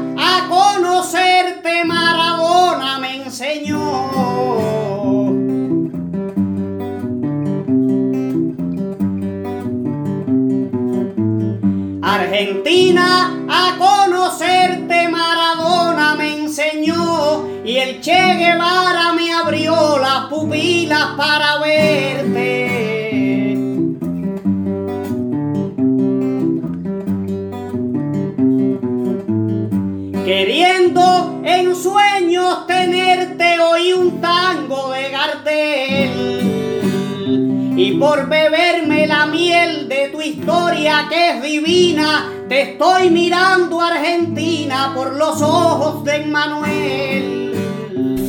que 41.09 41.29
es 41.29 41.43
divina, 41.43 42.31
te 42.49 42.61
estoy 42.61 43.09
mirando 43.09 43.81
Argentina 43.81 44.91
por 44.95 45.15
los 45.15 45.41
ojos 45.41 46.03
de 46.03 46.15
Emmanuel. 46.17 47.53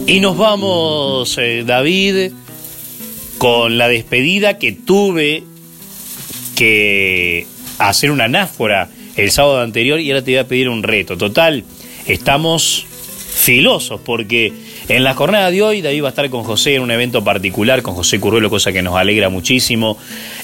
Y 0.06 0.20
nos 0.20 0.36
vamos, 0.36 1.36
eh, 1.38 1.64
David, 1.66 2.32
con 3.38 3.78
la 3.78 3.88
despedida 3.88 4.58
que 4.58 4.72
tuve 4.72 5.44
que 6.54 7.46
hacer 7.78 8.10
una 8.10 8.24
anáfora 8.24 8.88
el 9.16 9.30
sábado 9.30 9.60
anterior 9.60 10.00
y 10.00 10.10
ahora 10.10 10.22
te 10.22 10.32
voy 10.32 10.38
a 10.38 10.48
pedir 10.48 10.68
un 10.68 10.82
reto. 10.82 11.16
Total, 11.16 11.64
estamos 12.06 12.86
filosos 13.36 14.00
porque 14.00 14.52
en 14.88 15.04
la 15.04 15.14
jornada 15.14 15.50
de 15.50 15.62
hoy 15.62 15.82
David 15.82 16.02
va 16.02 16.08
a 16.08 16.10
estar 16.10 16.30
con 16.30 16.44
José 16.44 16.76
en 16.76 16.82
un 16.82 16.90
evento 16.90 17.22
particular, 17.22 17.82
con 17.82 17.94
José 17.94 18.20
Curruelo, 18.20 18.48
cosa 18.48 18.72
que 18.72 18.82
nos 18.82 18.96
alegra 18.96 19.28
muchísimo. 19.28 19.98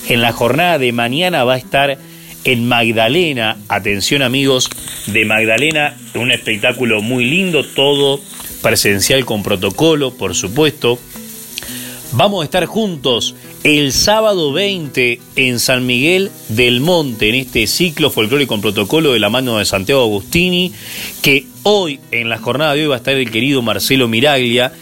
En 0.09 0.21
la 0.21 0.33
jornada 0.33 0.79
de 0.79 0.93
mañana 0.93 1.45
va 1.45 1.55
a 1.55 1.59
estar 1.59 1.99
en 2.45 2.67
Magdalena, 2.67 3.57
atención 3.69 4.23
amigos, 4.23 4.69
de 5.07 5.25
Magdalena, 5.25 5.97
un 6.15 6.31
espectáculo 6.31 7.03
muy 7.03 7.25
lindo, 7.25 7.65
todo 7.65 8.21
presencial 8.63 9.25
con 9.25 9.43
protocolo, 9.43 10.13
por 10.13 10.35
supuesto. 10.35 10.99
Vamos 12.13 12.43
a 12.43 12.45
estar 12.45 12.67
juntos 12.67 13.35
el 13.65 13.93
sábado 13.93 14.53
20 14.53 15.21
en 15.37 15.59
San 15.59 15.87
Miguel 15.87 16.31
del 16.49 16.81
Monte, 16.81 17.29
en 17.29 17.37
este 17.37 17.67
ciclo 17.67 18.11
folclórico 18.11 18.55
con 18.55 18.61
protocolo 18.61 19.13
de 19.13 19.21
la 19.21 19.31
mano 19.31 19.59
de 19.59 19.65
Santiago 19.65 20.03
Agustini, 20.03 20.73
que 21.23 21.47
hoy, 21.63 22.01
en 22.11 22.29
la 22.29 22.39
jornada 22.39 22.75
de 22.75 22.83
hoy, 22.83 22.89
va 22.89 22.97
a 22.97 22.99
estar 22.99 23.15
el 23.15 23.31
querido 23.31 23.63
Marcelo 23.63 24.09
Miraglia. 24.09 24.73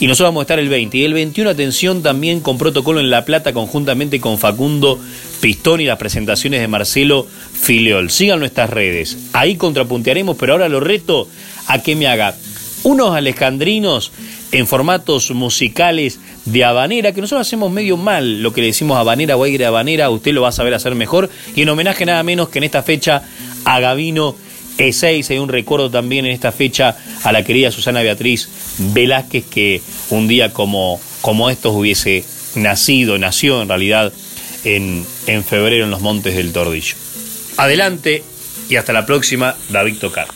Y 0.00 0.06
nosotros 0.08 0.28
vamos 0.28 0.40
a 0.40 0.44
estar 0.44 0.58
el 0.58 0.68
20. 0.68 0.98
Y 0.98 1.04
el 1.04 1.12
21, 1.12 1.50
atención, 1.50 2.02
también 2.02 2.40
con 2.40 2.58
protocolo 2.58 2.98
en 2.98 3.10
La 3.10 3.24
Plata, 3.24 3.52
conjuntamente 3.52 4.20
con 4.20 4.38
Facundo 4.38 4.98
Pistón 5.42 5.80
y 5.80 5.86
las 5.86 5.98
presentaciones 5.98 6.60
de 6.60 6.68
Marcelo 6.68 7.26
Fileol. 7.52 8.10
Sigan 8.12 8.38
nuestras 8.38 8.70
redes. 8.70 9.18
Ahí 9.32 9.56
contrapuntearemos, 9.56 10.36
pero 10.38 10.52
ahora 10.52 10.68
lo 10.68 10.78
reto 10.78 11.28
a 11.66 11.82
que 11.82 11.96
me 11.96 12.06
haga 12.06 12.36
unos 12.84 13.16
alejandrinos 13.16 14.12
en 14.52 14.68
formatos 14.68 15.32
musicales 15.32 16.20
de 16.44 16.64
habanera, 16.64 17.12
que 17.12 17.20
nosotros 17.20 17.44
hacemos 17.44 17.72
medio 17.72 17.96
mal 17.96 18.40
lo 18.40 18.52
que 18.52 18.60
le 18.60 18.68
decimos 18.68 18.96
habanera 18.96 19.36
o 19.36 19.42
aire 19.42 19.66
habanera, 19.66 20.10
usted 20.10 20.32
lo 20.32 20.42
va 20.42 20.50
a 20.50 20.52
saber 20.52 20.74
hacer 20.74 20.94
mejor. 20.94 21.28
Y 21.56 21.62
en 21.62 21.70
homenaje 21.70 22.06
nada 22.06 22.22
menos 22.22 22.48
que 22.48 22.58
en 22.58 22.64
esta 22.64 22.84
fecha 22.84 23.24
a 23.64 23.80
Gavino 23.80 24.36
E6, 24.78 25.28
hay 25.28 25.38
un 25.38 25.48
recuerdo 25.48 25.90
también 25.90 26.24
en 26.24 26.30
esta 26.30 26.52
fecha 26.52 26.96
a 27.24 27.32
la 27.32 27.42
querida 27.42 27.72
Susana 27.72 28.00
Beatriz 28.02 28.48
Velázquez, 28.78 29.44
que 29.46 29.82
un 30.10 30.28
día 30.28 30.52
como, 30.52 31.00
como 31.20 31.50
estos 31.50 31.74
hubiese 31.74 32.22
nacido, 32.54 33.18
nació 33.18 33.60
en 33.60 33.68
realidad 33.68 34.12
en, 34.64 35.04
en 35.26 35.44
febrero 35.44 35.84
en 35.84 35.90
los 35.90 36.00
Montes 36.00 36.34
del 36.36 36.52
Tordillo. 36.52 36.96
Adelante 37.56 38.24
y 38.68 38.76
hasta 38.76 38.92
la 38.92 39.06
próxima, 39.06 39.56
David 39.68 39.98
Tocar. 39.98 40.28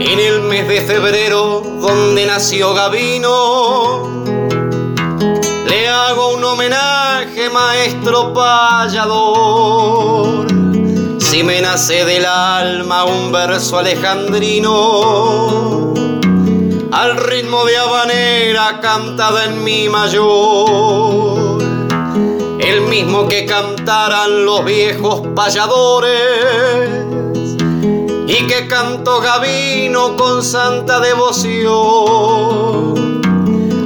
En 0.00 0.20
el 0.20 0.42
mes 0.42 0.68
de 0.68 0.80
febrero, 0.82 1.60
donde 1.80 2.26
nació 2.26 2.72
Gavino, 2.74 4.24
le 5.68 5.88
hago 5.88 6.34
un 6.34 6.44
homenaje, 6.44 7.50
maestro 7.50 8.32
payador. 8.32 9.66
Si 11.20 11.42
me 11.42 11.60
nace 11.60 12.04
del 12.06 12.24
alma 12.24 13.04
un 13.04 13.30
verso 13.32 13.78
alejandrino, 13.78 14.72
al 16.92 17.16
ritmo 17.16 17.66
de 17.66 17.76
habanera 17.76 18.80
cantada 18.80 19.44
en 19.44 19.62
mi 19.62 19.88
mayor, 19.90 21.45
el 22.66 22.80
mismo 22.82 23.28
que 23.28 23.46
cantaran 23.46 24.44
los 24.44 24.64
viejos 24.64 25.28
payadores. 25.36 27.06
Y 28.26 28.44
que 28.46 28.66
cantó 28.66 29.20
Gavino 29.20 30.16
con 30.16 30.42
santa 30.42 30.98
devoción. 30.98 31.76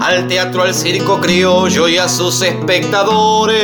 Al 0.01 0.27
teatro, 0.29 0.63
al 0.63 0.75
circo 0.75 1.21
criollo 1.21 1.89
y 1.89 1.99
a 1.99 2.09
sus 2.09 2.41
espectadores. 2.41 3.59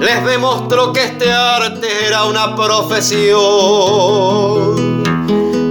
Les 0.00 0.24
demostró 0.26 0.92
que 0.92 1.04
este 1.04 1.32
arte 1.32 2.06
era 2.06 2.24
una 2.24 2.56
profesión, 2.56 3.44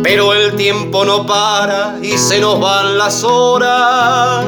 pero 0.01 0.33
el 0.33 0.55
tiempo 0.55 1.03
no 1.03 1.25
para 1.25 1.97
y 2.01 2.17
se 2.17 2.39
nos 2.39 2.59
van 2.59 2.97
las 2.97 3.23
horas 3.23 4.45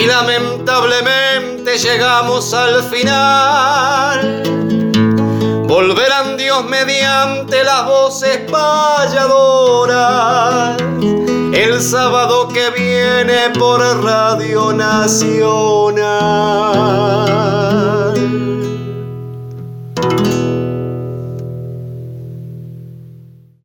y 0.00 0.06
lamentablemente 0.06 1.76
llegamos 1.76 2.54
al 2.54 2.82
final. 2.84 4.42
Volverán 5.66 6.38
Dios 6.38 6.64
mediante 6.64 7.62
las 7.62 7.86
voces 7.86 8.38
payadoras 8.50 9.90
el 11.52 11.82
sábado 11.82 12.48
que 12.48 12.70
viene 12.70 13.50
por 13.58 13.80
Radio 14.02 14.72
Nacional. 14.72 16.00